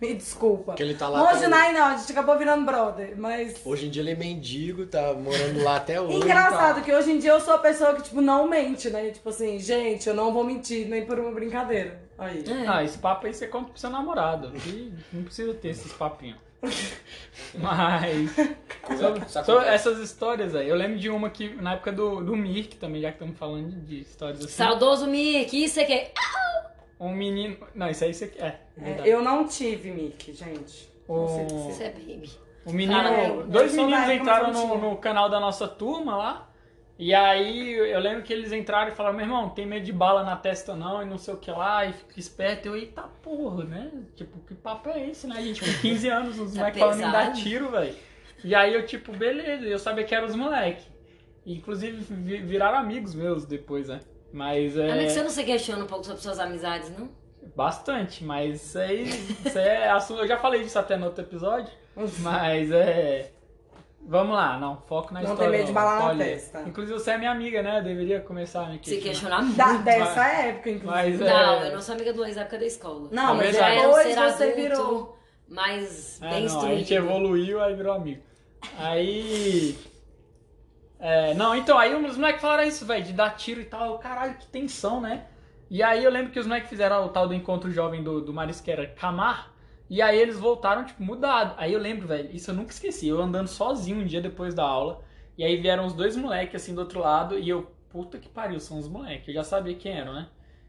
[0.00, 0.74] Me desculpa.
[0.74, 3.54] Que ele tá lá até não, não, a gente acabou virando brother, mas...
[3.64, 6.16] Hoje em dia ele é mendigo, tá morando lá até hoje.
[6.16, 9.10] Engraçado que hoje em dia eu sou a pessoa que, tipo, não mente, né?
[9.10, 12.07] Tipo assim, gente, eu não vou mentir nem por uma brincadeira.
[12.18, 12.42] Aí.
[12.66, 14.50] Ah, esse papo aí você conta pro seu namorado.
[14.50, 16.38] que não precisa ter esses papinhos.
[17.54, 18.30] Mas.
[18.34, 19.68] sobre- Isso sobre acontece.
[19.74, 20.68] essas histórias aí.
[20.68, 23.70] Eu lembro de uma que na época do, do Mirk também, já que estamos falando
[23.84, 24.48] de, histórias assim.
[24.54, 26.08] Saudoso Mick, isso aqui.
[27.00, 27.56] Um menino.
[27.74, 28.56] Não, isso aí você é.
[28.82, 30.88] É, eu não tive Mickey, gente.
[31.08, 32.30] Não sei O- Isso é baby.
[32.66, 36.47] O menino, eu- dois meninos entraram no, no canal da nossa turma lá.
[36.98, 40.24] E aí eu lembro que eles entraram e falaram, meu irmão, tem medo de bala
[40.24, 42.66] na testa não, e não sei o que lá, e fica esperto.
[42.66, 43.90] Eu, eita porra, né?
[44.16, 45.60] Tipo, que papo é esse, né, gente?
[45.64, 47.94] Com 15 anos, os Tá moleques falando em dar tiro, velho.
[48.42, 50.84] E aí eu, tipo, beleza, eu sabia que eram os moleques.
[51.46, 54.00] Inclusive vi- viraram amigos meus depois, né?
[54.32, 54.90] Mas é.
[54.90, 57.08] Amigo, você não se questiona um pouco sobre suas amizades, não?
[57.56, 59.04] Bastante, mas isso aí,
[59.46, 60.20] isso é assunto.
[60.22, 61.72] Eu já falei disso até no outro episódio,
[62.20, 63.32] mas é.
[64.10, 65.50] Vamos lá, não, foco na Não história.
[65.50, 66.62] tem medo de balar na Olha, testa.
[66.66, 67.78] Inclusive você é minha amiga, né?
[67.80, 69.02] Eu deveria começar a me Se questionar.
[69.02, 69.56] questionar muito.
[69.58, 71.18] Da, dessa época, inclusive.
[71.18, 71.30] Mas é.
[71.30, 73.08] Não, eu não sou amiga do ex da época da escola.
[73.12, 73.56] Não, É mas.
[73.56, 75.18] Já era um depois ser adulto, virou.
[75.46, 76.94] mais É, bem não, a gente instruído.
[76.94, 78.22] evoluiu, aí virou amigo.
[78.78, 79.76] Aí.
[80.98, 83.98] É, não, então, aí os moleques falaram isso, velho, de dar tiro e tal.
[83.98, 85.26] Caralho, que tensão, né?
[85.70, 88.32] E aí eu lembro que os moleques fizeram o tal do encontro jovem do, do
[88.32, 89.52] Marisqueira Camar.
[89.90, 91.54] E aí eles voltaram, tipo, mudado.
[91.56, 93.08] Aí eu lembro, velho, isso eu nunca esqueci.
[93.08, 95.02] Eu andando sozinho um dia depois da aula.
[95.36, 97.38] E aí vieram os dois moleques, assim, do outro lado.
[97.38, 99.28] E eu, puta que pariu, são os moleques.
[99.28, 100.28] Eu já sabia quem eram, né?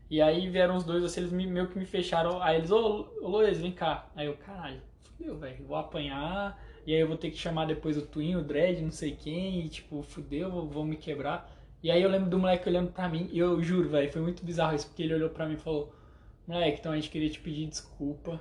[0.09, 2.41] E aí vieram os dois, assim, eles me- meio que me fecharam.
[2.41, 4.09] Aí eles, ô, ô Luiz, vem cá.
[4.15, 6.59] Aí eu, caralho, fudeu, velho, vou apanhar.
[6.85, 9.65] E aí eu vou ter que chamar depois o Twin, o Dredd, não sei quem.
[9.65, 11.51] E tipo, fudeu, vou, vou me quebrar.
[11.83, 13.29] E aí eu lembro do moleque olhando pra mim.
[13.31, 14.87] E eu juro, velho, foi muito bizarro isso.
[14.87, 15.93] Porque ele olhou pra mim e falou:
[16.47, 18.39] Moleque, então a gente queria te pedir desculpa.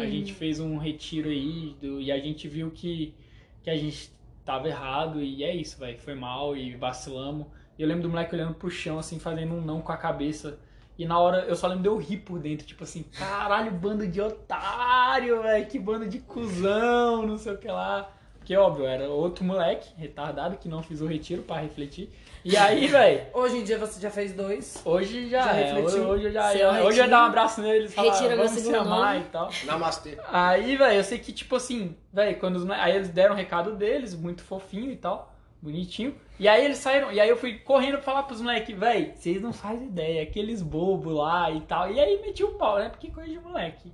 [0.00, 3.14] A gente fez um retiro aí do- e a gente viu que,
[3.62, 4.10] que a gente
[4.44, 5.98] tava errado e é isso, velho.
[5.98, 7.46] Foi mal e vacilamos.
[7.78, 10.58] E eu lembro do moleque olhando pro chão, assim, fazendo um não com a cabeça.
[10.98, 14.06] E na hora eu só lembro de eu rir por dentro, tipo assim, caralho, bando
[14.06, 18.12] de otário, velho, que bando de cuzão, não sei o que lá.
[18.44, 22.10] Porque, óbvio, era outro moleque, retardado, que não fiz o retiro pra refletir.
[22.44, 24.82] E aí, velho, Hoje em dia você já fez dois.
[24.84, 25.72] hoje já, Já é.
[25.72, 26.06] refletiu?
[26.06, 26.84] Hoje eu já Seu ia.
[26.84, 29.24] Hoje eu ia dar um abraço neles falar, Retira vamos se amar nome.
[29.26, 29.48] e tal.
[29.64, 30.18] Namastê.
[30.30, 33.74] Aí, velho, eu sei que, tipo assim, velho, quando os, aí eles deram o recado
[33.76, 35.32] deles, muito fofinho e tal,
[35.62, 36.14] bonitinho.
[36.38, 39.40] E aí eles saíram, e aí eu fui correndo pra falar pros moleques, velho, vocês
[39.40, 41.90] não fazem ideia, aqueles bobos lá e tal.
[41.90, 42.90] E aí meti o pau, né?
[42.90, 43.90] Porque coisa de moleque.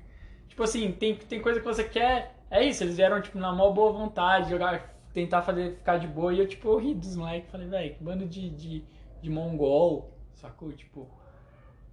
[0.49, 3.73] Tipo assim, tem, tem coisa que você quer, é isso, eles vieram, tipo, na maior
[3.73, 7.51] boa vontade, jogar, tentar fazer, ficar de boa, e eu, tipo, eu ri dos moleques,
[7.51, 8.85] falei, velho, que bando de, de,
[9.23, 10.73] de mongol, sacou?
[10.73, 11.09] Tipo.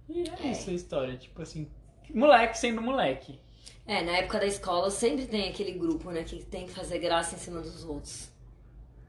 [0.08, 1.70] E é isso a história, tipo assim,
[2.12, 3.38] moleque sendo moleque.
[3.86, 7.34] É, na época da escola sempre tem aquele grupo, né, que tem que fazer graça
[7.34, 8.30] em cima dos outros.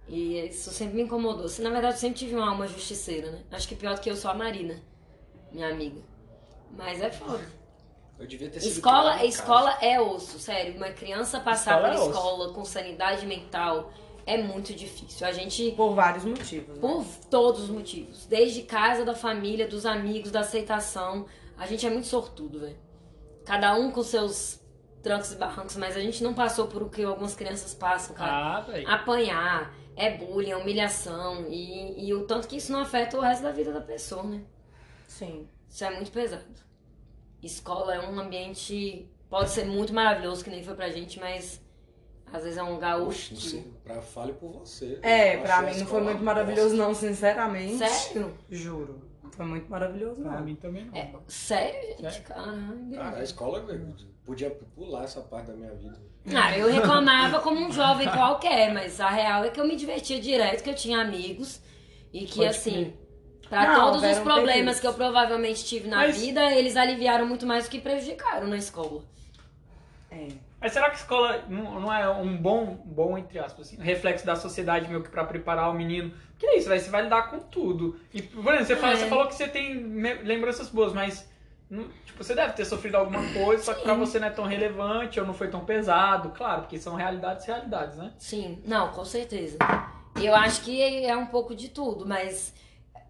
[0.07, 1.45] E isso sempre me incomodou.
[1.45, 3.43] Assim, na verdade, eu sempre tive uma alma justiceira, né?
[3.51, 4.81] Acho que pior do que eu sou a Marina,
[5.51, 6.01] minha amiga.
[6.75, 7.45] Mas é foda.
[8.19, 10.75] Eu devia ter sido Escola, escola é osso, sério.
[10.75, 12.09] Uma criança passar Escola é por osso.
[12.11, 13.91] escola com sanidade mental
[14.25, 15.25] é muito difícil.
[15.25, 16.75] A gente Por vários motivos.
[16.75, 16.81] Né?
[16.81, 18.25] por todos os motivos.
[18.25, 21.25] Desde casa, da família, dos amigos, da aceitação.
[21.57, 22.77] A gente é muito sortudo, velho.
[23.45, 24.59] Cada um com seus
[25.01, 28.57] trancos e barrancos, mas a gente não passou por o que algumas crianças passam, cara.
[28.57, 28.87] Ah, velho.
[28.87, 31.45] Apanhar, é bullying, é humilhação.
[31.49, 34.41] E, e o tanto que isso não afeta o resto da vida da pessoa, né?
[35.07, 35.47] Sim.
[35.69, 36.68] Isso é muito pesado.
[37.41, 39.07] Escola é um ambiente.
[39.29, 41.61] Pode ser muito maravilhoso, que nem foi pra gente, mas
[42.31, 44.99] às vezes é um não sei, pra, fale por você.
[45.01, 47.77] É, pra mim não foi muito maravilhoso, não, sinceramente.
[47.77, 48.37] Sério?
[48.49, 49.09] Juro.
[49.31, 50.41] Foi muito maravilhoso, Pra não.
[50.41, 50.95] mim também não.
[50.95, 52.01] É, sério, gente?
[52.01, 52.23] Sério?
[52.23, 52.91] Caralho.
[52.93, 55.97] Cara, a escola eu podia pular essa parte da minha vida.
[56.35, 60.19] Ah, eu reclamava como um jovem qualquer, mas a real é que eu me divertia
[60.19, 61.61] direto, que eu tinha amigos
[62.11, 62.93] e que, Pode assim,
[63.49, 67.45] pra Não, todos os problemas que eu provavelmente tive na Mas- vida, eles aliviaram muito
[67.45, 69.01] mais do que prejudicaram na escola.
[70.11, 70.27] É.
[70.61, 74.35] Mas será que a escola não é um bom, bom entre aspas, assim, reflexo da
[74.35, 76.13] sociedade meio que pra preparar o menino?
[76.37, 77.97] Que é isso, velho, você vai lidar com tudo.
[78.13, 78.95] E, por exemplo, você, fala- É.
[78.97, 79.73] você falou que você tem
[80.23, 81.27] lembranças boas, mas
[82.05, 85.19] tipo, você deve ter sofrido alguma coisa, só que pra você não é tão relevante
[85.19, 88.11] ou não foi tão pesado, claro, porque são realidades e realidades, né?
[88.17, 89.57] Sim, não, com certeza.
[90.19, 92.53] E eu acho que é um pouco de tudo, mas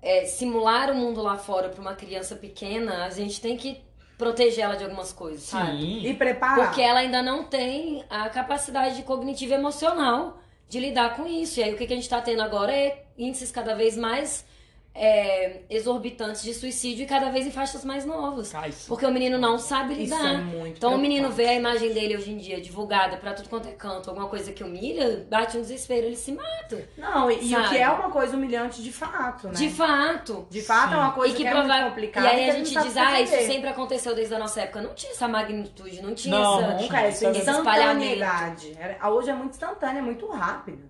[0.01, 3.81] é, simular o mundo lá fora pra uma criança pequena, a gente tem que
[4.17, 6.07] proteger ela de algumas coisas, sabe?
[6.07, 6.67] E preparar.
[6.67, 11.59] Porque ela ainda não tem a capacidade cognitiva e emocional de lidar com isso.
[11.59, 14.45] E aí o que que a gente está tendo agora é índices cada vez mais
[14.93, 18.53] é, exorbitantes de suicídio e cada vez em faixas mais novas.
[18.67, 18.87] Isso.
[18.87, 20.33] Porque o menino não sabe Isso lidar.
[20.33, 23.47] é muito Então o menino vê a imagem dele hoje em dia divulgada pra tudo
[23.49, 26.87] quanto é canto, alguma coisa que humilha, bate um desespero, ele se mata.
[26.97, 29.53] Não, e, e o que é uma coisa humilhante de fato, né?
[29.53, 30.47] De fato.
[30.49, 32.27] De fato é uma coisa e que, que é prova- muito E complicada.
[32.29, 34.81] aí que a gente diz, ah, isso sempre aconteceu desde a nossa época.
[34.81, 36.81] Não tinha essa magnitude, não tinha Não, essa.
[36.81, 38.75] Nunca, essa Esse instantaneidade.
[38.77, 40.83] Era- Hoje é muito instantânea, é muito rápida.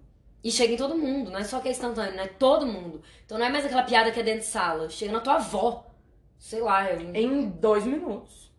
[0.44, 2.28] E chega em todo mundo, não é só que é instantâneo, né?
[2.40, 3.02] Todo mundo.
[3.26, 4.90] Então não é mais aquela piada que é dentro de sala.
[4.90, 5.86] Chega na tua avó.
[6.38, 6.90] Sei lá.
[6.90, 8.50] eu- Em dois minutos.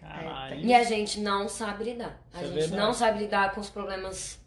[0.00, 0.60] Caralho.
[0.60, 2.20] E a gente não sabe lidar.
[2.34, 2.82] A Isso é gente verdade.
[2.82, 4.40] não sabe lidar com os problemas.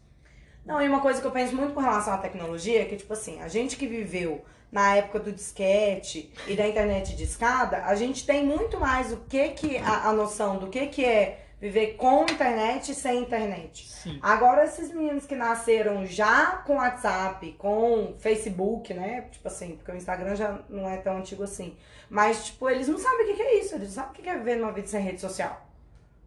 [0.65, 3.13] Não, e uma coisa que eu penso muito com relação à tecnologia é que, tipo
[3.13, 7.95] assim, a gente que viveu na época do disquete e da internet de escada, a
[7.95, 11.95] gente tem muito mais o que que a, a noção do que que é viver
[11.95, 13.87] com internet e sem internet.
[13.87, 14.19] Sim.
[14.21, 19.21] Agora, esses meninos que nasceram já com WhatsApp, com Facebook, né?
[19.31, 21.75] Tipo assim, porque o Instagram já não é tão antigo assim.
[22.09, 23.75] Mas, tipo, eles não sabem o que é isso.
[23.75, 25.65] Eles não sabem o que é viver numa vida sem rede social.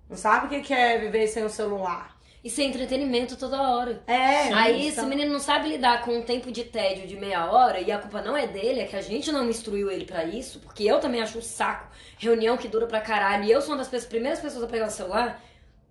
[0.09, 2.18] Não sabem o que é viver sem o celular.
[2.43, 4.01] E sem entretenimento toda hora.
[4.07, 7.17] É, Aí, se então- o menino não sabe lidar com um tempo de tédio de
[7.17, 10.05] meia hora, e a culpa não é dele, é que a gente não instruiu ele
[10.05, 13.61] pra isso, porque eu também acho um saco reunião que dura pra caralho, e eu
[13.61, 15.43] sou uma das pessoas- primeiras pessoas a pegar o celular.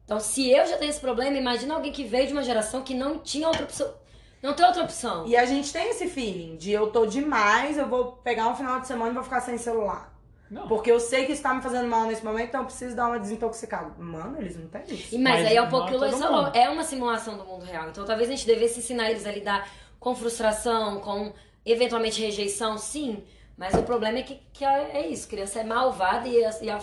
[0.06, 2.94] Então, se eu já tenho esse problema, imagina alguém que veio de uma geração que
[2.94, 3.94] não tinha outra opção.
[4.42, 5.28] Não tem outra opção.
[5.28, 8.80] E a gente tem esse feeling de eu tô demais, eu vou pegar um final
[8.80, 10.14] de semana e vou ficar sem celular.
[10.50, 10.68] Não.
[10.68, 13.08] Porque eu sei que isso tá me fazendo mal nesse momento, então eu preciso dar
[13.08, 13.94] uma desintoxicada.
[13.98, 15.14] Mano, eles não têm isso.
[15.14, 17.44] E, mas, Mas aí é um pouco que o Luiz falou, é uma simulação do
[17.46, 17.90] mundo real.
[17.90, 19.70] Então talvez a gente devesse ensinar eles a lidar
[20.00, 21.34] com frustração, com
[21.66, 23.24] eventualmente rejeição, sim.
[23.58, 26.70] Mas o problema é que, que é é isso, criança é malvada e, a, e
[26.70, 26.80] a,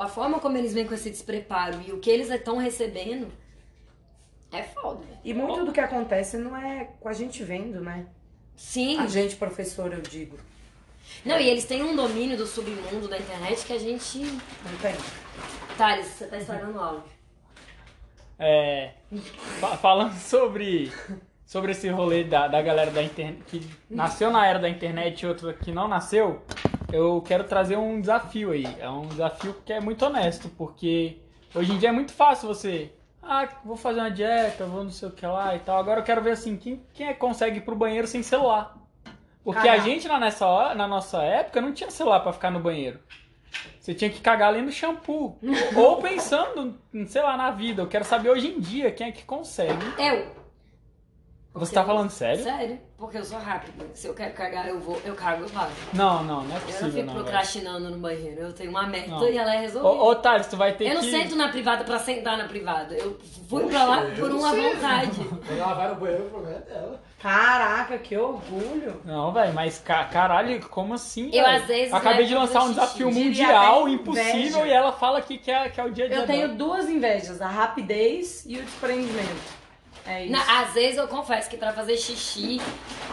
[0.00, 3.30] a forma como eles vêm com esse despreparo e o que eles estão recebendo
[4.50, 5.00] é foda.
[5.04, 5.18] velho.
[5.22, 8.06] E muito do que acontece não é com a gente vendo, né?
[8.54, 8.98] Sim.
[8.98, 10.38] A gente, professor, eu digo.
[11.24, 14.18] Não, e eles têm um domínio do submundo da internet que a gente.
[14.18, 14.94] Não tem.
[15.76, 17.02] Thales, você tá estragando o áudio.
[18.38, 18.92] É,
[19.60, 20.92] fa- falando sobre,
[21.44, 25.26] sobre esse rolê da, da galera da internet que nasceu na era da internet e
[25.26, 26.42] outro que não nasceu,
[26.92, 28.66] eu quero trazer um desafio aí.
[28.78, 31.18] É um desafio que é muito honesto, porque
[31.54, 32.92] hoje em dia é muito fácil você.
[33.22, 35.78] ah, vou fazer uma dieta, vou não sei o que lá e tal.
[35.78, 38.76] Agora eu quero ver assim, quem, quem é que consegue ir pro banheiro sem celular?
[39.46, 42.58] Porque a gente na, nessa hora, na nossa época não tinha celular pra ficar no
[42.58, 42.98] banheiro.
[43.78, 45.38] Você tinha que cagar lendo shampoo.
[45.76, 46.76] Ou pensando,
[47.06, 47.80] sei lá, na vida.
[47.80, 49.86] Eu quero saber hoje em dia quem é que consegue.
[49.96, 50.45] Eu.
[51.58, 52.42] Você tá falando sério?
[52.42, 53.86] Sério, porque eu sou rápida.
[53.94, 55.72] Se eu quero cagar, eu vou, eu cago, eu vazo.
[55.92, 57.12] Não, não, não é Eu não possível fico não.
[57.14, 57.24] velho.
[57.24, 58.40] procrastinando no banheiro.
[58.42, 59.28] Eu tenho uma meta Não.
[59.28, 59.94] e ela é resolvida.
[59.94, 61.10] Ô, ô Thales, tu vai ter eu não que...
[61.10, 62.94] sento na privada pra sentar na privada.
[62.94, 65.10] Eu fui pra lá por uma vontade.
[65.46, 67.00] Quando ela vai no banheiro, o problema é dela.
[67.18, 69.00] Caraca, que orgulho.
[69.04, 71.26] Não, velho, mas ca- caralho, como assim?
[71.32, 71.56] Eu, velho?
[71.56, 73.24] às vezes, Acabei de lançar um desafio xixi.
[73.24, 74.66] mundial, impossível, inveja.
[74.66, 76.54] e ela fala que, que, é, que é o dia a dia Eu tenho dela.
[76.54, 79.55] duas invejas, a rapidez e o desprendimento.
[80.06, 80.32] É isso.
[80.32, 82.60] Na- às vezes eu confesso que pra fazer xixi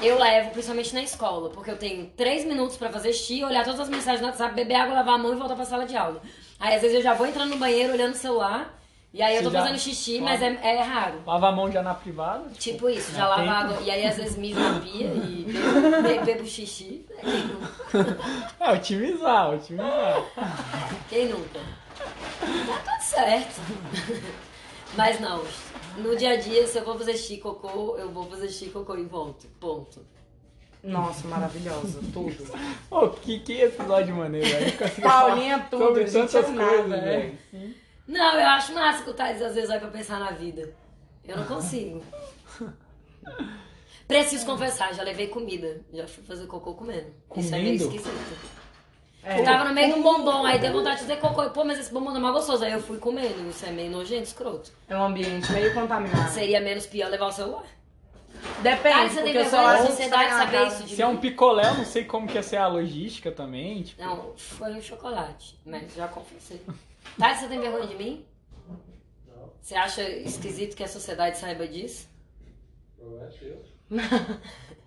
[0.02, 3.80] eu levo, principalmente na escola, porque eu tenho três minutos pra fazer xixi, olhar todas
[3.80, 6.22] as mensagens no WhatsApp, beber água, lavar a mão e voltar pra sala de aula.
[6.60, 8.80] Aí às vezes eu já vou entrando no banheiro olhando o celular,
[9.14, 11.22] e aí eu tô fazendo xixi, mas é, é raro.
[11.26, 12.50] Lava a mão já na privada.
[12.58, 13.50] Tipo isso, já Já tem.
[13.50, 17.06] água, e aí às vezes mijo na pia e bebo, be- bebo xixi.
[17.22, 17.74] Quem nunca?
[18.60, 20.24] É, otimizar, otimizar.
[21.10, 21.60] Quem nunca?
[22.40, 22.48] Tá
[22.86, 23.62] tudo certo.
[24.96, 25.44] Mas não,
[25.98, 28.70] no dia a dia, se eu vou fazer xixi cocô, eu vou fazer xixi e
[28.70, 29.48] cocô e volto.
[29.60, 30.06] Ponto.
[30.84, 32.46] Nossa, maravilhosa, tudo.
[32.90, 34.78] Pô, que, que episódio maneiro, velho.
[34.78, 37.02] Consigo Paulinha, falar tudo, Sobre tantas é nada, coisas, é.
[37.02, 37.38] velho.
[37.52, 37.76] Sim.
[38.06, 40.76] Não, eu acho massa que o Thales às vezes vai pra pensar na vida.
[41.26, 42.04] Eu não consigo.
[44.06, 45.80] Preciso confessar, já levei comida.
[45.94, 47.14] Já fui fazer cocô comendo.
[47.38, 47.96] Isso é meio Comendo?
[47.96, 48.63] esquisito.
[49.26, 49.40] É.
[49.40, 51.50] Eu tava no meio de um bombom, aí deu vontade de fazer cocô.
[51.52, 52.64] Pô, mas esse bombom tá mais gostoso.
[52.64, 53.48] Aí eu fui comendo.
[53.50, 54.72] Isso é meio nojento, escroto.
[54.88, 56.30] É um ambiente meio contaminado.
[56.30, 57.64] Seria menos pior levar o celular.
[58.62, 61.08] Depende, você tem porque o celular da sociedade tá na saber isso de Se é
[61.08, 63.84] um picolé, eu não sei como que ia ser a logística também.
[63.84, 66.62] Tipo, Não, foi um chocolate, mas já confessei.
[67.18, 68.26] Thales, você tem vergonha de mim?
[69.62, 72.10] Você acha esquisito que a sociedade saiba disso?
[73.02, 73.58] é,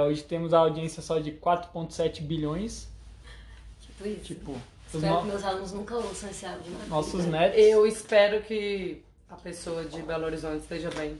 [0.00, 2.88] hoje temos a audiência só de 4,7 bilhões.
[3.80, 4.24] Tipo isso.
[4.24, 6.70] Tipo, os Espero no- que meus alunos nunca ouçam esse áudio.
[6.72, 7.58] na nossos netos.
[7.58, 11.18] Eu espero que a pessoa de Belo Horizonte esteja bem.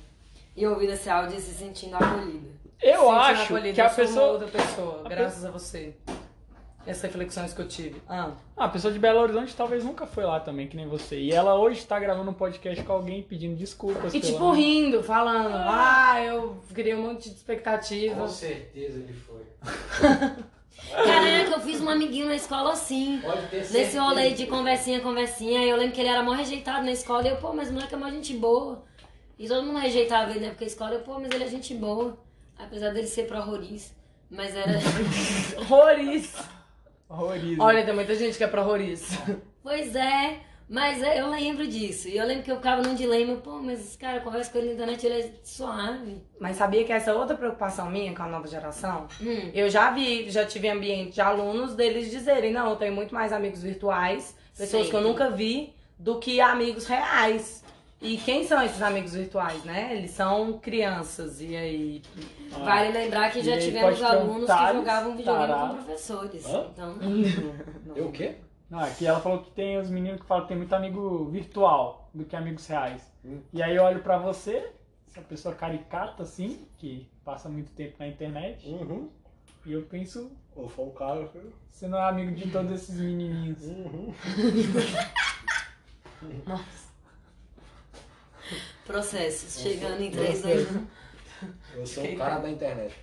[0.57, 2.49] E ouvindo esse áudio e se sentindo acolhida.
[2.81, 4.33] Eu Sentindo acho acolhida, que a eu sou uma pessoa.
[4.33, 5.95] outra pessoa, a graças a você.
[6.87, 8.03] Essas reflexões que eu tive.
[8.09, 11.19] Ah, Ah, a pessoa de Belo Horizonte talvez nunca foi lá também, que nem você.
[11.19, 14.13] E ela hoje está gravando um podcast com alguém pedindo desculpas.
[14.15, 18.15] e pela- tipo rindo, falando, ah, eu criei um monte de expectativa.
[18.17, 19.43] Com certeza ele foi.
[20.91, 23.21] Caraca, eu fiz um amiguinho na escola assim.
[23.23, 24.03] Pode ter Nesse certeza.
[24.03, 25.63] rolê de conversinha, conversinha.
[25.65, 27.27] Eu lembro que ele era mó rejeitado na escola.
[27.27, 28.83] E eu, pô, mas o moleque é mó gente boa.
[29.39, 30.49] E todo mundo rejeitava ele, né?
[30.51, 32.19] Porque a escola, eu, pô, mas ele é gente boa.
[32.59, 33.95] Apesar dele ser pro horroriz.
[34.29, 34.73] Mas era.
[35.69, 36.35] Roriz.
[37.13, 37.63] Horrorismo.
[37.63, 39.19] Olha, tem muita gente que é pra Roriz.
[39.63, 40.41] pois é.
[40.69, 42.09] Mas é, eu lembro disso.
[42.09, 43.37] E eu lembro que eu ficava num dilema.
[43.37, 46.23] Pô, mas esse cara conversa com ele na internet, ele é suave.
[46.41, 49.07] Mas sabia que essa é outra preocupação minha com a nova geração?
[49.21, 49.51] Hum.
[49.53, 53.35] Eu já vi, já tive ambiente de alunos deles dizerem, não, eu tenho muito mais
[53.35, 57.63] amigos virtuais, pessoas que eu nunca vi, do que amigos reais.
[58.03, 59.97] E quem são esses amigos virtuais, né?
[59.97, 62.03] Eles são crianças, e aí...
[62.53, 62.59] Ah.
[62.65, 65.69] Vale lembrar que já tivemos alunos que jogavam videogame tarado.
[65.77, 66.45] com professores.
[66.47, 66.67] Hã?
[66.73, 66.97] Então.
[67.95, 68.37] Eu o quê?
[68.69, 72.11] Não, aqui ela falou que tem os meninos que falam que tem muito amigo virtual
[72.13, 73.03] do que amigos reais.
[73.25, 73.41] Hum.
[73.53, 74.71] E aí eu olho pra você,
[75.09, 79.11] essa pessoa caricata assim, que passa muito tempo na internet, Uhum.
[79.67, 81.53] e eu penso, Ou foi um cara, filho.
[81.69, 83.63] você não é amigo de todos esses menininhos.
[83.63, 84.13] Uhum.
[88.87, 89.57] Processos.
[89.65, 90.87] Eu Chegando sou- em 3, eu 2, sou- 1.
[91.75, 92.95] Eu sou um cara da internet.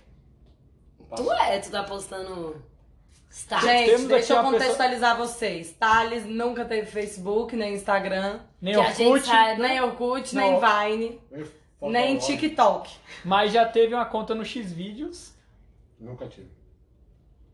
[1.16, 2.62] Tu é, tu tá postando.
[3.62, 5.72] Gente, temos deixa eu contextualizar vocês.
[5.78, 9.62] Thales nunca teve Facebook, nem Instagram, Nem Orkut, saiba.
[9.62, 10.60] nem Orkut, Não.
[10.60, 11.20] nem Vine,
[11.80, 12.18] nem.
[12.18, 12.90] TikTok.
[13.24, 15.32] mas já teve uma conta no Xvideos.
[15.98, 16.50] Nunca tive.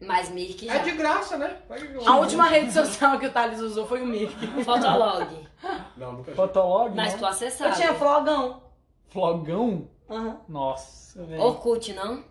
[0.00, 0.78] Mas Mirk É já.
[0.82, 1.56] de graça, né?
[2.06, 4.34] A última rede social que o Thales usou foi o Mirk.
[4.64, 5.46] Fotolog.
[5.96, 6.32] Não, nunca.
[6.32, 7.20] Fotolog, Mas não?
[7.20, 7.70] tu acessava.
[7.70, 8.62] Eu tinha flogão.
[9.08, 9.88] Flogão?
[10.10, 10.40] Aham.
[10.48, 11.40] Nossa, velho.
[11.42, 12.22] Orkut, não?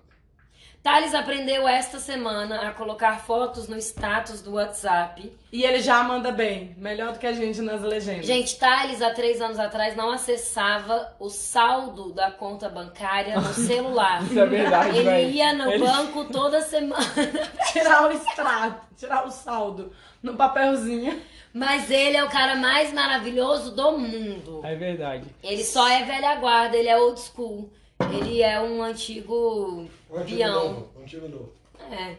[0.86, 5.36] Thales aprendeu esta semana a colocar fotos no status do WhatsApp.
[5.52, 6.76] E ele já manda bem.
[6.78, 8.28] Melhor do que a gente nas legendas.
[8.28, 14.22] Gente, Thales, há três anos atrás, não acessava o saldo da conta bancária no celular.
[14.22, 15.30] Isso é verdade, Ele velho.
[15.32, 17.04] ia no Ele- banco toda semana.
[17.74, 19.92] tirar o extrato, tirar o saldo
[20.22, 21.20] no papelzinho.
[21.52, 24.62] Mas ele é o cara mais maravilhoso do mundo.
[24.64, 25.26] É verdade.
[25.42, 27.72] Ele só é velha guarda, ele é old school.
[28.12, 30.92] Ele é um antigo Um antigo novo.
[30.98, 31.54] Um antigo novo.
[31.92, 32.16] É.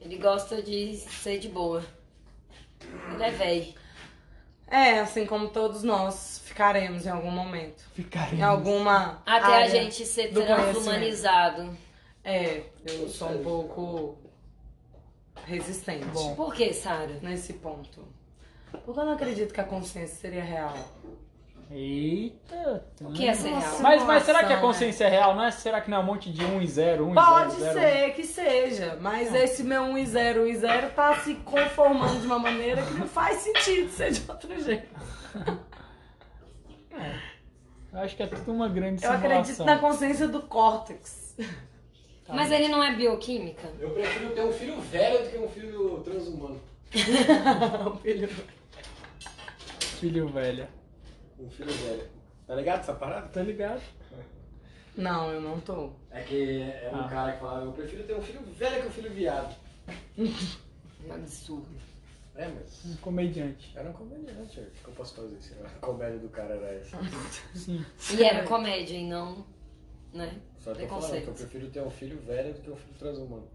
[0.00, 1.84] Ele gosta de ser de boa.
[3.12, 3.74] Ele é velho.
[4.70, 7.82] É, assim como todos nós ficaremos em algum momento.
[7.94, 8.38] Ficarem.
[8.38, 9.22] Em alguma.
[9.26, 11.76] Até a gente ser do transhumanizado.
[12.22, 14.18] É, eu sou um pouco
[15.46, 16.34] resistente Bom.
[16.34, 17.18] Por que, Sara?
[17.22, 18.06] nesse ponto.
[18.70, 20.76] Porque eu não acredito que a consciência seria real.
[21.70, 22.84] Eita.
[23.02, 23.82] O que é ser Nossa, real?
[23.82, 25.34] Mas, mas será que a Simulação, consciência é real?
[25.34, 25.50] Não é?
[25.50, 27.72] Será que não é um monte de 1 e 0, 1 e 0, Pode 0,
[27.78, 32.20] ser que seja, mas esse meu 1 e 0, 1 e 0 tá se conformando
[32.20, 34.88] de uma maneira que não faz sentido ser de outro jeito.
[37.92, 39.40] Eu acho que é tudo uma grande Eu simulação.
[39.40, 41.36] acredito na consciência do córtex.
[42.28, 43.72] Mas ele não é bioquímica?
[43.80, 46.60] Eu prefiro ter um filho velho do que um filho transhumano.
[49.98, 50.68] Filho velho.
[51.38, 52.08] Um filho velho.
[52.46, 53.28] Tá ligado essa parada?
[53.28, 53.82] Tá ligado?
[54.96, 55.92] Não, eu não tô.
[56.10, 57.08] É que é um Ah.
[57.08, 59.54] cara que falava, eu prefiro ter um filho velho que um filho viado.
[61.06, 61.68] Um absurdo.
[62.34, 63.72] É, mas Um comediante.
[63.76, 64.58] era um comediante.
[64.60, 66.98] O que eu posso fazer se a comédia do cara era essa?
[67.54, 67.84] Sim.
[68.18, 69.46] E era comédia e não,
[70.12, 70.40] né?
[70.58, 72.94] Só que eu falava que eu prefiro ter um filho velho do que um filho
[72.98, 73.48] transhumano.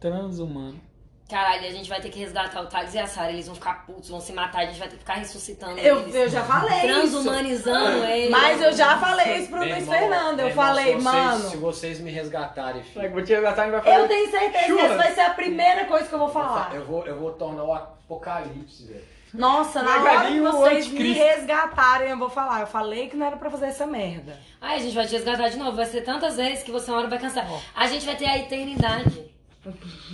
[0.00, 0.80] Transhumano.
[1.28, 3.30] Caralho, a gente vai ter que resgatar o Thales e a Sara.
[3.30, 6.00] Eles vão ficar putos, vão se matar, a gente vai ter que ficar ressuscitando Eu,
[6.00, 6.14] eles.
[6.14, 6.86] eu já falei isso.
[6.86, 8.30] Transhumanizando eles.
[8.30, 10.40] Mas eu já falei isso pro Luiz Fernando.
[10.40, 11.50] Eu irmão, falei, se vocês- mano.
[11.50, 13.96] Se vocês me resgatarem, filho, Vou te resgatar vai fazer.
[13.96, 16.74] Eu tenho certeza que essa vai ser a primeira coisa que eu vou falar.
[16.74, 19.04] eu vou, eu vou tornar o apocalipse, velho.
[19.34, 22.60] Nossa, na hora que vocês me resgatarem, eu vou falar.
[22.60, 24.38] Eu falei que não era pra fazer essa merda.
[24.58, 25.76] Ai, a gente vai te resgatar de novo.
[25.76, 27.46] Vai ser tantas vezes que você uma hora vai cansar.
[27.76, 29.36] A gente vai ter a eternidade.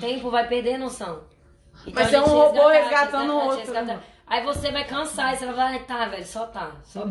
[0.00, 1.24] Tempo vai perder noção.
[1.82, 3.58] Então Vai ser a gente um robô resgatar, resgatando resgatar, outro.
[3.74, 4.02] resgatar.
[4.26, 6.72] Aí você vai cansar e você vai falar, "Ai, tá, velho, só tá.
[6.84, 7.04] Só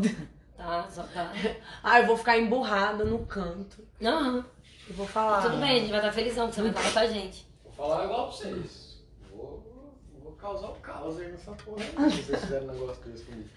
[0.58, 1.32] tá, só tá.
[1.84, 3.86] Ah, eu vou ficar emburrada no canto.
[4.00, 4.44] Não,
[4.90, 5.42] E vou falar.
[5.44, 7.48] tudo bem, a gente vai estar felizão, porque você vai estar com a gente.
[7.64, 9.04] Vou falar igual pra vocês.
[9.30, 9.92] Vou,
[10.24, 13.50] vou causar o caos aí nessa porra aí, se vocês fizerem um negócio desse comigo.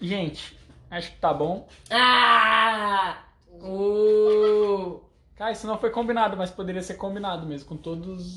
[0.00, 0.58] Gente,
[0.90, 1.66] acho que tá bom.
[1.90, 3.22] Ah!
[3.50, 5.00] Uh,
[5.36, 8.36] Cara, isso não foi combinado, mas poderia ser combinado mesmo, com todos os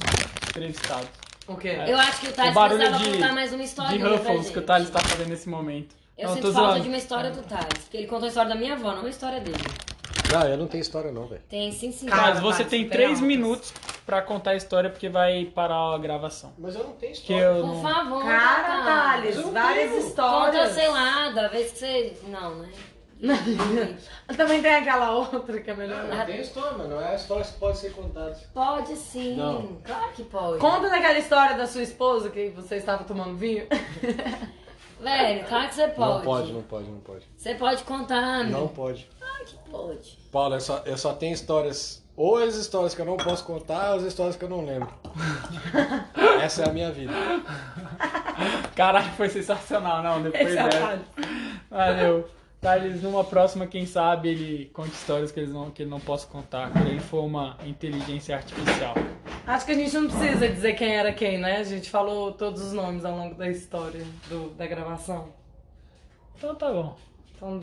[0.49, 1.07] entrevistados.
[1.47, 1.69] o quê?
[1.69, 1.91] É.
[1.91, 4.59] Eu acho que o Thales O precisava de- contar mais uma história De Ruffles que
[4.59, 5.95] o Thales tá fazendo nesse momento.
[6.17, 6.81] Eu não, sinto falta zoando.
[6.83, 9.09] de uma história do Thales, porque ele contou a história da minha avó, não a
[9.09, 9.57] história dele.
[10.31, 11.41] Não, eu não tenho história não, velho.
[11.49, 12.05] Tem sim, sim.
[12.05, 13.73] Cara, Thales, você Thales, tem três minutos
[14.05, 16.53] pra contar a história, porque vai parar a gravação.
[16.59, 17.41] Mas eu não tenho história.
[17.45, 17.81] eu Por não...
[17.81, 20.07] favor, Cara, Thales, várias tenho.
[20.07, 20.55] histórias.
[20.63, 22.17] Conta, sei lá, da vez que você.
[22.27, 22.69] Não, né?
[24.37, 26.05] Também tem aquela outra que é melhor.
[26.05, 28.37] Eu não tenho história, mas não é a história que pode ser contada.
[28.53, 29.35] Pode sim.
[29.35, 29.77] Não.
[29.83, 30.59] Claro que pode.
[30.59, 33.67] Conta daquela história da sua esposa que você estava tomando vinho.
[35.01, 36.13] Velho, claro que você pode.
[36.17, 37.25] Não pode, não pode, não pode.
[37.37, 38.67] Você pode contar, Não meu.
[38.69, 39.09] pode.
[39.69, 40.17] Pode.
[40.31, 42.03] Paulo, eu só, eu só tenho histórias.
[42.17, 44.89] Ou as histórias que eu não posso contar, ou as histórias que eu não lembro.
[46.43, 47.13] Essa é a minha vida.
[48.75, 50.99] Caralho, foi sensacional, não, depois é.
[51.69, 52.29] Valeu.
[52.61, 56.27] Thales, numa próxima, quem sabe, ele conta histórias que, eles não, que ele não possa
[56.27, 58.93] contar, quando ele for uma inteligência artificial.
[59.47, 61.57] Acho que a gente não precisa dizer quem era quem, né?
[61.57, 65.29] A gente falou todos os nomes ao longo da história do- da gravação.
[66.37, 66.97] Então tá bom.
[67.35, 67.61] Então,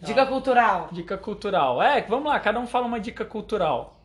[0.00, 0.88] dica cultural.
[0.92, 1.82] Dica cultural.
[1.82, 4.00] É, vamos lá, cada um fala uma dica cultural.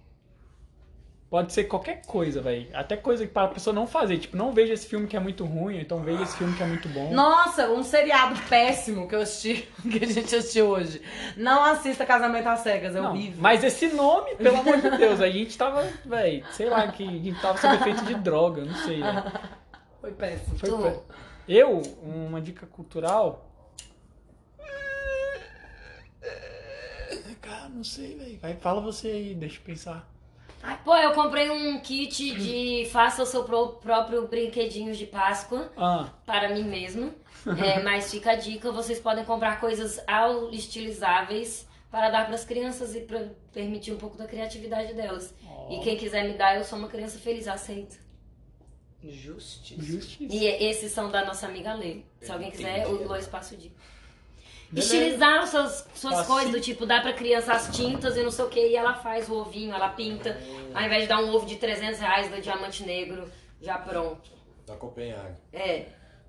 [1.29, 2.67] Pode ser qualquer coisa, velho.
[2.73, 4.17] Até coisa que para a pessoa não fazer.
[4.17, 6.65] Tipo, não veja esse filme que é muito ruim, então veja esse filme que é
[6.65, 7.13] muito bom.
[7.13, 10.99] Nossa, um seriado péssimo que eu assisti, que a gente assistiu hoje.
[11.37, 13.37] Não assista Casamento às Cegas, é Não, horrível.
[13.39, 17.11] mas esse nome, pelo amor de Deus, a gente tava, velho, sei lá, que a
[17.11, 19.23] gente tava sob efeito de droga, não sei, velho.
[20.01, 20.57] Foi péssimo.
[20.57, 20.77] Foi Tu.
[20.81, 20.99] pé-
[21.47, 23.45] Eu, uma dica cultural.
[27.41, 28.39] Cara, não sei, velho.
[28.39, 30.07] Vai, fala você aí, deixa eu pensar.
[30.83, 36.09] Pô, eu comprei um kit de faça o seu pró- próprio brinquedinho de Páscoa Ah,
[36.25, 37.13] para mim mesmo.
[37.63, 42.43] É, mas fica a dica, vocês podem comprar coisas ao estilizáveis para dar para as
[42.45, 45.33] crianças e para permitir um pouco da criatividade delas.
[45.69, 47.97] E quem quiser me dar, eu sou uma criança feliz, aceito.
[49.01, 49.81] Justiça.
[49.81, 50.35] justiça.
[50.35, 52.01] E esses são da nossa amiga Lê.
[52.21, 53.57] Se alguém quiser, o Lois passa o
[54.73, 56.27] Estilizar suas Assim.
[56.31, 58.93] coisas, do tipo, dá pra criança as tintas e não sei o que, e ela
[58.93, 60.39] faz o ovinho, ela pinta.
[60.73, 63.29] Ao invés de dar um ovo de 300 reais do diamante negro,
[63.61, 64.29] já pronto.
[64.67, 65.35] Da Copenhague.
[65.51, 65.87] É.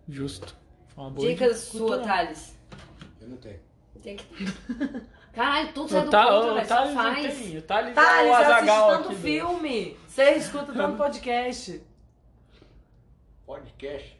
[0.09, 0.57] Justo.
[0.89, 1.99] Foi uma boa Dica sua.
[2.01, 2.57] Thales.
[3.21, 3.61] Eu não tenho.
[4.03, 4.25] Tem que...
[5.35, 6.67] Caralho, tudo sai O do Ta- contra, o velho.
[6.67, 7.39] Só Thales faz.
[7.39, 7.59] tem.
[7.59, 9.15] O Thales, é Thales, o assisti Azagal tanto aqui.
[9.15, 9.97] do- filme.
[10.09, 11.83] Você escuta tanto podcast.
[13.47, 14.20] Podcast.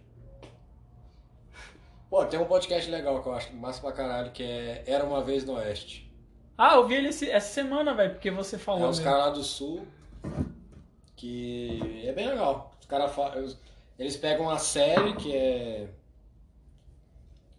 [2.11, 5.23] Pô, tem um podcast legal que eu acho massa pra caralho, que é Era Uma
[5.23, 6.11] Vez no Oeste.
[6.59, 8.89] Ah, eu vi ele esse- essa semana, velho, porque você É falou.
[8.89, 9.05] uns mesmo.
[9.05, 9.87] caras lá do sul
[11.17, 12.73] que é bem legal.
[12.81, 13.59] Os caras
[13.99, 15.89] eles pegam uma série que é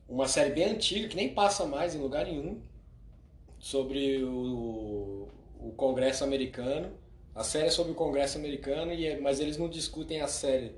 [0.09, 2.61] uma série bem antiga, que nem passa mais em lugar nenhum,
[3.59, 5.29] sobre o,
[5.59, 6.91] o Congresso americano.
[7.33, 10.75] A série é sobre o Congresso americano, e é- mas eles não discutem a série.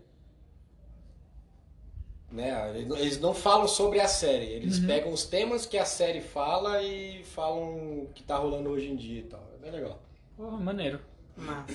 [2.34, 2.74] Né?
[2.80, 7.24] Eles não falam sobre a série, eles pegam os temas que a série fala e
[7.24, 9.44] falam o que tá rolando hoje em dia e tal.
[9.56, 10.00] É bem legal.
[10.36, 11.00] Porra, maneiro.
[11.38, 11.74] Massa.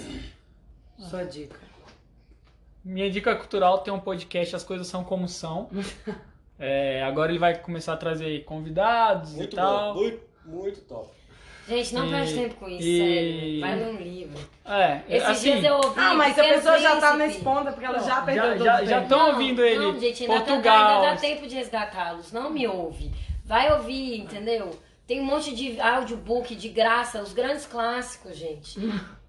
[0.99, 1.61] Sua dica.
[2.85, 5.71] Minha dica cultural tem um podcast As Coisas São Como São.
[6.61, 9.95] É, agora ele vai começar a trazer convidados Muito e tal.
[9.95, 11.09] bom, muito, muito top.
[11.69, 13.61] Gente, não E- perde tempo com isso, e- sério.
[13.61, 14.39] Vai ler um livro.
[14.65, 16.01] É, Esses assim, dias eu ouvi.
[16.01, 17.39] Ah, mas a pessoa já tá na Príncipe.
[17.39, 19.79] esponda porque ela já já, perdeu já, já estão ouvindo ele.
[19.79, 20.63] Não, gente, ainda, Portugal.
[20.63, 22.33] Dá, ainda dá tempo de resgatá-los.
[22.33, 23.11] Não me ouve.
[23.45, 24.71] Vai ouvir, entendeu?
[25.07, 28.79] Tem um monte de audiobook de graça, os grandes clássicos, gente.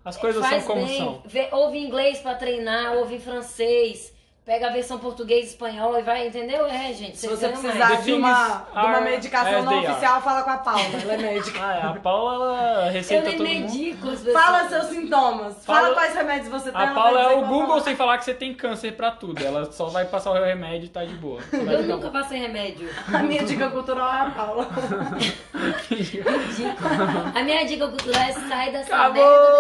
[0.03, 0.97] As coisas Faz são como bem.
[0.97, 1.21] são.
[1.25, 4.13] Vê- ouve inglês pra treinar, ouve francês.
[4.49, 6.65] Pega a versão português e espanhol e vai, entendeu?
[6.65, 7.15] É, gente.
[7.19, 10.57] Se você precisar de uma, de uma are medicação as não oficial, fala com a
[10.57, 10.81] Paula.
[11.03, 11.59] Ela é médica.
[11.61, 13.59] Ah, é, a Paula ela Eu receita nem todo mundo.
[13.61, 14.43] medico as pessoas.
[14.43, 15.65] Fala seus sintomas.
[15.65, 16.81] Fala, Fala- quais remédios você tem.
[16.81, 17.81] A Paula é o Google falar.
[17.81, 19.45] sem falar que você tem câncer pra tudo.
[19.45, 21.39] Ela só vai passar o remédio e tá de boa.
[21.53, 22.89] Eu nunca passei remédio.
[23.13, 24.67] A minha dica cultural é a Paula.
[25.89, 26.35] Ridículo.
[27.35, 29.13] A minha dica cultural é sai dessa Acabou!
[29.23, 29.57] merda